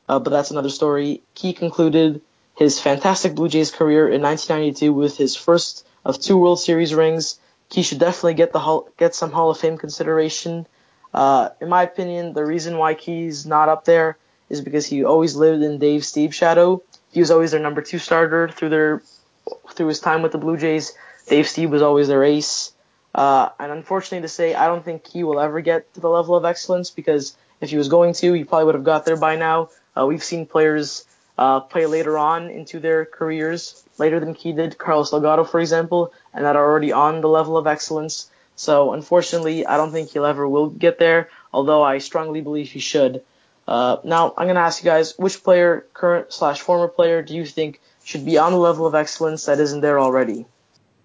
Uh, 0.08 0.20
but 0.20 0.30
that's 0.30 0.52
another 0.52 0.70
story. 0.70 1.22
Key 1.36 1.54
concluded 1.54 2.22
his 2.56 2.80
fantastic 2.80 3.36
Blue 3.36 3.50
Jays 3.50 3.72
career 3.72 4.08
in 4.08 4.22
1992 4.22 4.94
with 4.94 5.18
his 5.18 5.36
first 5.36 5.86
of 6.04 6.20
two 6.20 6.38
World 6.38 6.60
Series 6.60 6.94
rings. 6.94 7.40
He 7.70 7.84
should 7.84 8.00
definitely 8.00 8.36
get 8.36 8.54
the 8.54 8.60
Hall, 8.60 8.90
get 8.98 9.14
some 9.14 9.32
Hall 9.32 9.52
of 9.52 9.60
Fame 9.60 9.78
consideration. 9.78 10.66
Uh, 11.14 11.50
in 11.60 11.70
my 11.70 11.84
opinion, 11.84 12.34
the 12.34 12.46
reason 12.46 12.78
why 12.78 12.94
Key's 12.94 13.46
not 13.46 13.70
up 13.70 13.86
there 13.86 14.18
is 14.50 14.62
because 14.62 14.86
he 14.86 15.04
always 15.04 15.36
lived 15.36 15.62
in 15.62 15.78
Dave 15.78 16.02
Stieb's 16.02 16.36
shadow. 16.36 16.82
He 17.12 17.20
was 17.20 17.32
always 17.32 17.52
their 17.52 17.60
number 17.60 17.82
two 17.82 18.00
starter 18.00 18.48
through 18.48 18.70
their 18.70 19.04
through 19.74 19.88
his 19.88 20.00
time 20.00 20.22
with 20.22 20.32
the 20.32 20.38
Blue 20.38 20.58
Jays. 20.58 20.94
Dave 21.28 21.46
Stieb 21.46 21.70
was 21.70 21.82
always 21.82 22.08
their 22.08 22.24
ace. 22.24 22.72
Uh, 23.14 23.50
and 23.60 23.72
unfortunately 23.72 24.22
to 24.22 24.28
say, 24.28 24.54
I 24.54 24.68
don't 24.68 24.84
think 24.84 25.08
he 25.08 25.24
will 25.24 25.40
ever 25.40 25.62
get 25.62 25.94
to 25.96 26.00
the 26.00 26.10
level 26.10 26.36
of 26.36 26.46
excellence 26.46 26.90
because 26.90 27.36
if 27.62 27.70
he 27.70 27.78
was 27.78 27.90
going 27.90 28.14
to, 28.16 28.34
he 28.34 28.44
probably 28.44 28.66
would 28.66 28.76
have 28.76 28.84
got 28.84 29.06
there 29.06 29.18
by 29.18 29.36
now. 29.36 29.70
Uh, 29.98 30.06
we've 30.06 30.24
seen 30.24 30.46
players 30.46 31.06
uh, 31.38 31.60
play 31.62 31.86
later 31.86 32.18
on 32.18 32.50
into 32.50 32.80
their 32.80 33.06
careers, 33.06 33.84
later 33.98 34.20
than 34.20 34.34
Key 34.34 34.54
did. 34.54 34.78
Carlos 34.78 35.12
Delgado, 35.12 35.44
for 35.44 35.60
example, 35.60 36.14
and 36.34 36.46
that 36.46 36.56
are 36.56 36.66
already 36.66 36.92
on 36.92 37.22
the 37.22 37.30
level 37.30 37.58
of 37.58 37.68
excellence. 37.68 38.30
So 38.56 38.94
unfortunately, 38.94 39.66
I 39.66 39.78
don't 39.78 39.92
think 39.92 40.10
he'll 40.10 40.26
ever 40.26 40.48
will 40.48 40.70
get 40.70 41.00
there. 41.00 41.30
Although 41.54 41.84
I 41.84 42.00
strongly 42.00 42.42
believe 42.42 42.70
he 42.72 42.80
should. 42.80 43.24
Uh, 43.68 43.98
now 44.04 44.34
I'm 44.38 44.48
gonna 44.48 44.62
ask 44.62 44.84
you 44.84 44.90
guys, 44.90 45.18
which 45.18 45.44
player, 45.44 45.86
current 45.94 46.32
slash 46.32 46.62
former 46.62 46.88
player, 46.88 47.22
do 47.22 47.36
you 47.36 47.46
think 47.46 47.82
should 48.04 48.26
be 48.26 48.38
on 48.38 48.54
the 48.54 48.58
level 48.58 48.86
of 48.86 48.96
excellence 48.96 49.46
that 49.46 49.60
isn't 49.60 49.82
there 49.82 50.00
already? 50.00 50.46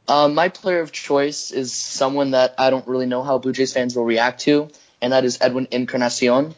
Um, 0.09 0.35
my 0.35 0.49
player 0.49 0.81
of 0.81 0.93
choice 0.93 1.51
is 1.51 1.73
someone 1.73 2.33
that 2.33 2.55
I 2.59 2.71
don't 2.71 2.87
really 2.87 3.07
know 3.07 3.23
how 3.23 3.39
Blue 3.39 3.53
Jays 3.53 3.73
fans 3.73 3.97
will 3.97 4.05
react 4.05 4.43
to, 4.43 4.69
and 5.01 5.13
that 5.13 5.25
is 5.25 5.39
Edwin 5.41 5.69
Encarnacion. 5.71 6.55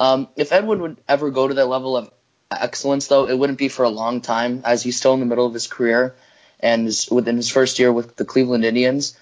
Um, 0.00 0.28
if 0.34 0.50
Edwin 0.50 0.80
would 0.80 0.96
ever 1.06 1.30
go 1.30 1.46
to 1.46 1.54
that 1.54 1.66
level 1.66 1.96
of 1.96 2.10
excellence, 2.50 3.06
though, 3.06 3.28
it 3.28 3.38
wouldn't 3.38 3.58
be 3.58 3.68
for 3.68 3.84
a 3.84 3.90
long 3.90 4.22
time, 4.22 4.62
as 4.64 4.82
he's 4.82 4.96
still 4.96 5.12
in 5.12 5.20
the 5.20 5.26
middle 5.26 5.46
of 5.46 5.52
his 5.52 5.66
career 5.66 6.16
and 6.58 6.88
is 6.88 7.08
within 7.10 7.36
his 7.36 7.50
first 7.50 7.78
year 7.78 7.92
with 7.92 8.16
the 8.16 8.24
Cleveland 8.24 8.64
Indians. 8.64 9.16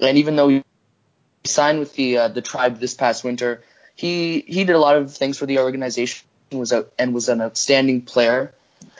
And 0.00 0.18
even 0.18 0.36
though 0.36 0.48
he 0.48 0.62
signed 1.44 1.80
with 1.80 1.94
the 1.94 2.18
uh, 2.18 2.28
the 2.28 2.40
tribe 2.40 2.78
this 2.78 2.94
past 2.94 3.24
winter, 3.24 3.62
he 3.94 4.40
he 4.40 4.64
did 4.64 4.76
a 4.76 4.78
lot 4.78 4.96
of 4.96 5.14
things 5.14 5.38
for 5.38 5.46
the 5.46 5.58
organization 5.58 6.24
was 6.52 6.72
a, 6.72 6.86
and 6.98 7.14
was 7.14 7.28
an 7.28 7.40
outstanding 7.40 8.02
player, 8.02 8.54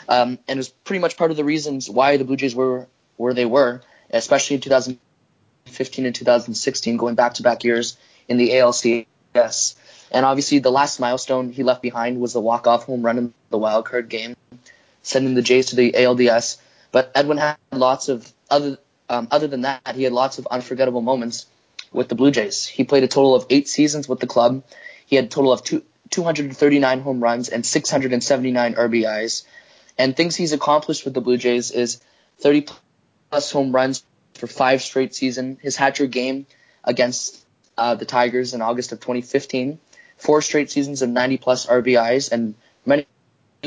um, 0.09 0.39
and 0.49 0.57
was 0.57 0.69
pretty 0.69 1.01
much 1.01 1.17
part 1.17 1.31
of 1.31 1.37
the 1.37 1.45
reasons 1.45 1.89
why 1.89 2.17
the 2.17 2.25
Blue 2.25 2.37
Jays 2.37 2.55
were 2.55 2.89
where 3.17 3.35
they 3.35 3.47
were, 3.47 3.81
especially 4.11 4.57
in 4.57 4.63
2015 4.63 6.07
and 6.07 6.15
2016, 6.15 6.97
going 6.97 7.15
back 7.15 7.35
to 7.35 7.43
back 7.43 7.63
years 7.63 7.97
in 8.29 8.39
the 8.39 8.51
ALCS. 8.51 9.77
And 10.13 10.27
obviously, 10.27 10.59
the 10.59 10.71
last 10.71 11.01
milestone 11.01 11.51
he 11.51 11.63
left 11.63 11.83
behind 11.83 12.21
was 12.21 12.35
the 12.35 12.41
walk 12.41 12.67
off 12.67 12.85
home 12.85 13.03
run 13.03 13.19
in 13.19 13.35
the 13.51 13.59
wild 13.59 13.87
card 13.87 14.09
game, 14.09 14.37
sending 15.03 15.35
the 15.35 15.43
Jays 15.43 15.67
to 15.67 15.77
the 15.77 15.93
ALDS. 15.93 16.59
But 16.93 17.11
Edwin 17.15 17.39
had 17.39 17.57
lots 17.73 18.09
of 18.09 18.31
other 18.51 18.79
um, 19.09 19.29
other 19.31 19.47
than 19.47 19.63
that, 19.63 19.95
he 19.95 20.05
had 20.05 20.13
lots 20.13 20.39
of 20.39 20.47
unforgettable 20.47 21.03
moments 21.03 21.47
with 21.93 22.09
the 22.09 22.15
Blue 22.15 22.31
Jays. 22.31 22.65
He 22.65 22.85
played 22.85 23.05
a 23.05 23.09
total 23.09 23.35
of 23.35 23.47
eight 23.51 23.69
seasons 23.69 24.09
with 24.09 24.21
the 24.21 24.27
club. 24.27 24.63
He 25.05 25.17
had 25.17 25.27
a 25.27 25.29
total 25.29 25.53
of 25.53 25.63
two, 25.63 25.83
239 26.11 27.01
home 27.01 27.23
runs 27.23 27.51
and 27.51 27.65
679 27.65 28.75
RBIs. 28.75 29.45
And 29.99 30.17
things 30.17 30.35
he's 30.35 30.53
accomplished 30.53 31.05
with 31.05 31.13
the 31.13 31.21
Blue 31.21 31.37
Jays 31.37 31.71
is 31.71 32.01
30 32.39 32.69
plus 33.31 33.53
home 33.53 33.73
runs 33.73 34.03
for 34.35 34.47
five 34.47 34.81
straight 34.81 35.15
seasons. 35.15 35.59
His 35.61 35.77
hat 35.77 35.97
trick 35.97 36.11
game 36.11 36.47
against 36.83 37.45
uh, 37.77 37.95
the 37.95 38.07
Tigers 38.07 38.55
in 38.55 38.63
August 38.63 38.93
of 38.93 39.01
2015, 39.01 39.79
four 40.23 40.41
straight 40.41 40.71
seasons 40.71 41.03
of 41.03 41.11
90 41.11 41.39
plus 41.39 41.67
RBIs, 41.67 42.31
and 42.31 42.55
many 42.87 43.07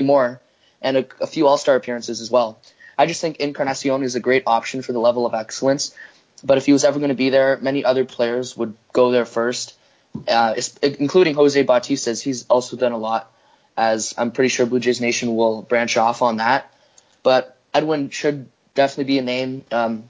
more, 0.01 0.39
and 0.81 0.97
a, 0.97 1.05
a 1.19 1.27
few 1.27 1.47
All 1.47 1.57
Star 1.57 1.75
appearances 1.75 2.21
as 2.21 2.31
well. 2.31 2.59
I 2.97 3.07
just 3.07 3.19
think 3.19 3.37
Encarnacion 3.37 4.03
is 4.03 4.15
a 4.15 4.21
great 4.21 4.43
option 4.47 4.81
for 4.81 4.93
the 4.93 4.99
level 4.99 5.25
of 5.25 5.33
excellence. 5.33 5.93
But 6.43 6.57
if 6.57 6.65
he 6.65 6.71
was 6.73 6.85
ever 6.85 6.99
going 6.99 7.09
to 7.09 7.15
be 7.15 7.29
there, 7.29 7.57
many 7.61 7.83
other 7.83 8.05
players 8.05 8.55
would 8.55 8.75
go 8.93 9.11
there 9.11 9.25
first, 9.25 9.75
uh, 10.27 10.55
including 10.81 11.35
Jose 11.35 11.61
Bautista. 11.63 12.13
He's 12.13 12.45
also 12.47 12.77
done 12.77 12.93
a 12.93 12.97
lot, 12.97 13.31
as 13.75 14.13
I'm 14.17 14.31
pretty 14.31 14.49
sure 14.49 14.65
Blue 14.65 14.79
Jays 14.79 15.01
Nation 15.01 15.35
will 15.35 15.61
branch 15.61 15.97
off 15.97 16.21
on 16.21 16.37
that. 16.37 16.71
But 17.23 17.57
Edwin 17.73 18.11
should 18.11 18.47
definitely 18.75 19.05
be 19.05 19.19
a 19.19 19.23
name 19.23 19.65
um, 19.71 20.09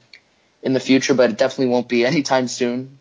in 0.61 0.73
the 0.73 0.79
future, 0.79 1.13
but 1.15 1.31
it 1.31 1.37
definitely 1.37 1.71
won't 1.71 1.87
be 1.87 2.05
anytime 2.05 2.47
soon. 2.47 2.99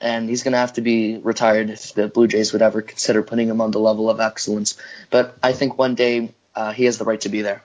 And 0.00 0.28
he's 0.28 0.42
going 0.44 0.52
to 0.52 0.58
have 0.58 0.74
to 0.74 0.80
be 0.80 1.18
retired 1.18 1.70
if 1.70 1.94
the 1.94 2.08
Blue 2.08 2.28
Jays 2.28 2.52
would 2.52 2.62
ever 2.62 2.82
consider 2.82 3.22
putting 3.22 3.48
him 3.48 3.60
on 3.60 3.72
the 3.72 3.80
level 3.80 4.08
of 4.08 4.20
excellence. 4.20 4.76
But 5.10 5.36
I 5.42 5.52
think 5.52 5.76
one 5.76 5.96
day 5.96 6.32
uh, 6.54 6.72
he 6.72 6.84
has 6.84 6.98
the 6.98 7.04
right 7.04 7.20
to 7.22 7.28
be 7.28 7.42
there. 7.42 7.62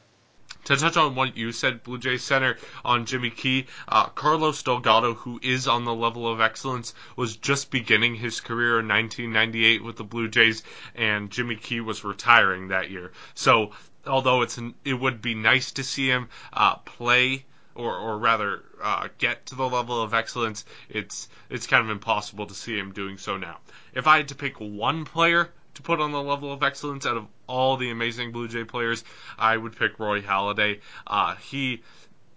To 0.65 0.77
touch 0.77 0.95
on 0.95 1.15
what 1.15 1.35
you 1.35 1.51
said, 1.51 1.83
Blue 1.83 1.97
Jays 1.97 2.23
center 2.23 2.57
on 2.85 3.05
Jimmy 3.05 3.31
Key, 3.31 3.67
uh, 3.85 4.05
Carlos 4.05 4.63
Delgado, 4.63 5.13
who 5.13 5.37
is 5.43 5.67
on 5.67 5.83
the 5.83 5.93
level 5.93 6.25
of 6.25 6.39
excellence, 6.39 6.93
was 7.17 7.35
just 7.35 7.69
beginning 7.69 8.15
his 8.15 8.39
career 8.39 8.79
in 8.79 8.87
1998 8.87 9.83
with 9.83 9.97
the 9.97 10.05
Blue 10.05 10.29
Jays, 10.29 10.63
and 10.95 11.29
Jimmy 11.29 11.57
Key 11.57 11.81
was 11.81 12.05
retiring 12.05 12.69
that 12.69 12.89
year. 12.89 13.11
So, 13.33 13.71
although 14.07 14.41
it's 14.41 14.57
an, 14.57 14.73
it 14.85 14.93
would 14.93 15.21
be 15.21 15.35
nice 15.35 15.73
to 15.73 15.83
see 15.83 16.07
him 16.07 16.29
uh, 16.53 16.75
play 16.75 17.43
or, 17.75 17.95
or 17.95 18.17
rather 18.17 18.61
uh, 18.81 19.07
get 19.17 19.45
to 19.47 19.55
the 19.55 19.67
level 19.67 20.01
of 20.01 20.13
excellence, 20.13 20.65
it's 20.89 21.27
it's 21.49 21.67
kind 21.67 21.83
of 21.83 21.89
impossible 21.89 22.45
to 22.47 22.53
see 22.53 22.77
him 22.77 22.91
doing 22.91 23.17
so 23.17 23.37
now. 23.37 23.57
If 23.93 24.07
I 24.07 24.17
had 24.17 24.29
to 24.29 24.35
pick 24.35 24.59
one 24.59 25.05
player 25.05 25.49
to 25.75 25.81
put 25.81 25.99
on 25.99 26.11
the 26.11 26.21
level 26.21 26.51
of 26.51 26.63
excellence 26.63 27.05
out 27.05 27.17
of 27.17 27.27
all 27.47 27.77
the 27.77 27.89
amazing 27.89 28.31
Blue 28.31 28.47
Jay 28.47 28.63
players, 28.63 29.03
I 29.37 29.57
would 29.57 29.75
pick 29.75 29.99
Roy 29.99 30.21
Halladay. 30.21 30.81
Uh, 31.07 31.35
he 31.35 31.81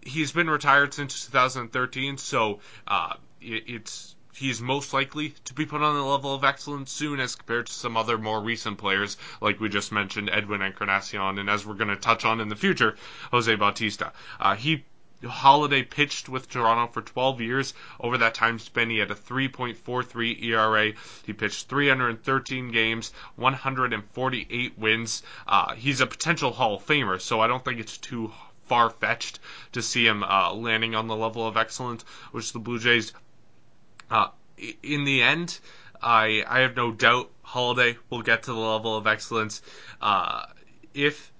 he's 0.03 0.33
been 0.33 0.49
retired 0.49 0.95
since 0.95 1.27
2013, 1.27 2.19
so 2.19 2.61
uh, 2.87 3.15
it, 3.41 3.65
it's 3.67 4.15
he's 4.37 4.61
most 4.61 4.93
likely 4.93 5.31
to 5.45 5.55
be 5.55 5.65
put 5.67 5.83
on 5.83 5.95
the 5.95 6.03
level 6.03 6.35
of 6.35 6.45
excellence 6.45 6.93
soon 6.93 7.21
as 7.21 7.35
compared 7.35 7.67
to 7.67 7.73
some 7.73 7.97
other 7.97 8.19
more 8.19 8.41
recent 8.41 8.79
players, 8.79 9.17
like 9.41 9.61
we 9.61 9.69
just 9.69 9.93
mentioned, 9.93 10.31
Edwin 10.31 10.63
Encarnacion, 10.63 11.39
and 11.39 11.49
as 11.49 11.65
we're 11.65 11.75
going 11.75 11.89
to 11.89 11.97
touch 11.97 12.25
on 12.25 12.41
in 12.41 12.49
the 12.49 12.57
future, 12.57 12.97
Jose 13.31 13.55
Bautista. 13.57 14.13
Uh, 14.39 14.55
he 14.55 14.85
Halladay 15.23 15.89
pitched 15.89 16.29
with 16.29 16.51
Toronto 16.51 16.93
for 16.93 17.03
12 17.03 17.41
years. 17.41 17.75
Over 17.99 18.19
that 18.19 18.35
time 18.35 18.59
span, 18.59 18.91
he 18.91 18.99
had 18.99 19.11
a 19.11 19.15
3.43 19.15 20.43
ERA. 20.45 20.93
He 21.25 21.33
pitched 21.33 21.69
313 21.69 22.71
games, 22.71 23.13
148 23.37 24.79
wins. 24.79 25.23
Uh, 25.47 25.75
he's 25.75 26.01
a 26.01 26.07
potential 26.07 26.53
Hall 26.53 26.77
of 26.77 26.87
Famer, 26.87 27.21
so 27.21 27.41
I 27.41 27.47
don't 27.47 27.65
think 27.65 27.81
it's 27.81 27.99
too 27.99 28.33
far 28.67 28.91
fetched 28.91 29.39
to 29.73 29.83
see 29.83 30.07
him 30.07 30.23
uh, 30.23 30.53
landing 30.53 30.95
on 30.95 31.07
the 31.07 31.17
level 31.17 31.47
of 31.47 31.57
excellence, 31.57 32.05
which 32.33 32.53
the 32.53 32.59
Blue 32.59 32.79
Jays, 32.79 33.13
uh, 34.11 34.29
in 34.83 35.05
the 35.05 35.23
end, 35.23 35.59
I 36.03 36.45
I 36.47 36.61
have 36.61 36.77
no 36.77 36.93
doubt 36.93 37.31
Halladay 37.45 37.97
will 38.11 38.23
get 38.23 38.45
to 38.45 38.53
the 38.53 38.59
level 38.59 38.97
of 38.97 39.07
excellence. 39.07 39.63
Uh, 40.01 40.47
if 40.95 41.33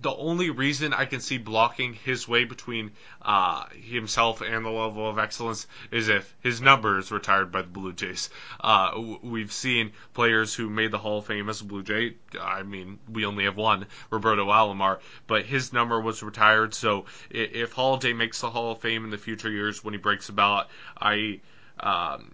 the 0.00 0.14
only 0.14 0.50
reason 0.50 0.92
I 0.92 1.06
can 1.06 1.20
see 1.20 1.38
blocking 1.38 1.94
his 1.94 2.28
way 2.28 2.44
between 2.44 2.92
uh, 3.22 3.64
himself 3.72 4.40
and 4.40 4.64
the 4.64 4.70
level 4.70 5.08
of 5.08 5.18
excellence 5.18 5.66
is 5.90 6.08
if 6.08 6.34
his 6.40 6.60
number 6.60 6.98
is 6.98 7.10
retired 7.10 7.50
by 7.50 7.62
the 7.62 7.68
Blue 7.68 7.92
Jays. 7.92 8.30
Uh, 8.60 9.16
we've 9.22 9.52
seen 9.52 9.92
players 10.14 10.54
who 10.54 10.70
made 10.70 10.92
the 10.92 10.98
Hall 10.98 11.18
of 11.18 11.26
Fame 11.26 11.48
as 11.48 11.60
a 11.60 11.64
Blue 11.64 11.82
Jay. 11.82 12.14
I 12.40 12.62
mean, 12.62 12.98
we 13.10 13.24
only 13.24 13.44
have 13.44 13.56
one, 13.56 13.86
Roberto 14.10 14.46
Alomar, 14.46 15.00
but 15.26 15.46
his 15.46 15.72
number 15.72 16.00
was 16.00 16.22
retired. 16.22 16.74
So 16.74 17.06
if 17.30 17.74
Halladay 17.74 18.16
makes 18.16 18.40
the 18.40 18.50
Hall 18.50 18.72
of 18.72 18.80
Fame 18.80 19.04
in 19.04 19.10
the 19.10 19.18
future 19.18 19.50
years 19.50 19.82
when 19.82 19.94
he 19.94 19.98
breaks 19.98 20.28
a 20.28 20.32
ballot, 20.32 20.68
I. 21.00 21.40
Um, 21.80 22.32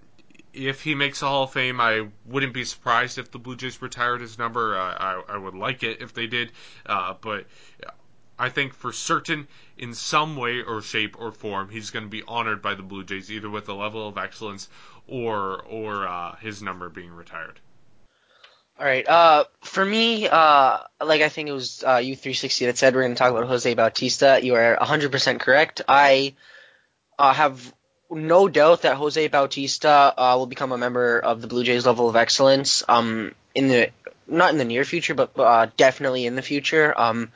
if 0.55 0.83
he 0.83 0.95
makes 0.95 1.23
a 1.23 1.27
Hall 1.27 1.45
of 1.45 1.53
Fame, 1.53 1.81
I 1.81 2.09
wouldn't 2.27 2.55
be 2.55 2.65
surprised 2.65 3.19
if 3.19 3.31
the 3.31 3.39
Blue 3.39 3.57
Jays 3.57 3.83
retired 3.83 4.21
his 4.21 4.39
number. 4.39 4.79
Uh, 4.79 4.83
I, 4.83 5.23
I 5.35 5.37
would 5.37 5.55
like 5.55 5.83
it 5.83 6.01
if 6.01 6.15
they 6.15 6.27
did, 6.27 6.53
uh, 6.87 7.15
but 7.21 7.47
I 8.39 8.49
think 8.49 8.75
for 8.75 8.93
certain, 8.93 9.49
in 9.79 9.95
some 9.95 10.37
way 10.37 10.63
or 10.63 10.83
shape 10.83 11.17
or 11.19 11.33
form, 11.33 11.69
he's 11.69 11.91
going 11.91 12.05
to 12.05 12.11
be 12.11 12.23
honored 12.27 12.63
by 12.63 12.75
the 12.75 12.83
Blue 12.83 13.05
Jays, 13.05 13.31
either 13.31 13.51
with 13.51 13.69
a 13.69 13.75
level 13.75 14.09
of 14.09 14.19
excellence 14.19 14.69
or 15.07 15.63
or 15.63 16.07
uh, 16.07 16.37
his 16.37 16.63
number 16.63 16.89
being 16.89 17.13
retired. 17.13 17.61
All 18.79 18.87
right. 18.87 19.07
Uh, 19.07 19.45
for 19.63 19.85
me, 19.85 20.27
uh, 20.27 20.79
like 21.01 21.23
I 21.23 21.29
think 21.29 21.49
it 21.49 21.53
was 21.53 21.85
uh, 21.85 21.99
U360 21.99 22.67
that 22.67 22.79
said 22.79 22.95
we're 22.95 23.03
going 23.03 23.15
to 23.15 23.19
talk 23.19 23.31
about 23.31 23.47
Jose 23.47 23.73
Bautista. 23.73 24.41
You 24.43 24.57
are 24.57 24.77
100% 24.81 25.39
correct. 25.39 25.83
I 25.87 26.35
uh, 27.17 27.33
have 27.33 27.73
no 28.15 28.49
doubt 28.49 28.83
that 28.83 28.97
Jose 28.97 29.29
Bautista 29.29 30.15
uh, 30.17 30.35
will 30.39 30.47
become 30.47 30.73
a 30.73 30.79
member 30.79 31.19
of 31.19 31.41
the 31.41 31.47
Blue 31.47 31.65
Jays 31.65 31.87
level 31.87 32.09
of 32.09 32.17
excellence. 32.17 32.83
Um, 32.89 33.35
in 33.55 33.69
the 33.69 33.91
not 34.27 34.53
in 34.53 34.59
the 34.59 34.65
near 34.65 34.85
future, 34.85 35.15
but 35.15 35.39
uh, 35.39 35.67
definitely 35.77 36.27
in 36.27 36.35
the 36.35 36.43
future. 36.43 36.99
Um, 36.99 37.31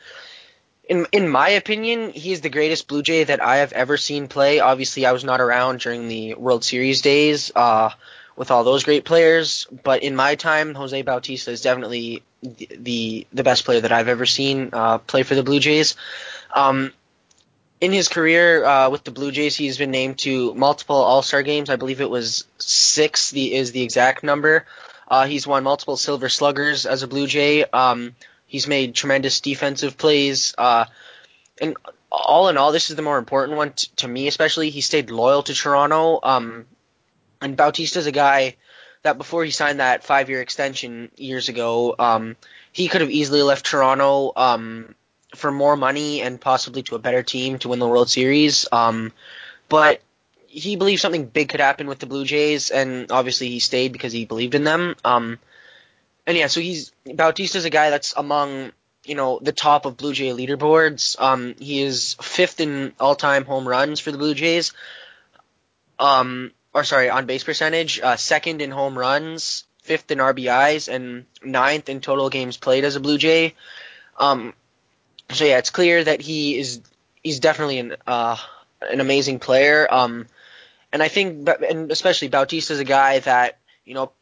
in 0.88 1.06
in 1.12 1.28
my 1.28 1.50
opinion, 1.50 2.10
he 2.10 2.32
is 2.32 2.40
the 2.40 2.48
greatest 2.48 2.88
Blue 2.88 3.02
Jay 3.02 3.24
that 3.24 3.42
I 3.42 3.58
have 3.58 3.72
ever 3.72 3.96
seen 3.96 4.28
play. 4.28 4.60
Obviously, 4.60 5.06
I 5.06 5.12
was 5.12 5.24
not 5.24 5.40
around 5.40 5.80
during 5.80 6.08
the 6.08 6.34
World 6.34 6.64
Series 6.64 7.02
days 7.02 7.52
uh, 7.54 7.90
with 8.36 8.50
all 8.50 8.64
those 8.64 8.84
great 8.84 9.04
players, 9.04 9.66
but 9.84 10.02
in 10.02 10.16
my 10.16 10.34
time, 10.34 10.74
Jose 10.74 11.02
Bautista 11.02 11.50
is 11.50 11.60
definitely 11.60 12.22
the 12.42 13.26
the, 13.32 13.42
best 13.42 13.64
player 13.64 13.80
that 13.80 13.92
I've 13.92 14.08
ever 14.08 14.26
seen 14.26 14.70
uh, 14.72 14.98
play 14.98 15.24
for 15.24 15.34
the 15.34 15.42
Blue 15.42 15.60
Jays. 15.60 15.96
Um, 16.54 16.92
in 17.80 17.92
his 17.92 18.08
career 18.08 18.64
uh, 18.64 18.90
with 18.90 19.04
the 19.04 19.10
Blue 19.10 19.30
Jays, 19.30 19.56
he's 19.56 19.78
been 19.78 19.90
named 19.90 20.18
to 20.20 20.54
multiple 20.54 20.96
All 20.96 21.22
Star 21.22 21.42
games. 21.42 21.70
I 21.70 21.76
believe 21.76 22.00
it 22.00 22.10
was 22.10 22.44
six. 22.58 23.30
The 23.30 23.54
is 23.54 23.72
the 23.72 23.82
exact 23.82 24.22
number. 24.22 24.66
Uh, 25.06 25.26
he's 25.26 25.46
won 25.46 25.64
multiple 25.64 25.96
Silver 25.96 26.28
Sluggers 26.28 26.86
as 26.86 27.02
a 27.02 27.08
Blue 27.08 27.26
Jay. 27.26 27.64
Um, 27.64 28.14
he's 28.46 28.66
made 28.66 28.94
tremendous 28.94 29.40
defensive 29.40 29.96
plays. 29.96 30.54
Uh, 30.58 30.84
and 31.60 31.76
all 32.10 32.48
in 32.48 32.56
all, 32.56 32.72
this 32.72 32.90
is 32.90 32.96
the 32.96 33.02
more 33.02 33.18
important 33.18 33.56
one 33.56 33.72
t- 33.72 33.88
to 33.96 34.08
me, 34.08 34.28
especially. 34.28 34.70
He 34.70 34.80
stayed 34.80 35.10
loyal 35.10 35.42
to 35.44 35.54
Toronto. 35.54 36.20
Um, 36.22 36.66
and 37.40 37.56
Bautista's 37.56 38.06
a 38.06 38.12
guy 38.12 38.56
that 39.02 39.18
before 39.18 39.44
he 39.44 39.50
signed 39.50 39.80
that 39.80 40.04
five 40.04 40.28
year 40.28 40.42
extension 40.42 41.10
years 41.16 41.48
ago, 41.48 41.94
um, 41.98 42.36
he 42.72 42.88
could 42.88 43.00
have 43.00 43.10
easily 43.10 43.42
left 43.42 43.64
Toronto. 43.64 44.32
Um, 44.36 44.94
for 45.34 45.50
more 45.50 45.76
money 45.76 46.22
and 46.22 46.40
possibly 46.40 46.82
to 46.84 46.94
a 46.94 46.98
better 46.98 47.22
team 47.22 47.58
to 47.58 47.68
win 47.68 47.78
the 47.78 47.88
World 47.88 48.08
Series. 48.08 48.66
Um, 48.72 49.12
but 49.68 50.00
he 50.46 50.76
believed 50.76 51.00
something 51.00 51.26
big 51.26 51.50
could 51.50 51.60
happen 51.60 51.86
with 51.86 51.98
the 51.98 52.06
Blue 52.06 52.24
Jays, 52.24 52.70
and 52.70 53.12
obviously 53.12 53.48
he 53.50 53.60
stayed 53.60 53.92
because 53.92 54.12
he 54.12 54.24
believed 54.24 54.54
in 54.54 54.64
them. 54.64 54.96
Um, 55.04 55.38
and 56.26 56.36
yeah, 56.36 56.46
so 56.46 56.60
he's 56.60 56.92
Bautista's 57.06 57.64
a 57.64 57.70
guy 57.70 57.90
that's 57.90 58.14
among 58.16 58.72
you 59.04 59.14
know 59.14 59.38
the 59.42 59.52
top 59.52 59.86
of 59.86 59.96
Blue 59.96 60.12
Jay 60.12 60.30
leaderboards. 60.30 61.20
Um, 61.20 61.54
he 61.58 61.82
is 61.82 62.16
fifth 62.20 62.60
in 62.60 62.92
all-time 62.98 63.44
home 63.44 63.68
runs 63.68 64.00
for 64.00 64.10
the 64.10 64.18
Blue 64.18 64.34
Jays. 64.34 64.72
Um, 65.98 66.52
or 66.74 66.84
sorry, 66.84 67.10
on 67.10 67.26
base 67.26 67.44
percentage, 67.44 68.00
uh, 68.00 68.16
second 68.16 68.62
in 68.62 68.70
home 68.70 68.96
runs, 68.96 69.64
fifth 69.82 70.10
in 70.10 70.18
RBIs, 70.18 70.92
and 70.92 71.24
ninth 71.42 71.88
in 71.88 72.00
total 72.00 72.30
games 72.30 72.56
played 72.56 72.84
as 72.84 72.96
a 72.96 73.00
Blue 73.00 73.18
Jay. 73.18 73.54
Um, 74.18 74.54
so 75.30 75.44
yeah, 75.44 75.58
it's 75.58 75.70
clear 75.70 76.02
that 76.02 76.20
he 76.20 76.58
is 76.58 76.80
he's 77.22 77.40
definitely 77.40 77.78
an 77.78 77.96
uh, 78.06 78.36
an 78.82 79.00
amazing 79.00 79.38
player. 79.38 79.86
Um, 79.90 80.26
and 80.92 81.02
I 81.02 81.08
think, 81.08 81.48
and 81.68 81.90
especially 81.90 82.28
Bautista 82.28 82.72
is 82.72 82.80
a 82.80 82.84
guy 82.84 83.18
that 83.20 83.58
you 83.84 83.94
know 83.94 84.12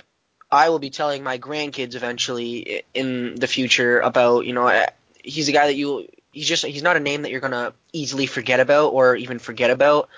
I 0.50 0.70
will 0.70 0.78
be 0.78 0.90
telling 0.90 1.22
my 1.22 1.38
grandkids 1.38 1.94
eventually 1.94 2.84
in 2.94 3.36
the 3.36 3.46
future 3.46 4.00
about. 4.00 4.46
You 4.46 4.52
know, 4.52 4.86
he's 5.22 5.48
a 5.48 5.52
guy 5.52 5.66
that 5.66 5.74
you 5.76 6.08
he's 6.32 6.48
just 6.48 6.64
he's 6.64 6.82
not 6.82 6.96
a 6.96 7.00
name 7.00 7.22
that 7.22 7.30
you're 7.30 7.40
gonna 7.40 7.72
easily 7.92 8.26
forget 8.26 8.60
about 8.60 8.88
or 8.92 9.16
even 9.16 9.38
forget 9.38 9.70
about 9.70 10.08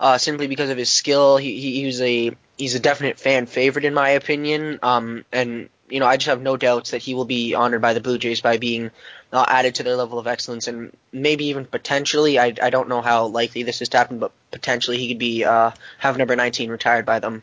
uh, 0.00 0.18
simply 0.18 0.46
because 0.46 0.70
of 0.70 0.78
his 0.78 0.90
skill. 0.90 1.36
He, 1.36 1.60
he 1.60 1.84
he's 1.84 2.00
a 2.00 2.36
he's 2.56 2.74
a 2.74 2.80
definite 2.80 3.18
fan 3.18 3.46
favorite 3.46 3.84
in 3.84 3.94
my 3.94 4.10
opinion. 4.10 4.78
Um, 4.82 5.24
and 5.32 5.68
you 5.90 6.00
know 6.00 6.06
I 6.06 6.16
just 6.16 6.28
have 6.28 6.42
no 6.42 6.56
doubts 6.56 6.90
that 6.90 7.02
he 7.02 7.14
will 7.14 7.24
be 7.24 7.54
honored 7.54 7.82
by 7.82 7.94
the 7.94 8.00
Blue 8.00 8.18
Jays 8.18 8.40
by 8.40 8.58
being 8.58 8.90
uh, 9.32 9.44
added 9.48 9.76
to 9.76 9.82
their 9.82 9.96
level 9.96 10.18
of 10.18 10.26
excellence 10.26 10.68
and 10.68 10.96
maybe 11.12 11.46
even 11.46 11.64
potentially. 11.64 12.38
I 12.38 12.54
I 12.62 12.70
don't 12.70 12.88
know 12.88 13.02
how 13.02 13.26
likely 13.26 13.62
this 13.62 13.82
is 13.82 13.88
to 13.90 13.98
happen, 13.98 14.18
but 14.18 14.32
potentially 14.50 14.98
he 14.98 15.08
could 15.08 15.18
be 15.18 15.44
uh, 15.44 15.72
have 15.98 16.18
number 16.18 16.36
19 16.36 16.70
retired 16.70 17.06
by 17.06 17.18
them. 17.18 17.42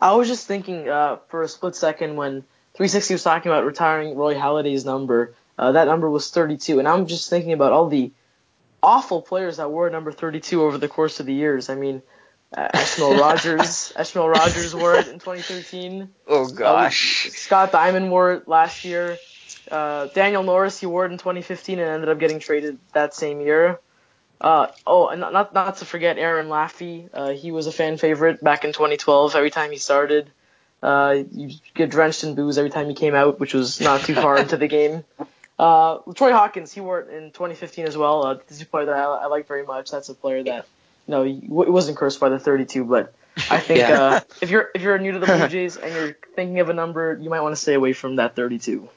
I 0.00 0.14
was 0.14 0.28
just 0.28 0.46
thinking 0.46 0.88
uh, 0.88 1.16
for 1.28 1.42
a 1.42 1.48
split 1.48 1.74
second 1.74 2.16
when 2.16 2.42
360 2.74 3.14
was 3.14 3.22
talking 3.22 3.50
about 3.50 3.64
retiring 3.64 4.16
Roy 4.16 4.34
Halladay's 4.34 4.84
number. 4.84 5.34
Uh, 5.58 5.72
that 5.72 5.88
number 5.88 6.08
was 6.08 6.30
32, 6.30 6.78
and 6.78 6.86
I'm 6.86 7.06
just 7.06 7.28
thinking 7.28 7.52
about 7.52 7.72
all 7.72 7.88
the 7.88 8.12
awful 8.80 9.20
players 9.20 9.56
that 9.56 9.70
wore 9.70 9.90
number 9.90 10.12
32 10.12 10.62
over 10.62 10.78
the 10.78 10.86
course 10.86 11.18
of 11.18 11.26
the 11.26 11.34
years. 11.34 11.68
I 11.68 11.74
mean, 11.74 12.00
uh, 12.56 12.68
Rogers, 13.00 13.92
Esmil 13.96 14.32
Rogers 14.32 14.74
wore 14.74 14.94
it 14.94 15.08
in 15.08 15.18
2013. 15.18 16.08
Oh 16.26 16.48
gosh. 16.48 17.26
Uh, 17.26 17.30
Scott 17.30 17.72
Diamond 17.72 18.10
wore 18.10 18.32
it 18.32 18.48
last 18.48 18.84
year. 18.84 19.18
Uh, 19.70 20.06
Daniel 20.06 20.42
Norris, 20.42 20.78
he 20.78 20.86
wore 20.86 21.04
it 21.04 21.12
in 21.12 21.18
2015 21.18 21.78
and 21.78 21.88
ended 21.88 22.08
up 22.08 22.18
getting 22.18 22.38
traded 22.38 22.78
that 22.92 23.14
same 23.14 23.40
year. 23.40 23.80
Uh, 24.40 24.68
oh, 24.86 25.08
and 25.08 25.20
not 25.20 25.52
not 25.52 25.78
to 25.78 25.84
forget 25.84 26.16
Aaron 26.16 26.46
Laffey. 26.46 27.08
Uh, 27.12 27.30
he 27.30 27.50
was 27.50 27.66
a 27.66 27.72
fan 27.72 27.96
favorite 27.98 28.42
back 28.42 28.64
in 28.64 28.72
2012. 28.72 29.34
Every 29.34 29.50
time 29.50 29.72
he 29.72 29.78
started, 29.78 30.30
uh, 30.82 31.16
you 31.32 31.56
get 31.74 31.90
drenched 31.90 32.22
in 32.22 32.34
booze 32.34 32.56
every 32.56 32.70
time 32.70 32.88
he 32.88 32.94
came 32.94 33.14
out, 33.14 33.40
which 33.40 33.52
was 33.52 33.80
not 33.80 34.02
too 34.02 34.14
far 34.14 34.38
into 34.38 34.56
the 34.56 34.68
game. 34.68 35.04
Uh, 35.58 35.98
Troy 36.14 36.30
Hawkins, 36.30 36.72
he 36.72 36.80
wore 36.80 37.00
it 37.00 37.08
in 37.08 37.32
2015 37.32 37.86
as 37.86 37.96
well. 37.96 38.24
Uh, 38.24 38.34
this 38.34 38.58
is 38.58 38.62
a 38.62 38.66
player 38.66 38.86
that 38.86 38.94
I, 38.94 39.02
I 39.02 39.26
like 39.26 39.48
very 39.48 39.66
much. 39.66 39.90
That's 39.90 40.08
a 40.08 40.14
player 40.14 40.44
that, 40.44 40.66
you 41.08 41.62
it 41.62 41.70
wasn't 41.70 41.96
cursed 41.96 42.20
by 42.20 42.28
the 42.28 42.38
32, 42.38 42.84
but 42.84 43.14
I 43.50 43.58
think 43.60 43.80
Yeah. 43.80 44.00
uh, 44.02 44.20
if 44.40 44.50
you're 44.50 44.68
if 44.74 44.82
you're 44.82 44.98
new 44.98 45.12
to 45.12 45.18
the 45.18 45.26
Blue 45.26 45.48
Jays 45.54 45.76
and 45.76 45.92
you're 45.94 46.16
thinking 46.36 46.60
of 46.60 46.68
a 46.68 46.74
number, 46.74 47.18
you 47.20 47.30
might 47.30 47.40
want 47.40 47.54
to 47.54 47.60
stay 47.60 47.74
away 47.74 47.92
from 47.92 48.16
that 48.16 48.36
32. 48.36 48.88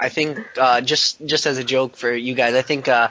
I 0.00 0.08
think 0.08 0.38
uh, 0.56 0.80
just 0.80 1.24
just 1.26 1.46
as 1.46 1.58
a 1.58 1.64
joke 1.64 1.96
for 1.96 2.12
you 2.12 2.34
guys, 2.34 2.54
I 2.54 2.62
think 2.62 2.86
uh, 2.88 3.08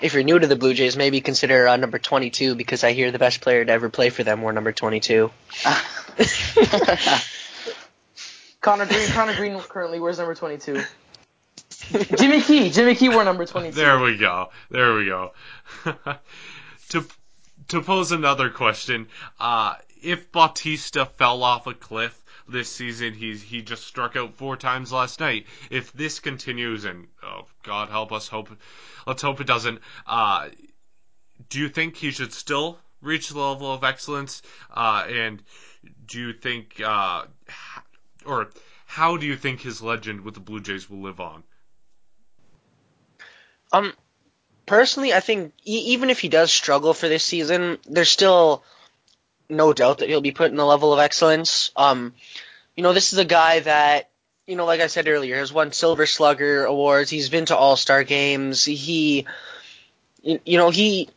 if 0.00 0.14
you're 0.14 0.22
new 0.22 0.38
to 0.38 0.46
the 0.46 0.56
Blue 0.56 0.72
Jays, 0.72 0.96
maybe 0.96 1.20
consider 1.20 1.68
uh, 1.68 1.76
number 1.76 1.98
22 1.98 2.54
because 2.54 2.82
I 2.84 2.92
hear 2.92 3.10
the 3.10 3.18
best 3.18 3.42
player 3.42 3.62
to 3.64 3.70
ever 3.70 3.90
play 3.90 4.08
for 4.10 4.24
them 4.24 4.40
wore 4.40 4.52
number 4.52 4.72
22. 4.72 5.30
Conner 8.60 8.86
Greene, 8.86 9.08
Conner 9.08 9.34
Greene 9.36 9.58
currently 9.60 10.00
wears 10.00 10.18
number 10.18 10.34
22. 10.34 10.82
Jimmy 12.16 12.40
Key, 12.42 12.70
Jimmy 12.70 12.94
Key 12.94 13.08
wore 13.08 13.24
number 13.24 13.46
22. 13.46 13.74
There 13.74 13.98
we 14.00 14.16
go. 14.16 14.50
There 14.70 14.94
we 14.94 15.06
go. 15.06 15.32
to 16.90 17.06
to 17.70 17.82
pose 17.82 18.12
another 18.12 18.50
question, 18.50 19.08
uh, 19.38 19.74
if 20.02 20.30
Bautista 20.32 21.06
fell 21.06 21.42
off 21.42 21.66
a 21.66 21.74
cliff 21.74 22.16
this 22.48 22.70
season, 22.70 23.14
he's 23.14 23.42
he 23.42 23.62
just 23.62 23.84
struck 23.84 24.16
out 24.16 24.34
four 24.34 24.56
times 24.56 24.92
last 24.92 25.20
night. 25.20 25.46
If 25.70 25.92
this 25.92 26.20
continues, 26.20 26.84
and 26.84 27.08
oh 27.22 27.46
God 27.62 27.88
help 27.88 28.12
us, 28.12 28.28
hope 28.28 28.50
let's 29.06 29.22
hope 29.22 29.40
it 29.40 29.46
doesn't. 29.46 29.80
Uh, 30.06 30.48
do 31.48 31.60
you 31.60 31.68
think 31.68 31.96
he 31.96 32.10
should 32.10 32.32
still 32.32 32.78
reach 33.00 33.28
the 33.28 33.38
level 33.38 33.72
of 33.72 33.84
excellence? 33.84 34.42
Uh, 34.70 35.06
and 35.08 35.42
do 36.06 36.20
you 36.20 36.32
think, 36.32 36.80
uh, 36.84 37.24
or 38.26 38.50
how 38.86 39.16
do 39.16 39.26
you 39.26 39.36
think 39.36 39.60
his 39.60 39.80
legend 39.80 40.22
with 40.22 40.34
the 40.34 40.40
Blue 40.40 40.60
Jays 40.60 40.90
will 40.90 41.00
live 41.00 41.20
on? 41.20 41.42
Um, 43.72 43.92
personally, 44.70 45.12
I 45.12 45.18
think 45.18 45.52
even 45.64 46.10
if 46.10 46.20
he 46.20 46.28
does 46.28 46.52
struggle 46.52 46.94
for 46.94 47.08
this 47.08 47.24
season, 47.24 47.78
there's 47.88 48.08
still 48.08 48.62
no 49.48 49.72
doubt 49.72 49.98
that 49.98 50.08
he'll 50.08 50.20
be 50.20 50.30
put 50.30 50.52
in 50.52 50.56
the 50.56 50.64
level 50.64 50.92
of 50.92 51.00
excellence. 51.00 51.72
Um, 51.74 52.14
you 52.76 52.84
know, 52.84 52.92
this 52.92 53.12
is 53.12 53.18
a 53.18 53.24
guy 53.24 53.58
that, 53.58 54.10
you 54.46 54.54
know, 54.54 54.66
like 54.66 54.80
I 54.80 54.86
said 54.86 55.08
earlier, 55.08 55.36
has 55.38 55.52
won 55.52 55.72
Silver 55.72 56.06
Slugger 56.06 56.66
awards. 56.66 57.10
He's 57.10 57.30
been 57.30 57.46
to 57.46 57.56
All 57.56 57.74
Star 57.74 58.04
games. 58.04 58.64
He, 58.64 59.26
you 60.22 60.58
know, 60.58 60.70
he, 60.70 61.08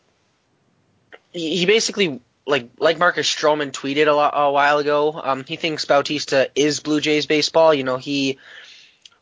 he 1.32 1.58
he 1.58 1.66
basically 1.68 2.22
like 2.48 2.72
like 2.80 2.98
Marcus 2.98 3.30
Stroman 3.30 3.72
tweeted 3.72 4.08
a, 4.08 4.14
lot, 4.14 4.34
a 4.36 4.52
while 4.52 4.80
ago. 4.80 5.22
Um, 5.24 5.44
he 5.48 5.58
thinks 5.58 5.86
Bautista 5.86 6.50
is 6.56 6.80
Blue 6.80 7.00
Jays 7.00 7.28
baseball. 7.28 7.72
You 7.72 7.84
know, 7.84 7.98
he 7.98 8.40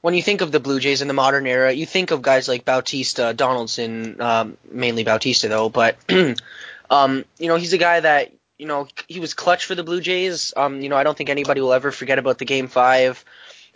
when 0.02 0.16
you 0.16 0.22
think 0.22 0.41
of 0.41 0.52
the 0.52 0.60
Blue 0.60 0.80
Jays 0.80 1.02
in 1.02 1.08
the 1.08 1.14
modern 1.14 1.47
era, 1.47 1.72
you 1.72 1.86
think 1.86 2.12
of 2.12 2.22
guys 2.22 2.47
like 2.47 2.66
Bautista, 2.66 3.34
Donaldson, 3.34 4.20
um, 4.20 4.58
mainly 4.70 5.04
Bautista 5.04 5.47
though, 5.47 5.70
but 5.70 5.97
um, 6.89 7.26
you 7.38 7.47
know 7.47 7.56
he's 7.56 7.74
a 7.74 7.78
guy 7.78 7.99
that 7.99 8.32
you 8.58 8.66
know 8.66 8.88
he 9.08 9.20
was 9.20 9.34
clutch 9.34 9.66
for 9.66 9.76
the 9.76 9.84
Blue 9.84 10.02
Jays. 10.02 10.54
Um, 10.58 10.82
you 10.82 10.89
know 10.89 10.97
I 10.97 11.04
don't 11.04 11.18
think 11.18 11.30
anybody 11.30 11.62
will 11.62 11.74
ever 11.74 11.91
forget 11.91 12.20
about 12.20 12.39
the 12.39 12.45
Game 12.45 12.68
Five 12.68 13.24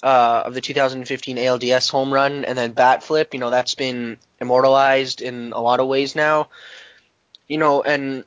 uh, 0.04 0.44
of 0.46 0.54
the 0.54 0.62
2015 0.62 1.38
ALDS 1.38 1.90
home 1.90 2.14
run 2.14 2.44
and 2.46 2.58
then 2.58 2.72
bat 2.72 3.04
flip. 3.04 3.34
You 3.34 3.40
know 3.40 3.52
that's 3.52 3.76
been 3.76 4.18
immortalized 4.42 5.22
in 5.22 5.54
a 5.54 5.62
lot 5.62 5.80
of 5.80 5.88
ways 5.88 6.16
now. 6.16 6.50
You 7.48 7.60
know, 7.60 7.84
and 7.84 8.24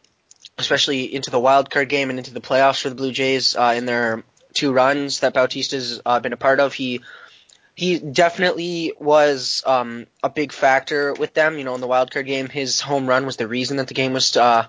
especially 0.57 1.13
into 1.13 1.31
the 1.31 1.41
wild 1.41 1.71
card 1.71 1.89
game 1.89 2.11
and 2.11 2.19
into 2.19 2.33
the 2.33 2.41
playoffs 2.41 2.81
for 2.81 2.89
the 2.89 2.95
Blue 2.95 3.11
Jays 3.11 3.57
uh, 3.57 3.75
in 3.77 3.87
their 3.87 4.23
two 4.55 4.73
runs 4.73 5.21
that 5.21 5.35
Bautista's 5.35 6.01
uh, 6.07 6.21
been 6.21 6.33
a 6.33 6.37
part 6.37 6.61
of. 6.61 6.73
He 6.73 7.01
he 7.79 8.01
definitely 8.01 8.93
was 8.99 9.63
um, 9.65 10.09
a 10.25 10.29
big 10.29 10.51
factor 10.51 11.13
with 11.13 11.33
them. 11.33 11.59
You 11.59 11.63
know, 11.63 11.77
in 11.77 11.81
the 11.81 11.87
wild 11.87 12.11
card 12.11 12.27
game, 12.27 12.49
his 12.49 12.81
home 12.81 13.07
run 13.07 13.25
was 13.25 13.37
the 13.37 13.47
reason 13.47 13.77
that 13.77 13.87
the 13.87 13.95
game 13.95 14.13
was 14.13 14.37
uh, 14.37 14.67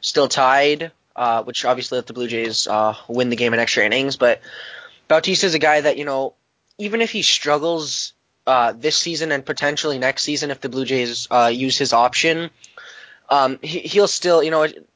still 0.00 0.28
tied, 0.28 0.92
uh, 1.16 1.42
which 1.42 1.64
obviously 1.64 1.98
let 1.98 2.06
the 2.06 2.12
Blue 2.12 2.28
Jays 2.28 2.68
uh, 2.68 2.94
win 3.08 3.30
the 3.30 3.36
game 3.36 3.52
in 3.52 3.58
extra 3.58 3.84
innings. 3.84 4.16
But 4.16 4.42
Bautista 5.08 5.46
is 5.46 5.56
a 5.56 5.58
guy 5.58 5.80
that 5.80 5.98
you 5.98 6.04
know, 6.04 6.34
even 6.78 7.00
if 7.00 7.10
he 7.10 7.22
struggles 7.22 8.12
uh, 8.46 8.74
this 8.76 8.96
season 8.96 9.32
and 9.32 9.44
potentially 9.44 9.98
next 9.98 10.22
season, 10.22 10.52
if 10.52 10.60
the 10.60 10.68
Blue 10.68 10.84
Jays 10.84 11.26
uh, 11.32 11.50
use 11.52 11.76
his 11.76 11.92
option, 11.92 12.50
um, 13.28 13.58
he, 13.60 13.80
he'll 13.80 14.06
still, 14.06 14.40
you 14.40 14.52
know, 14.52 14.62
it, 14.62 14.88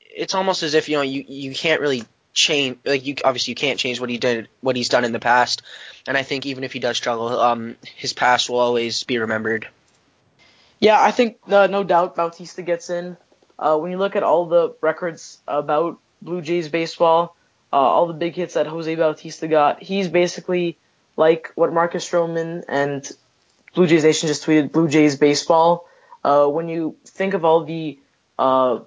it's 0.00 0.34
almost 0.34 0.62
as 0.62 0.72
if 0.72 0.88
you 0.88 0.96
know 0.96 1.02
you 1.02 1.22
you 1.28 1.52
can't 1.52 1.82
really 1.82 2.06
change 2.36 2.78
like 2.84 3.06
you 3.06 3.16
obviously 3.24 3.52
you 3.52 3.56
can't 3.56 3.78
change 3.78 3.98
what 3.98 4.10
he 4.10 4.18
did 4.18 4.46
what 4.60 4.76
he's 4.76 4.90
done 4.90 5.04
in 5.04 5.12
the 5.12 5.18
past 5.18 5.62
and 6.06 6.16
I 6.18 6.22
think 6.22 6.44
even 6.44 6.64
if 6.64 6.72
he 6.72 6.78
does 6.78 6.98
struggle 6.98 7.28
um 7.40 7.76
his 7.96 8.12
past 8.12 8.50
will 8.50 8.58
always 8.58 9.04
be 9.04 9.18
remembered 9.18 9.66
Yeah, 10.78 11.02
I 11.02 11.10
think 11.10 11.38
uh, 11.48 11.66
no 11.66 11.84
doubt 11.84 12.16
Bautista 12.16 12.62
gets 12.62 12.90
in. 12.90 13.16
Uh, 13.58 13.78
when 13.78 13.90
you 13.90 13.98
look 13.98 14.16
at 14.16 14.22
all 14.22 14.46
the 14.46 14.74
records 14.82 15.38
about 15.48 15.98
Blue 16.20 16.42
Jays 16.42 16.68
baseball, 16.68 17.34
uh, 17.72 17.76
all 17.76 18.06
the 18.06 18.12
big 18.12 18.34
hits 18.34 18.54
that 18.54 18.66
Jose 18.66 18.94
Bautista 18.94 19.48
got, 19.48 19.82
he's 19.82 20.08
basically 20.08 20.76
like 21.16 21.52
what 21.54 21.72
Marcus 21.72 22.08
Stroman 22.08 22.64
and 22.68 23.10
Blue 23.74 23.86
Jays 23.86 24.04
Nation 24.04 24.28
just 24.28 24.44
tweeted, 24.44 24.72
Blue 24.72 24.88
Jays 24.88 25.16
baseball. 25.16 25.88
Uh, 26.22 26.46
when 26.46 26.68
you 26.68 26.96
think 27.06 27.34
of 27.34 27.44
all 27.44 27.64
the 27.64 27.98
uh, 28.38 28.80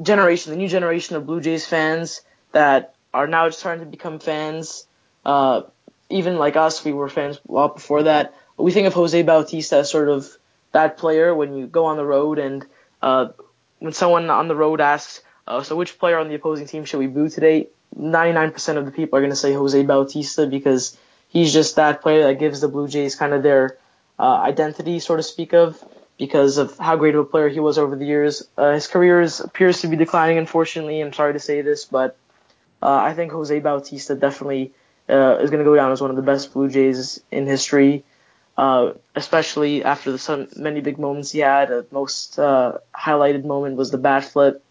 generation, 0.00 0.52
the 0.52 0.56
new 0.56 0.68
generation 0.68 1.16
of 1.16 1.26
Blue 1.26 1.40
Jays 1.40 1.66
fans 1.66 2.22
that 2.52 2.94
are 3.12 3.26
now 3.26 3.50
starting 3.50 3.84
to 3.84 3.90
become 3.90 4.18
fans, 4.18 4.86
uh, 5.24 5.62
even 6.08 6.36
like 6.38 6.56
us, 6.56 6.84
we 6.84 6.92
were 6.92 7.08
fans 7.08 7.40
a 7.48 7.52
lot 7.52 7.74
before 7.76 8.04
that. 8.04 8.34
We 8.56 8.72
think 8.72 8.86
of 8.86 8.94
Jose 8.94 9.22
Bautista 9.22 9.76
as 9.78 9.90
sort 9.90 10.08
of 10.08 10.28
that 10.72 10.98
player 10.98 11.34
when 11.34 11.56
you 11.56 11.66
go 11.66 11.86
on 11.86 11.96
the 11.96 12.04
road 12.04 12.38
and 12.38 12.66
uh, 13.02 13.28
when 13.78 13.92
someone 13.92 14.30
on 14.30 14.48
the 14.48 14.54
road 14.56 14.80
asks, 14.80 15.22
uh, 15.46 15.62
so 15.62 15.76
which 15.76 15.98
player 15.98 16.18
on 16.18 16.28
the 16.28 16.34
opposing 16.34 16.66
team 16.66 16.84
should 16.84 16.98
we 16.98 17.06
boo 17.06 17.28
today? 17.28 17.68
99% 17.98 18.76
of 18.76 18.84
the 18.84 18.92
people 18.92 19.18
are 19.18 19.20
going 19.20 19.30
to 19.30 19.36
say 19.36 19.52
Jose 19.52 19.82
Bautista 19.82 20.46
because 20.46 20.96
he's 21.28 21.52
just 21.52 21.76
that 21.76 22.02
player 22.02 22.22
that 22.24 22.38
gives 22.38 22.60
the 22.60 22.68
Blue 22.68 22.88
Jays 22.88 23.16
kind 23.16 23.32
of 23.32 23.42
their 23.42 23.78
uh, 24.18 24.34
identity, 24.36 24.98
so 25.00 25.16
to 25.16 25.22
speak 25.22 25.54
of. 25.54 25.82
because 26.18 26.58
of 26.58 26.76
how 26.78 26.96
great 26.96 27.14
Uh, 32.82 32.94
I 32.94 33.14
think 33.14 33.32
Jose 33.32 33.58
Bautista 33.60 34.14
definitely 34.14 34.72
uh, 35.08 35.38
is 35.40 35.50
going 35.50 35.62
to 35.62 35.68
go 35.68 35.74
down 35.74 35.92
as 35.92 36.00
one 36.00 36.10
of 36.10 36.16
the 36.16 36.22
best 36.22 36.52
Blue 36.52 36.68
Jays 36.68 37.20
in 37.30 37.46
history, 37.46 38.04
uh, 38.56 38.92
especially 39.14 39.84
after 39.84 40.12
the 40.12 40.48
many 40.56 40.80
big 40.80 40.98
moments 40.98 41.32
he 41.32 41.40
had. 41.40 41.68
The 41.68 41.86
most 41.90 42.38
uh, 42.38 42.78
highlighted 42.94 43.44
moment 43.44 43.76
was 43.76 43.90
the 43.90 43.98
bat 43.98 44.24
flip 44.24 44.62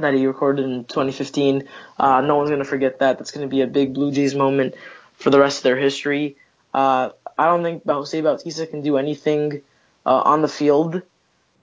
that 0.00 0.14
he 0.14 0.26
recorded 0.26 0.64
in 0.64 0.84
2015. 0.84 1.68
Uh, 1.98 2.20
no 2.20 2.36
one's 2.36 2.50
going 2.50 2.62
to 2.62 2.68
forget 2.68 3.00
that. 3.00 3.18
That's 3.18 3.30
going 3.30 3.46
to 3.46 3.50
be 3.50 3.62
a 3.62 3.66
big 3.66 3.94
Blue 3.94 4.10
Jays 4.10 4.34
moment 4.34 4.74
for 5.14 5.30
the 5.30 5.38
rest 5.38 5.58
of 5.58 5.62
their 5.64 5.76
history. 5.76 6.36
Uh, 6.74 7.10
I 7.36 7.46
don't 7.46 7.62
think 7.62 7.84
Jose 7.86 8.20
Bautista 8.20 8.66
can 8.66 8.82
do 8.82 8.96
anything 8.96 9.62
on 10.04 10.40
the 10.40 10.48
field 10.48 11.02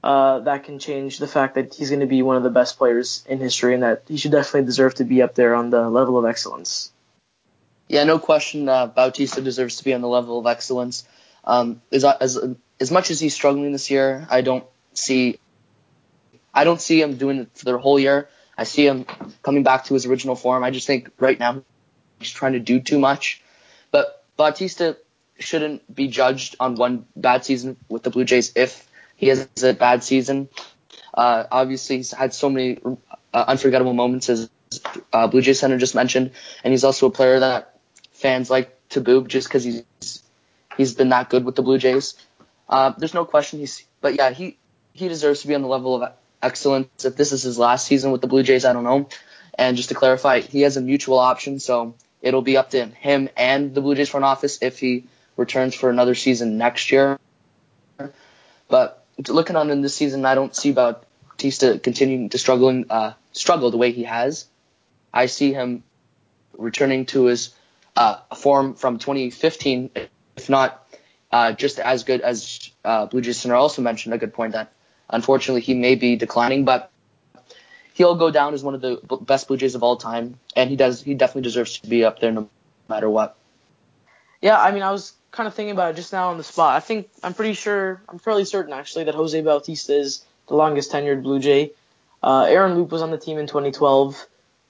uh, 0.06 0.40
that 0.42 0.66
can 0.66 0.78
change 0.78 1.18
the 1.18 1.28
fact 1.28 1.56
that 1.56 1.74
he's 1.74 1.90
going 1.90 2.02
to 2.02 2.06
be 2.06 2.22
one 2.22 2.38
of 2.38 2.44
the 2.44 2.52
best 2.52 2.78
players 2.78 3.26
in 3.28 3.40
history 3.40 3.74
and 3.74 3.82
that 3.82 4.04
he 4.08 4.18
should 4.18 4.32
definitely 4.32 4.64
deserve 4.64 4.94
to 4.94 5.04
be 5.04 5.24
up 5.24 5.34
there 5.34 5.56
on 5.56 5.72
the 5.72 5.90
level 5.90 6.20
of 6.20 6.26
excellence. 6.26 6.94
Yeah, 7.88 8.04
no 8.04 8.20
question. 8.20 8.70
Uh, 8.70 8.86
Bautista 8.86 9.42
deserves 9.42 9.78
to 9.78 9.84
be 9.84 9.96
on 9.96 10.02
the 10.02 10.08
level 10.08 10.38
of 10.38 10.46
excellence. 10.46 11.08
Um, 11.44 11.82
as, 11.92 12.04
as 12.04 12.38
as 12.80 12.92
much 12.92 13.10
as 13.10 13.20
he's 13.20 13.34
struggling 13.34 13.72
this 13.72 13.90
year, 13.90 14.28
I 14.30 14.42
don't 14.42 14.66
see 14.94 15.40
I 16.54 16.66
don't 16.66 16.80
see 16.80 17.02
him 17.02 17.18
doing 17.18 17.40
it 17.40 17.50
for 17.56 17.66
the 17.66 17.78
whole 17.80 18.00
year. 18.00 18.30
I 18.56 18.64
see 18.64 18.86
him 18.86 19.08
coming 19.42 19.64
back 19.64 19.86
to 19.86 19.96
his 19.96 20.06
original 20.06 20.36
form. 20.36 20.64
I 20.64 20.70
just 20.70 20.86
think 20.86 21.10
right 21.18 21.40
now 21.40 21.64
he's 22.20 22.30
trying 22.30 22.54
to 22.54 22.60
do 22.60 22.80
too 22.80 23.00
much. 23.00 23.42
But 23.90 24.24
Bautista 24.38 24.98
shouldn't 25.40 25.94
be 25.94 26.08
judged 26.10 26.58
on 26.60 26.76
one 26.76 27.08
bad 27.16 27.44
season 27.44 27.78
with 27.90 28.04
the 28.04 28.12
Blue 28.12 28.24
Jays 28.24 28.52
if 28.56 28.85
he 29.16 29.28
has 29.28 29.48
a 29.64 29.74
bad 29.74 30.04
season. 30.04 30.50
Uh, 31.14 31.46
obviously, 31.52 31.98
he's 31.98 32.12
had 32.12 32.34
so 32.34 32.50
many 32.50 32.80
uh, 33.34 33.46
unforgettable 33.48 33.94
moments, 33.94 34.30
as 34.30 34.50
uh, 35.14 35.28
Blue 35.28 35.42
Jays 35.42 35.60
center 35.60 35.78
just 35.78 35.96
mentioned, 35.96 36.32
and 36.64 36.72
he's 36.72 36.84
also 36.84 37.08
a 37.08 37.12
player 37.12 37.40
that 37.40 37.80
fans 38.12 38.50
like 38.50 38.78
to 38.90 39.02
boo 39.02 39.26
just 39.26 39.48
because 39.48 39.64
he's 39.64 40.24
he's 40.78 40.94
been 40.94 41.10
that 41.10 41.30
good 41.30 41.46
with 41.46 41.56
the 41.56 41.62
Blue 41.62 41.78
Jays. 41.78 42.16
Uh, 42.68 42.94
there's 42.98 43.14
no 43.14 43.26
question 43.26 43.60
he's, 43.60 43.86
but 44.02 44.16
yeah, 44.16 44.32
he 44.32 44.58
he 44.94 45.08
deserves 45.08 45.42
to 45.42 45.48
be 45.48 45.56
on 45.56 45.62
the 45.62 45.68
level 45.68 46.02
of 46.02 46.14
excellence. 46.42 47.06
If 47.06 47.16
this 47.16 47.32
is 47.32 47.44
his 47.44 47.58
last 47.58 47.88
season 47.88 48.12
with 48.12 48.22
the 48.22 48.28
Blue 48.28 48.44
Jays, 48.44 48.66
I 48.66 48.74
don't 48.74 48.84
know. 48.84 49.10
And 49.58 49.78
just 49.78 49.90
to 49.90 49.96
clarify, 49.96 50.42
he 50.42 50.62
has 50.62 50.76
a 50.76 50.82
mutual 50.82 51.20
option, 51.20 51.60
so 51.60 51.96
it'll 52.22 52.42
be 52.42 52.58
up 52.58 52.72
to 52.72 52.86
him 52.88 53.30
and 53.38 53.74
the 53.74 53.82
Blue 53.82 53.96
Jays 53.96 54.10
front 54.10 54.26
office 54.26 54.60
if 54.62 54.80
he 54.80 55.06
returns 55.38 55.76
for 55.76 55.90
another 55.90 56.16
season 56.16 56.58
next 56.58 56.92
year. 56.92 57.20
But 58.68 59.05
looking 59.28 59.56
on 59.56 59.70
in 59.70 59.82
this 59.82 59.96
season, 59.96 60.26
I 60.26 60.36
don't 60.36 60.56
see 60.56 60.72
Bautista 60.72 61.80
continuing 61.80 62.30
to 62.30 62.38
struggling 62.38 62.86
uh, 62.90 63.14
struggle 63.32 63.72
the 63.72 63.78
way 63.78 63.92
he 63.92 64.04
has. 64.04 64.46
I 65.14 65.28
see 65.28 65.54
him 65.54 65.84
returning 66.58 67.06
to 67.08 67.26
his 67.26 67.54
uh, 67.96 68.18
form 68.36 68.76
from 68.76 69.00
2015, 69.00 69.92
if 70.36 70.50
not 70.50 70.88
uh, 71.32 71.54
just 71.54 71.80
as 71.80 72.04
good 72.04 72.22
as 72.22 72.70
uh, 72.84 73.06
Blue 73.06 73.22
Jays 73.22 73.40
center 73.40 73.56
also 73.56 73.82
mentioned 73.82 74.14
a 74.14 74.18
good 74.18 74.34
point 74.34 74.54
that 74.54 74.72
unfortunately 75.10 75.62
he 75.62 75.74
may 75.74 75.96
be 75.96 76.16
declining, 76.16 76.66
but 76.66 76.92
he'll 77.94 78.16
go 78.16 78.32
down 78.32 78.54
as 78.54 78.64
one 78.64 78.76
of 78.76 78.82
the 78.82 79.02
best 79.22 79.48
Blue 79.48 79.58
Jays 79.58 79.76
of 79.76 79.84
all 79.84 79.98
time, 79.98 80.40
and 80.56 80.70
he 80.70 80.76
does 80.76 81.02
he 81.02 81.14
definitely 81.14 81.44
deserves 81.44 81.80
to 81.80 81.90
be 81.90 82.04
up 82.04 82.20
there 82.20 82.32
no 82.32 82.50
matter 82.88 83.10
what. 83.10 83.38
Yeah, 84.42 84.62
I 84.62 84.72
mean, 84.72 84.84
I 84.84 84.92
was 84.92 85.14
kind 85.36 85.48
of 85.48 85.54
thinking 85.54 85.72
about 85.72 85.92
it 85.92 85.96
just 85.96 86.14
now 86.14 86.30
on 86.30 86.38
the 86.38 86.44
spot. 86.44 86.76
I 86.76 86.80
think 86.80 87.10
I'm 87.24 87.34
pretty 87.34 87.54
sure, 87.54 88.02
I'm 88.10 88.20
fairly 88.20 88.46
certain 88.46 88.74
actually, 88.74 89.06
that 89.06 89.16
Jose 89.16 89.40
Bautista 89.42 89.96
is 89.96 90.26
the 90.48 90.56
longest 90.56 90.92
tenured 90.92 91.24
Blue 91.24 91.40
Jay. 91.40 91.72
Uh, 92.24 92.44
Aaron 92.44 92.76
Loup 92.76 92.92
was 92.92 93.02
on 93.02 93.12
the 93.12 93.18
team 93.18 93.38
in 93.38 93.48
2012. 93.48 94.26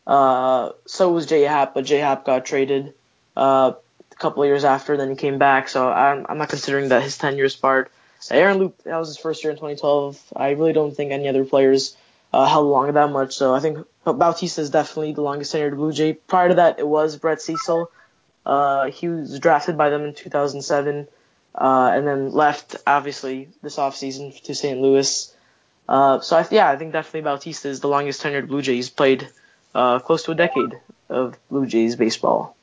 Uh, 0.07 0.72
so 0.86 1.11
was 1.11 1.26
Jay 1.26 1.43
Happ, 1.43 1.74
but 1.74 1.86
Jay 1.86 1.99
Happ 1.99 2.26
got 2.26 2.45
traded 2.45 2.93
uh, 3.38 3.74
a 4.11 4.16
couple 4.16 4.43
of 4.43 4.47
years 4.47 4.63
after, 4.63 4.97
then 4.97 5.09
he 5.09 5.16
came 5.16 5.38
back. 5.38 5.70
So 5.70 5.89
I'm, 5.89 6.26
I'm 6.28 6.38
not 6.38 6.49
considering 6.49 6.89
that 6.89 7.03
his 7.03 7.18
tenure 7.18 7.45
is 7.45 7.55
part. 7.55 7.91
Aaron 8.32 8.57
Loup, 8.57 8.78
that 8.84 8.97
was 8.97 9.09
his 9.09 9.18
first 9.18 9.43
year 9.43 9.51
in 9.51 9.57
2012. 9.57 10.20
I 10.36 10.51
really 10.51 10.74
don't 10.74 10.95
think 10.95 11.11
any 11.11 11.28
other 11.28 11.45
players 11.45 11.95
uh, 12.34 12.45
held 12.45 12.66
along 12.66 12.93
that 12.93 13.11
much. 13.11 13.36
So 13.36 13.53
I 13.53 13.59
think 13.59 13.86
Bautista 14.03 14.61
is 14.61 14.70
definitely 14.70 15.13
the 15.13 15.22
longest 15.22 15.53
tenured 15.53 15.76
Blue 15.76 15.91
Jay. 15.91 16.13
Prior 16.13 16.49
to 16.49 16.55
that, 16.55 16.80
it 16.80 16.88
was 16.88 17.18
Brett 17.18 17.41
Cecil. 17.41 17.91
Uh, 18.46 18.91
he 18.91 19.08
was 19.08 19.39
drafted 19.39 19.78
by 19.78 19.89
them 19.89 20.04
in 20.04 20.14
2007, 20.14 21.08
uh, 21.56 21.91
and 21.93 22.08
then 22.08 22.32
left 22.32 22.76
obviously 22.86 23.50
this 23.62 23.78
offseason 23.78 24.39
to 24.43 24.54
St. 24.54 24.80
Louis. 24.80 25.34
Uh, 25.88 26.20
so 26.20 26.38
I, 26.38 26.48
yeah, 26.52 26.70
I 26.70 26.78
think 26.78 26.93
definitely 26.93 27.22
Bautista 27.22 27.70
is 27.70 27.80
the 27.80 27.88
longest 27.88 28.22
tenured 28.22 28.48
Blue 28.48 28.62
Jays. 28.62 28.89
Played 28.89 29.28
uh, 29.74 30.00
close 30.00 30.24
to 30.24 30.32
a 30.32 30.36
decade 30.36 30.80
of 31.10 31.38
Blue 31.50 31.66
Jays 31.66 31.96
baseball. 31.96 32.56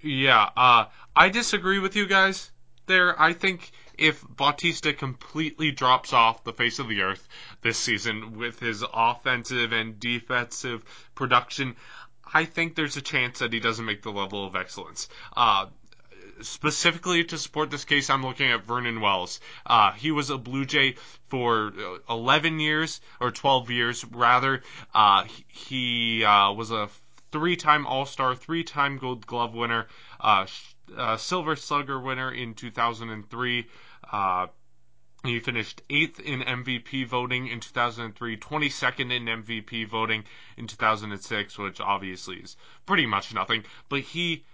Yeah, 0.00 0.48
uh, 0.56 0.86
I 1.14 1.28
disagree 1.30 1.78
with 1.78 1.96
you 1.96 2.06
guys 2.06 2.50
there. 2.86 3.20
I 3.20 3.32
think 3.32 3.72
if 3.98 4.22
Bautista 4.28 4.92
completely 4.92 5.70
drops 5.70 6.12
off 6.12 6.44
the 6.44 6.52
face 6.52 6.78
of 6.78 6.88
the 6.88 7.02
earth 7.02 7.26
this 7.62 7.78
season 7.78 8.36
with 8.36 8.60
his 8.60 8.84
offensive 8.92 9.72
and 9.72 9.98
defensive 9.98 10.84
production, 11.14 11.76
I 12.32 12.44
think 12.44 12.74
there's 12.74 12.96
a 12.96 13.02
chance 13.02 13.38
that 13.38 13.52
he 13.52 13.60
doesn't 13.60 13.84
make 13.84 14.02
the 14.02 14.12
level 14.12 14.46
of 14.46 14.56
excellence. 14.56 15.08
Uh, 15.36 15.66
specifically 16.42 17.24
to 17.24 17.38
support 17.38 17.70
this 17.70 17.84
case, 17.84 18.10
I'm 18.10 18.22
looking 18.22 18.50
at 18.50 18.64
Vernon 18.64 19.00
Wells. 19.00 19.40
Uh, 19.64 19.92
he 19.92 20.10
was 20.10 20.30
a 20.30 20.38
Blue 20.38 20.64
Jay 20.64 20.96
for 21.28 21.72
11 22.08 22.60
years, 22.60 23.00
or 23.20 23.30
12 23.30 23.70
years 23.70 24.04
rather. 24.04 24.62
Uh, 24.94 25.24
he 25.48 26.24
uh, 26.24 26.52
was 26.52 26.70
a 26.70 26.88
three-time 27.32 27.86
All-Star, 27.86 28.34
three-time 28.34 28.98
Gold 28.98 29.26
Glove 29.26 29.54
winner, 29.54 29.86
uh, 30.20 30.46
uh, 30.96 31.16
Silver 31.16 31.56
Slugger 31.56 31.98
winner 31.98 32.32
in 32.32 32.54
2003. 32.54 33.66
He 35.26 35.40
finished 35.40 35.82
eighth 35.90 36.20
in 36.20 36.40
MVP 36.40 37.06
voting 37.06 37.48
in 37.48 37.60
2003, 37.60 38.36
22nd 38.36 39.12
in 39.12 39.24
MVP 39.42 39.86
voting 39.88 40.24
in 40.56 40.66
2006, 40.66 41.58
which 41.58 41.80
obviously 41.80 42.36
is 42.36 42.56
pretty 42.86 43.06
much 43.06 43.34
nothing. 43.34 43.64
But 43.88 44.00
he 44.00 44.44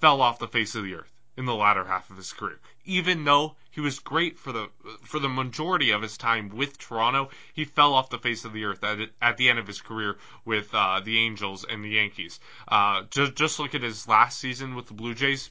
fell 0.00 0.20
off 0.20 0.38
the 0.38 0.48
face 0.48 0.74
of 0.74 0.84
the 0.84 0.94
earth 0.94 1.12
in 1.36 1.44
the 1.44 1.54
latter 1.54 1.84
half 1.84 2.10
of 2.10 2.16
his 2.16 2.32
career. 2.32 2.58
Even 2.84 3.22
though 3.24 3.56
he 3.70 3.80
was 3.80 4.00
great 4.00 4.38
for 4.38 4.50
the 4.50 4.68
for 5.04 5.20
the 5.20 5.28
majority 5.28 5.90
of 5.90 6.02
his 6.02 6.18
time 6.18 6.48
with 6.48 6.76
Toronto, 6.78 7.30
he 7.52 7.64
fell 7.64 7.94
off 7.94 8.10
the 8.10 8.18
face 8.18 8.44
of 8.44 8.52
the 8.52 8.64
earth 8.64 8.82
at, 8.82 8.98
at 9.22 9.36
the 9.36 9.48
end 9.48 9.60
of 9.60 9.66
his 9.66 9.80
career 9.80 10.18
with 10.44 10.74
uh, 10.74 10.98
the 10.98 11.16
Angels 11.18 11.64
and 11.64 11.84
the 11.84 11.90
Yankees. 11.90 12.40
Uh, 12.66 13.02
just 13.10 13.36
just 13.36 13.58
look 13.60 13.74
at 13.76 13.82
his 13.82 14.08
last 14.08 14.40
season 14.40 14.74
with 14.74 14.86
the 14.86 14.94
Blue 14.94 15.14
Jays. 15.14 15.50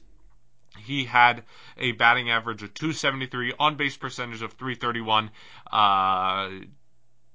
He 0.76 1.04
had 1.04 1.44
a 1.76 1.92
batting 1.92 2.30
average 2.30 2.62
of 2.62 2.74
273, 2.74 3.54
on 3.58 3.76
base 3.76 3.96
percentage 3.96 4.42
of 4.42 4.52
331, 4.52 5.30
uh, 5.72 6.50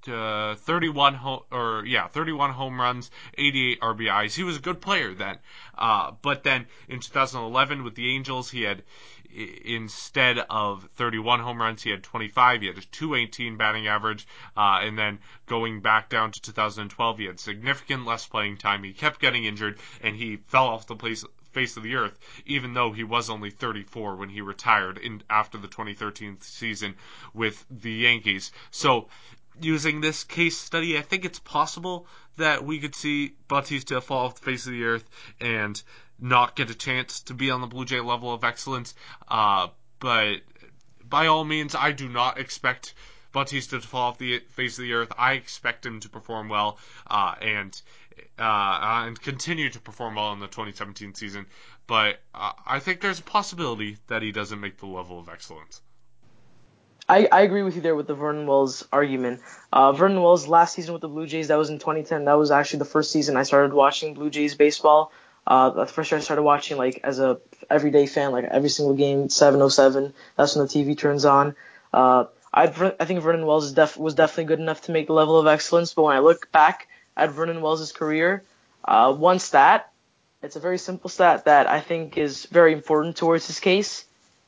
uh, 0.08 0.56
31 0.56 1.14
ho- 1.16 1.46
or 1.52 1.84
yeah, 1.86 2.08
31 2.08 2.52
home 2.52 2.80
runs, 2.80 3.10
88 3.38 3.82
RBIs. 3.82 4.36
He 4.36 4.44
was 4.44 4.58
a 4.58 4.62
good 4.62 4.82
player 4.82 5.14
then. 5.14 5.40
Uh, 5.78 6.12
but 6.22 6.44
then 6.44 6.68
in 6.88 7.00
2011 7.00 7.84
with 7.84 7.96
the 7.96 8.14
Angels, 8.14 8.52
he 8.52 8.64
had 8.64 8.84
instead 9.66 10.38
of 10.50 10.88
31 10.96 11.40
home 11.40 11.60
runs, 11.60 11.82
he 11.82 11.90
had 11.90 12.04
25. 12.04 12.62
He 12.62 12.68
had 12.68 12.78
a 12.78 12.82
218 12.82 13.58
batting 13.58 13.88
average, 13.88 14.28
uh, 14.56 14.80
and 14.82 14.98
then 14.98 15.20
going 15.48 15.82
back 15.82 16.10
down 16.10 16.32
to 16.32 16.42
2012, 16.42 17.18
he 17.18 17.26
had 17.26 17.40
significant 17.40 18.06
less 18.06 18.28
playing 18.28 18.58
time. 18.58 18.84
He 18.84 18.94
kept 18.94 19.20
getting 19.20 19.46
injured, 19.46 19.80
and 20.02 20.16
he 20.16 20.38
fell 20.38 20.68
off 20.68 20.86
the 20.86 20.96
place 20.96 21.26
face 21.54 21.78
of 21.78 21.84
the 21.84 21.96
earth, 21.96 22.18
even 22.46 22.74
though 22.74 22.92
he 22.92 23.04
was 23.04 23.30
only 23.30 23.52
34 23.52 24.16
when 24.16 24.30
he 24.30 24.42
retired 24.42 24.98
in 24.98 25.24
after 25.30 25.58
the 25.58 25.68
2013 25.68 26.38
season 26.42 26.96
with 27.34 27.64
the 27.70 27.92
Yankees. 27.92 28.52
So 28.72 29.10
using 29.62 30.02
this 30.02 30.24
case 30.24 30.58
study, 30.58 30.98
I 30.98 31.02
think 31.02 31.26
it's 31.26 31.40
possible 31.40 32.08
that 32.38 32.66
we 32.66 32.80
could 32.80 32.96
see 32.96 33.36
Bautista 33.48 34.02
fall 34.02 34.26
off 34.26 34.36
the 34.36 34.46
face 34.46 34.66
of 34.66 34.74
the 34.74 34.84
earth 34.84 35.10
and 35.40 35.82
not 36.20 36.56
get 36.56 36.70
a 36.70 36.76
chance 36.76 37.22
to 37.22 37.34
be 37.34 37.52
on 37.52 37.62
the 37.62 37.68
Blue 37.68 37.86
Jay 37.86 38.00
level 38.00 38.34
of 38.34 38.44
excellence. 38.44 38.96
Uh, 39.28 39.68
but 40.00 40.38
by 41.04 41.28
all 41.28 41.44
means, 41.44 41.76
I 41.76 41.92
do 41.92 42.10
not 42.10 42.40
expect 42.40 42.94
Bautista 43.32 43.80
to 43.80 43.88
fall 43.88 44.10
off 44.10 44.18
the 44.18 44.40
face 44.52 44.78
of 44.78 44.84
the 44.84 44.94
earth. 44.94 45.12
I 45.18 45.34
expect 45.34 45.86
him 45.86 46.00
to 46.02 46.10
perform 46.10 46.50
well 46.50 46.78
uh, 47.08 47.36
and 47.42 47.80
uh, 48.40 49.04
and 49.06 49.20
continue 49.20 49.70
to 49.70 49.80
perform 49.80 50.16
well 50.16 50.34
in 50.34 50.40
the 50.40 50.48
2017 50.48 51.14
season. 51.16 51.46
But 51.88 52.20
uh, 52.34 52.54
I 52.66 52.80
think 52.80 53.02
there's 53.02 53.20
a 53.20 53.24
possibility 53.24 53.98
that 54.08 54.22
he 54.22 54.32
doesn't 54.32 54.60
make 54.60 54.78
the 54.78 54.88
level 54.88 55.20
of 55.20 55.30
excellence. 55.30 55.82
I, 57.08 57.28
I 57.32 57.42
agree 57.42 57.64
with 57.64 57.76
you 57.76 57.82
there 57.82 57.96
with 57.96 58.08
the 58.08 58.16
Vernon 58.16 58.48
Wells 58.48 58.88
argument. 58.92 59.42
Uh, 59.72 59.92
Vernon 59.92 60.22
Wells 60.22 60.48
last 60.48 60.74
season 60.74 60.94
with 60.94 61.02
the 61.02 61.10
Blue 61.10 61.28
Jays, 61.28 61.50
that 61.50 61.58
was 61.58 61.70
in 61.70 61.78
2010. 61.78 62.26
That 62.26 62.38
was 62.38 62.50
actually 62.50 62.80
the 62.80 62.86
first 62.86 63.12
season 63.12 63.36
I 63.36 63.44
started 63.44 63.74
watching 63.74 64.14
Blue 64.14 64.30
Jays 64.30 64.56
baseball. 64.56 65.12
Uh, 65.46 65.72
the 65.72 65.86
first 65.86 66.12
year 66.12 66.20
I 66.20 66.22
started 66.22 66.44
watching 66.44 66.78
like 66.78 67.02
as 67.04 67.20
a 67.20 67.40
everyday 67.70 68.06
fan, 68.06 68.32
like 68.32 68.46
every 68.46 68.70
single 68.70 68.96
game, 68.96 69.28
707. 69.28 70.14
That's 70.38 70.56
when 70.56 70.66
the 70.66 70.74
TV 70.74 70.98
turns 70.98 71.26
on. 71.26 71.56
Uh, 71.92 72.26
I 72.54 72.64
I 73.00 73.06
think 73.06 73.22
Vernon 73.22 73.46
Wells 73.46 73.74
def- 73.74 73.98
was 73.98 74.16
definitely 74.16 74.46
good 74.46 74.60
enough 74.60 74.84
to 74.84 74.94
make 74.94 75.08
the 75.08 75.14
level 75.14 75.38
of 75.38 75.48
excellence. 75.48 75.94
But 75.94 76.04
when 76.04 76.16
I 76.16 76.20
look 76.20 76.52
back 76.54 76.88
at 77.16 77.32
Vernon 77.32 77.62
Wells' 77.62 77.92
career, 77.92 78.44
uh, 78.86 79.14
one 79.14 79.40
stat, 79.40 79.92
it's 80.42 80.56
a 80.56 80.60
very 80.60 80.78
simple 80.78 81.10
stat 81.10 81.46
that 81.46 81.68
I 81.68 81.80
think 81.80 82.18
is 82.18 82.46
very 82.46 82.74
important 82.74 83.16
towards 83.16 83.48
his 83.48 83.60
case. 83.60 84.06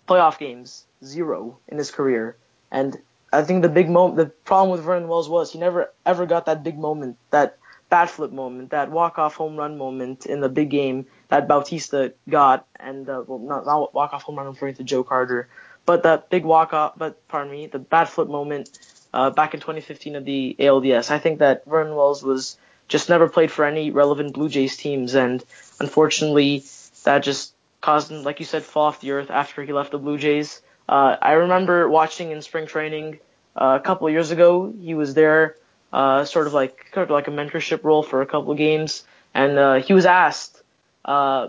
Playoff 0.07 0.38
games, 0.38 0.86
zero 1.03 1.57
in 1.68 1.78
his 1.78 1.89
career. 1.89 2.36
And 2.72 2.97
I 3.32 3.43
think 3.43 3.61
the 3.61 3.70
big 3.70 3.89
moment, 3.89 4.18
the 4.18 4.26
problem 4.43 4.72
with 4.72 4.86
Vernon 4.86 5.07
Wells 5.07 5.30
was 5.30 5.51
he 5.51 5.59
never 5.59 5.91
ever 6.05 6.26
got 6.26 6.45
that 6.45 6.63
big 6.63 6.78
moment, 6.78 7.18
that 7.32 7.57
bat 7.89 8.09
flip 8.09 8.32
moment, 8.32 8.72
that 8.72 8.91
walk 8.91 9.18
off 9.18 9.36
home 9.36 9.55
run 9.55 9.78
moment 9.78 10.26
in 10.26 10.41
the 10.41 10.49
big 10.49 10.70
game 10.70 11.05
that 11.30 11.47
Bautista 11.47 12.13
got, 12.30 12.68
and 12.80 13.09
uh, 13.09 13.24
well, 13.26 13.39
not, 13.39 13.66
not 13.66 13.93
walk 13.93 14.13
off 14.13 14.24
home 14.24 14.36
run, 14.36 14.47
I'm 14.47 14.53
referring 14.53 14.76
to 14.76 14.84
Joe 14.84 15.03
Carter, 15.03 15.47
but 15.86 16.03
that 16.03 16.30
big 16.30 16.45
walk 16.45 16.74
off, 16.74 16.93
but 16.97 17.28
pardon 17.28 17.51
me, 17.51 17.68
the 17.68 17.80
bat 17.80 18.09
flip 18.09 18.28
moment 18.28 18.78
uh, 19.16 19.30
back 19.30 19.53
in 19.53 19.61
2015 19.61 20.18
of 20.18 20.26
the 20.26 20.57
ALDS. 20.59 21.09
I 21.09 21.20
think 21.20 21.39
that 21.39 21.63
Vernon 21.66 21.95
Wells 21.95 22.22
was 22.22 22.57
just 22.89 23.07
never 23.07 23.30
played 23.30 23.49
for 23.49 23.63
any 23.63 23.89
relevant 23.89 24.34
Blue 24.34 24.49
Jays 24.49 24.76
teams, 24.76 25.16
and 25.16 25.43
unfortunately, 25.80 26.63
that 27.05 27.24
just 27.24 27.53
caused 27.80 28.11
him, 28.11 28.24
like 28.24 28.39
you 28.39 28.45
said, 28.45 28.63
fall 28.63 28.88
off 28.88 28.99
the 28.99 29.11
earth 29.11 29.32
after 29.32 29.63
he 29.63 29.72
left 29.72 29.91
the 29.91 29.97
Blue 29.97 30.18
Jays. 30.18 30.61
Uh, 30.89 31.16
I 31.22 31.34
remember 31.34 31.88
watching 31.88 32.32
in 32.32 32.41
spring 32.41 32.68
training 32.68 33.20
uh, 33.55 33.80
a 33.80 33.84
couple 33.84 34.05
of 34.05 34.13
years 34.13 34.32
ago. 34.32 34.74
He 34.80 34.95
was 34.95 35.13
there, 35.13 35.55
uh, 35.93 36.26
sort 36.26 36.47
of 36.47 36.53
like 36.53 36.91
sort 36.93 37.05
of 37.05 37.11
like 37.11 37.30
a 37.30 37.32
mentorship 37.32 37.86
role 37.86 38.03
for 38.03 38.22
a 38.22 38.26
couple 38.26 38.51
of 38.51 38.57
games, 38.57 39.05
and 39.34 39.57
uh, 39.57 39.76
he 39.76 39.93
was 39.93 40.05
asked. 40.05 40.61
Uh, 41.05 41.47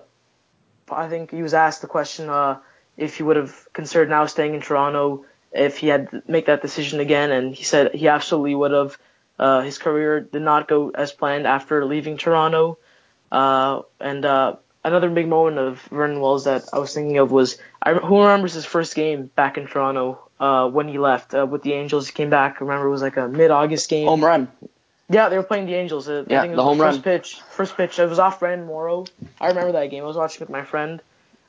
I 0.88 1.08
think 1.08 1.32
he 1.32 1.42
was 1.42 1.52
asked 1.52 1.80
the 1.82 1.88
question 1.88 2.30
uh, 2.30 2.58
if 2.96 3.16
he 3.16 3.24
would 3.24 3.36
have 3.36 3.66
considered 3.72 4.08
now 4.08 4.26
staying 4.26 4.54
in 4.54 4.60
Toronto 4.60 5.24
if 5.56 5.78
he 5.78 5.88
had 5.88 6.10
to 6.10 6.22
make 6.28 6.46
that 6.46 6.62
decision 6.62 7.00
again, 7.00 7.30
and 7.32 7.54
he 7.54 7.64
said 7.64 7.94
he 7.94 8.08
absolutely 8.08 8.54
would 8.54 8.72
have. 8.72 8.98
Uh, 9.38 9.60
his 9.60 9.76
career 9.78 10.20
did 10.20 10.42
not 10.42 10.66
go 10.66 10.90
as 10.94 11.12
planned 11.12 11.46
after 11.46 11.84
leaving 11.84 12.16
Toronto, 12.16 12.78
uh, 13.30 13.82
and 14.00 14.24
uh, 14.24 14.56
another 14.82 15.10
big 15.10 15.28
moment 15.28 15.58
of 15.58 15.80
Vernon 15.90 16.20
Wells 16.20 16.44
that 16.44 16.64
I 16.72 16.78
was 16.78 16.94
thinking 16.94 17.18
of 17.18 17.30
was 17.30 17.58
I, 17.82 17.92
who 17.94 18.20
remembers 18.22 18.54
his 18.54 18.64
first 18.64 18.94
game 18.94 19.30
back 19.36 19.58
in 19.58 19.66
Toronto 19.66 20.20
uh, 20.40 20.70
when 20.70 20.88
he 20.88 20.98
left 20.98 21.34
uh, 21.34 21.44
with 21.44 21.62
the 21.62 21.74
Angels. 21.74 22.06
He 22.06 22.12
came 22.14 22.30
back. 22.30 22.56
I 22.56 22.64
remember 22.64 22.86
it 22.86 22.90
was 22.90 23.02
like 23.02 23.18
a 23.18 23.28
mid-August 23.28 23.90
game. 23.90 24.06
Home 24.08 24.24
run. 24.24 24.48
Yeah, 25.10 25.28
they 25.28 25.36
were 25.36 25.42
playing 25.44 25.66
the 25.66 25.74
Angels. 25.74 26.08
Uh, 26.08 26.24
Yeah, 26.26 26.38
I 26.38 26.42
think 26.42 26.52
it 26.54 26.56
the 26.56 26.62
was 26.62 26.68
home 26.70 26.78
first 26.78 26.96
run. 26.96 27.02
pitch. 27.02 27.40
First 27.50 27.76
pitch. 27.76 27.98
It 27.98 28.08
was 28.08 28.18
off 28.18 28.40
Brandon 28.40 28.66
Morrow. 28.66 29.04
I 29.40 29.48
remember 29.48 29.72
that 29.72 29.90
game. 29.90 30.02
I 30.02 30.06
was 30.06 30.16
watching 30.16 30.40
with 30.40 30.50
my 30.50 30.64
friend. 30.64 31.02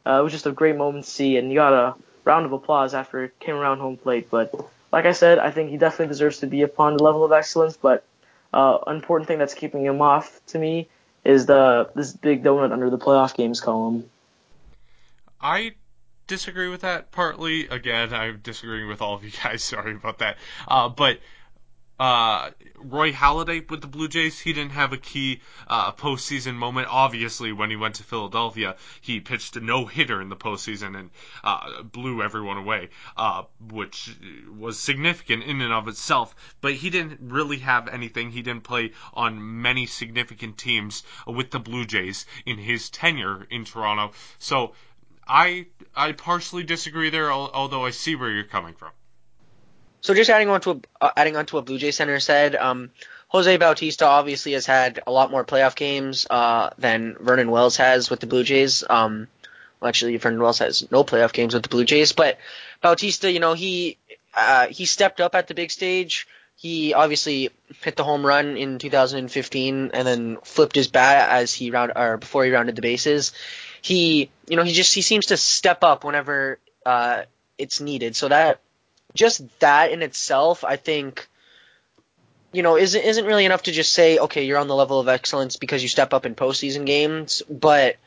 Uh, 0.06 0.20
it 0.20 0.24
was 0.24 0.34
just 0.34 0.46
a 0.46 0.52
great 0.52 0.76
moment 0.76 1.06
to 1.06 1.10
see, 1.12 1.38
and 1.38 1.50
you 1.50 1.56
got 1.56 1.74
a 1.74 1.96
round 2.28 2.46
of 2.46 2.52
applause 2.52 2.94
after 2.94 3.24
it 3.24 3.40
came 3.40 3.56
around 3.56 3.80
home 3.80 3.98
plate. 3.98 4.30
But 4.30 4.54
like 4.92 5.06
I 5.06 5.14
said, 5.14 5.40
I 5.40 5.52
think 5.52 5.72
he 5.72 5.78
definitely 5.78 6.08
deserves 6.08 6.40
to 6.40 6.48
be 6.48 6.62
upon 6.62 6.98
the 6.98 7.04
level 7.04 7.26
of 7.26 7.32
excellence. 7.32 7.78
But 7.78 8.06
uh, 8.54 8.78
an 8.86 8.98
important 8.98 9.28
thing 9.28 9.40
that's 9.40 9.54
keeping 9.54 9.84
him 9.84 10.02
off 10.02 10.40
to 10.48 10.60
me 10.60 10.88
is 11.24 11.46
the 11.46 11.90
this 11.96 12.14
big 12.14 12.44
donut 12.44 12.72
under 12.72 12.90
the 12.90 12.98
playoff 12.98 13.36
games 13.36 13.60
column. 13.60 14.10
I 15.42 15.74
disagree 16.28 16.68
with 16.68 16.82
that 16.82 17.12
partly. 17.12 17.68
Again, 17.68 18.14
I'm 18.14 18.40
disagreeing 18.44 18.88
with 18.88 19.02
all 19.02 19.16
of 19.16 19.24
you 19.24 19.32
guys. 19.44 19.64
Sorry 19.76 19.96
about 19.96 20.20
that. 20.20 20.38
Uh, 20.68 20.90
but 20.90 21.20
uh, 22.00 22.52
Roy 22.76 23.12
Halladay 23.12 23.70
with 23.70 23.82
the 23.82 23.88
Blue 23.88 24.08
Jays, 24.08 24.40
he 24.40 24.54
didn't 24.54 24.72
have 24.72 24.94
a 24.94 24.98
key 24.98 25.42
uh, 25.68 25.92
postseason 25.94 26.56
moment. 26.56 26.88
Obviously, 26.90 27.52
when 27.52 27.70
he 27.70 27.76
went 27.76 27.96
to 27.96 28.04
Philadelphia, 28.04 28.76
he 29.02 29.20
pitched 29.20 29.56
a 29.56 29.60
no 29.60 29.86
hitter 29.86 30.22
in 30.22 30.30
the 30.30 30.36
postseason 30.36 30.98
and 30.98 31.10
uh, 31.44 31.82
blew 31.84 32.22
everyone 32.22 32.58
away, 32.58 32.90
uh, 33.16 33.44
which 33.60 34.16
was 34.56 34.80
significant 34.80 35.44
in 35.44 35.62
and 35.62 35.74
of 35.74 35.88
itself. 35.88 36.36
But 36.62 36.74
he 36.74 36.90
didn't 36.90 37.20
really 37.32 37.60
have 37.60 37.88
anything. 37.88 38.32
He 38.32 38.44
didn't 38.44 38.64
play 38.64 38.94
on 39.14 39.62
many 39.62 39.88
significant 39.88 40.58
teams 40.58 41.04
with 41.26 41.50
the 41.50 41.60
Blue 41.60 41.86
Jays 41.86 42.26
in 42.46 42.58
his 42.60 42.90
tenure 42.90 43.48
in 43.50 43.66
Toronto. 43.66 44.14
So 44.38 44.76
I 45.28 45.66
I 45.96 46.12
partially 46.12 46.64
disagree 46.64 47.10
there, 47.10 47.32
although 47.32 47.86
I 47.86 47.90
see 47.90 48.16
where 48.16 48.32
you're 48.32 48.44
coming 48.44 48.76
from. 48.76 48.92
So 50.08 50.14
just 50.14 50.30
adding 50.30 50.48
on 50.48 50.62
to 50.62 50.72
a, 50.72 50.80
uh, 51.02 51.12
adding 51.18 51.36
on 51.36 51.46
to 51.48 51.56
what 51.56 51.66
Blue 51.66 51.78
Jay 51.78 51.92
Center 51.92 52.22
said, 52.22 52.56
um, 52.56 52.92
Jose 53.28 53.58
Bautista 53.58 54.06
obviously 54.06 54.54
has 54.54 54.66
had 54.66 55.02
a 55.06 55.12
lot 55.12 55.32
more 55.32 55.44
playoff 55.44 55.76
games 55.76 56.26
uh, 56.30 56.70
than 56.78 57.18
Vernon 57.20 57.52
Wells 57.52 57.76
has 57.76 58.10
with 58.10 58.22
the 58.22 58.26
Blue 58.26 58.46
Jays. 58.46 58.86
Um, 58.90 59.28
well, 59.82 59.90
actually, 59.90 60.16
Vernon 60.16 60.40
Wells 60.42 60.60
has 60.60 60.90
no 60.92 61.04
playoff 61.04 61.34
games 61.34 61.54
with 61.54 61.64
the 61.64 61.68
Blue 61.68 61.84
Jays, 61.84 62.14
but 62.14 62.38
Bautista, 62.80 63.30
you 63.30 63.42
know, 63.42 63.54
he 63.54 63.98
uh, 64.34 64.68
he 64.68 64.86
stepped 64.86 65.20
up 65.20 65.36
at 65.36 65.50
the 65.50 65.54
big 65.54 65.72
stage. 65.72 66.26
He 66.56 66.94
obviously 66.94 67.50
hit 67.82 67.98
the 67.98 68.06
home 68.06 68.26
run 68.26 68.56
in 68.56 68.80
2015 68.80 69.92
and 69.94 70.08
then 70.08 70.38
flipped 70.42 70.78
his 70.78 70.88
bat 70.88 71.32
as 71.32 71.54
he 71.54 71.70
round 71.70 71.92
or 71.98 72.16
before 72.16 72.46
he 72.46 72.52
rounded 72.52 72.78
the 72.78 72.82
bases. 72.82 73.34
He, 73.82 74.30
you 74.48 74.56
know, 74.56 74.64
he 74.64 74.72
just 74.72 74.94
he 74.94 75.02
seems 75.02 75.26
to 75.26 75.36
step 75.36 75.84
up 75.84 76.06
whenever 76.06 76.60
uh, 76.86 77.24
it's 77.58 77.82
needed. 77.82 78.16
So 78.16 78.30
that 78.30 78.62
just 79.18 79.42
that 79.60 79.92
in 79.92 80.02
itself, 80.02 80.64
I 80.64 80.78
think, 80.78 81.28
you 82.54 82.64
know, 82.64 82.78
isn't 82.78 83.02
isn't 83.02 83.26
really 83.26 83.46
enough 83.46 83.64
to 83.64 83.72
just 83.72 83.94
say, 83.94 84.18
okay, 84.18 84.46
you're 84.46 84.58
on 84.58 84.68
the 84.68 84.76
level 84.76 85.00
of 85.00 85.08
excellence 85.08 85.58
because 85.58 85.84
you 85.84 85.90
step 85.90 86.14
up 86.14 86.26
in 86.26 86.36
postseason 86.36 86.86
games. 86.86 87.42
But 87.50 87.98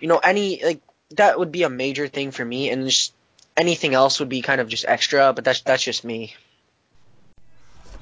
you 0.00 0.08
know, 0.08 0.18
any 0.18 0.64
like 0.64 0.80
that 1.10 1.38
would 1.38 1.52
be 1.52 1.64
a 1.64 1.68
major 1.70 2.08
thing 2.08 2.30
for 2.30 2.44
me, 2.44 2.70
and 2.70 2.86
just 2.86 3.12
anything 3.56 3.94
else 3.94 4.20
would 4.20 4.28
be 4.28 4.42
kind 4.42 4.60
of 4.60 4.68
just 4.68 4.86
extra. 4.86 5.32
But 5.32 5.44
that's 5.44 5.60
that's 5.60 5.82
just 5.82 6.04
me. 6.04 6.34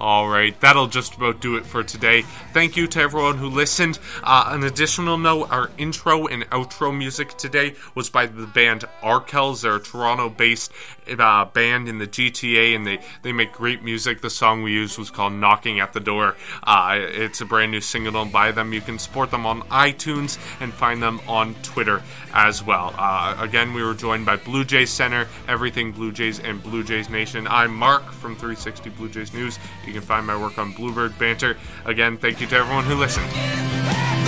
All 0.01 0.27
right, 0.27 0.59
that'll 0.61 0.87
just 0.87 1.15
about 1.17 1.43
do 1.43 1.57
it 1.57 1.67
for 1.67 1.83
today. 1.83 2.23
Thank 2.55 2.79
you 2.79 2.87
to 2.87 3.01
everyone 3.03 3.37
who 3.37 3.51
listened. 3.51 3.99
Uh, 4.23 4.45
an 4.47 4.65
additional 4.65 5.19
note 5.19 5.49
our 5.51 5.71
intro 5.77 6.27
and 6.27 6.45
outro 6.45 6.97
music 6.97 7.37
today 7.37 7.75
was 7.95 8.09
by 8.09 8.25
the 8.25 8.47
band 8.47 8.87
Arkells. 9.03 9.61
They're 9.61 9.77
a 9.77 9.81
Toronto 9.81 10.31
based 10.31 10.73
uh, 11.07 11.45
band 11.45 11.91
in 11.91 11.99
the 11.99 12.07
GTA, 12.07 12.77
and 12.77 12.87
they, 12.87 13.01
they 13.21 13.33
make 13.33 13.53
great 13.53 13.83
music. 13.83 14.23
The 14.23 14.31
song 14.31 14.63
we 14.63 14.73
used 14.73 14.97
was 14.97 15.11
called 15.11 15.35
Knocking 15.35 15.81
at 15.81 15.93
the 15.93 16.01
Door. 16.01 16.37
Uh, 16.63 16.97
it's 16.99 17.43
a 17.43 17.45
brand 17.45 17.71
new 17.71 17.83
single 17.83 18.25
by 18.25 18.53
them. 18.53 18.73
You 18.73 18.81
can 18.81 18.99
support 18.99 19.31
them 19.31 19.45
on 19.45 19.61
iTunes 19.65 20.39
and 20.63 20.73
find 20.73 21.03
them 21.03 21.21
on 21.29 21.55
Twitter 21.57 22.03
as 22.33 22.63
well. 22.63 22.95
Uh, 22.97 23.37
again, 23.39 23.75
we 23.75 23.83
were 23.83 23.95
joined 23.95 24.27
by 24.27 24.37
Blue 24.37 24.65
Jays 24.65 24.91
Center, 24.91 25.27
Everything 25.49 25.93
Blue 25.93 26.13
Jays, 26.13 26.39
and 26.41 26.63
Blue 26.63 26.85
Jays 26.85 27.09
Nation. 27.09 27.47
I'm 27.49 27.75
Mark 27.75 28.13
from 28.13 28.35
360 28.35 28.91
Blue 28.91 29.09
Jays 29.09 29.33
News. 29.33 29.59
You 29.87 29.93
can 29.93 30.03
find 30.03 30.27
my 30.27 30.37
work 30.37 30.59
on 30.59 30.73
Bluebird 30.73 31.19
Banter. 31.19 31.57
Again, 31.85 32.19
thank 32.19 32.41
you 32.41 32.47
to 32.49 32.57
everyone 32.57 32.85
who 32.85 32.95
listened. 32.95 34.20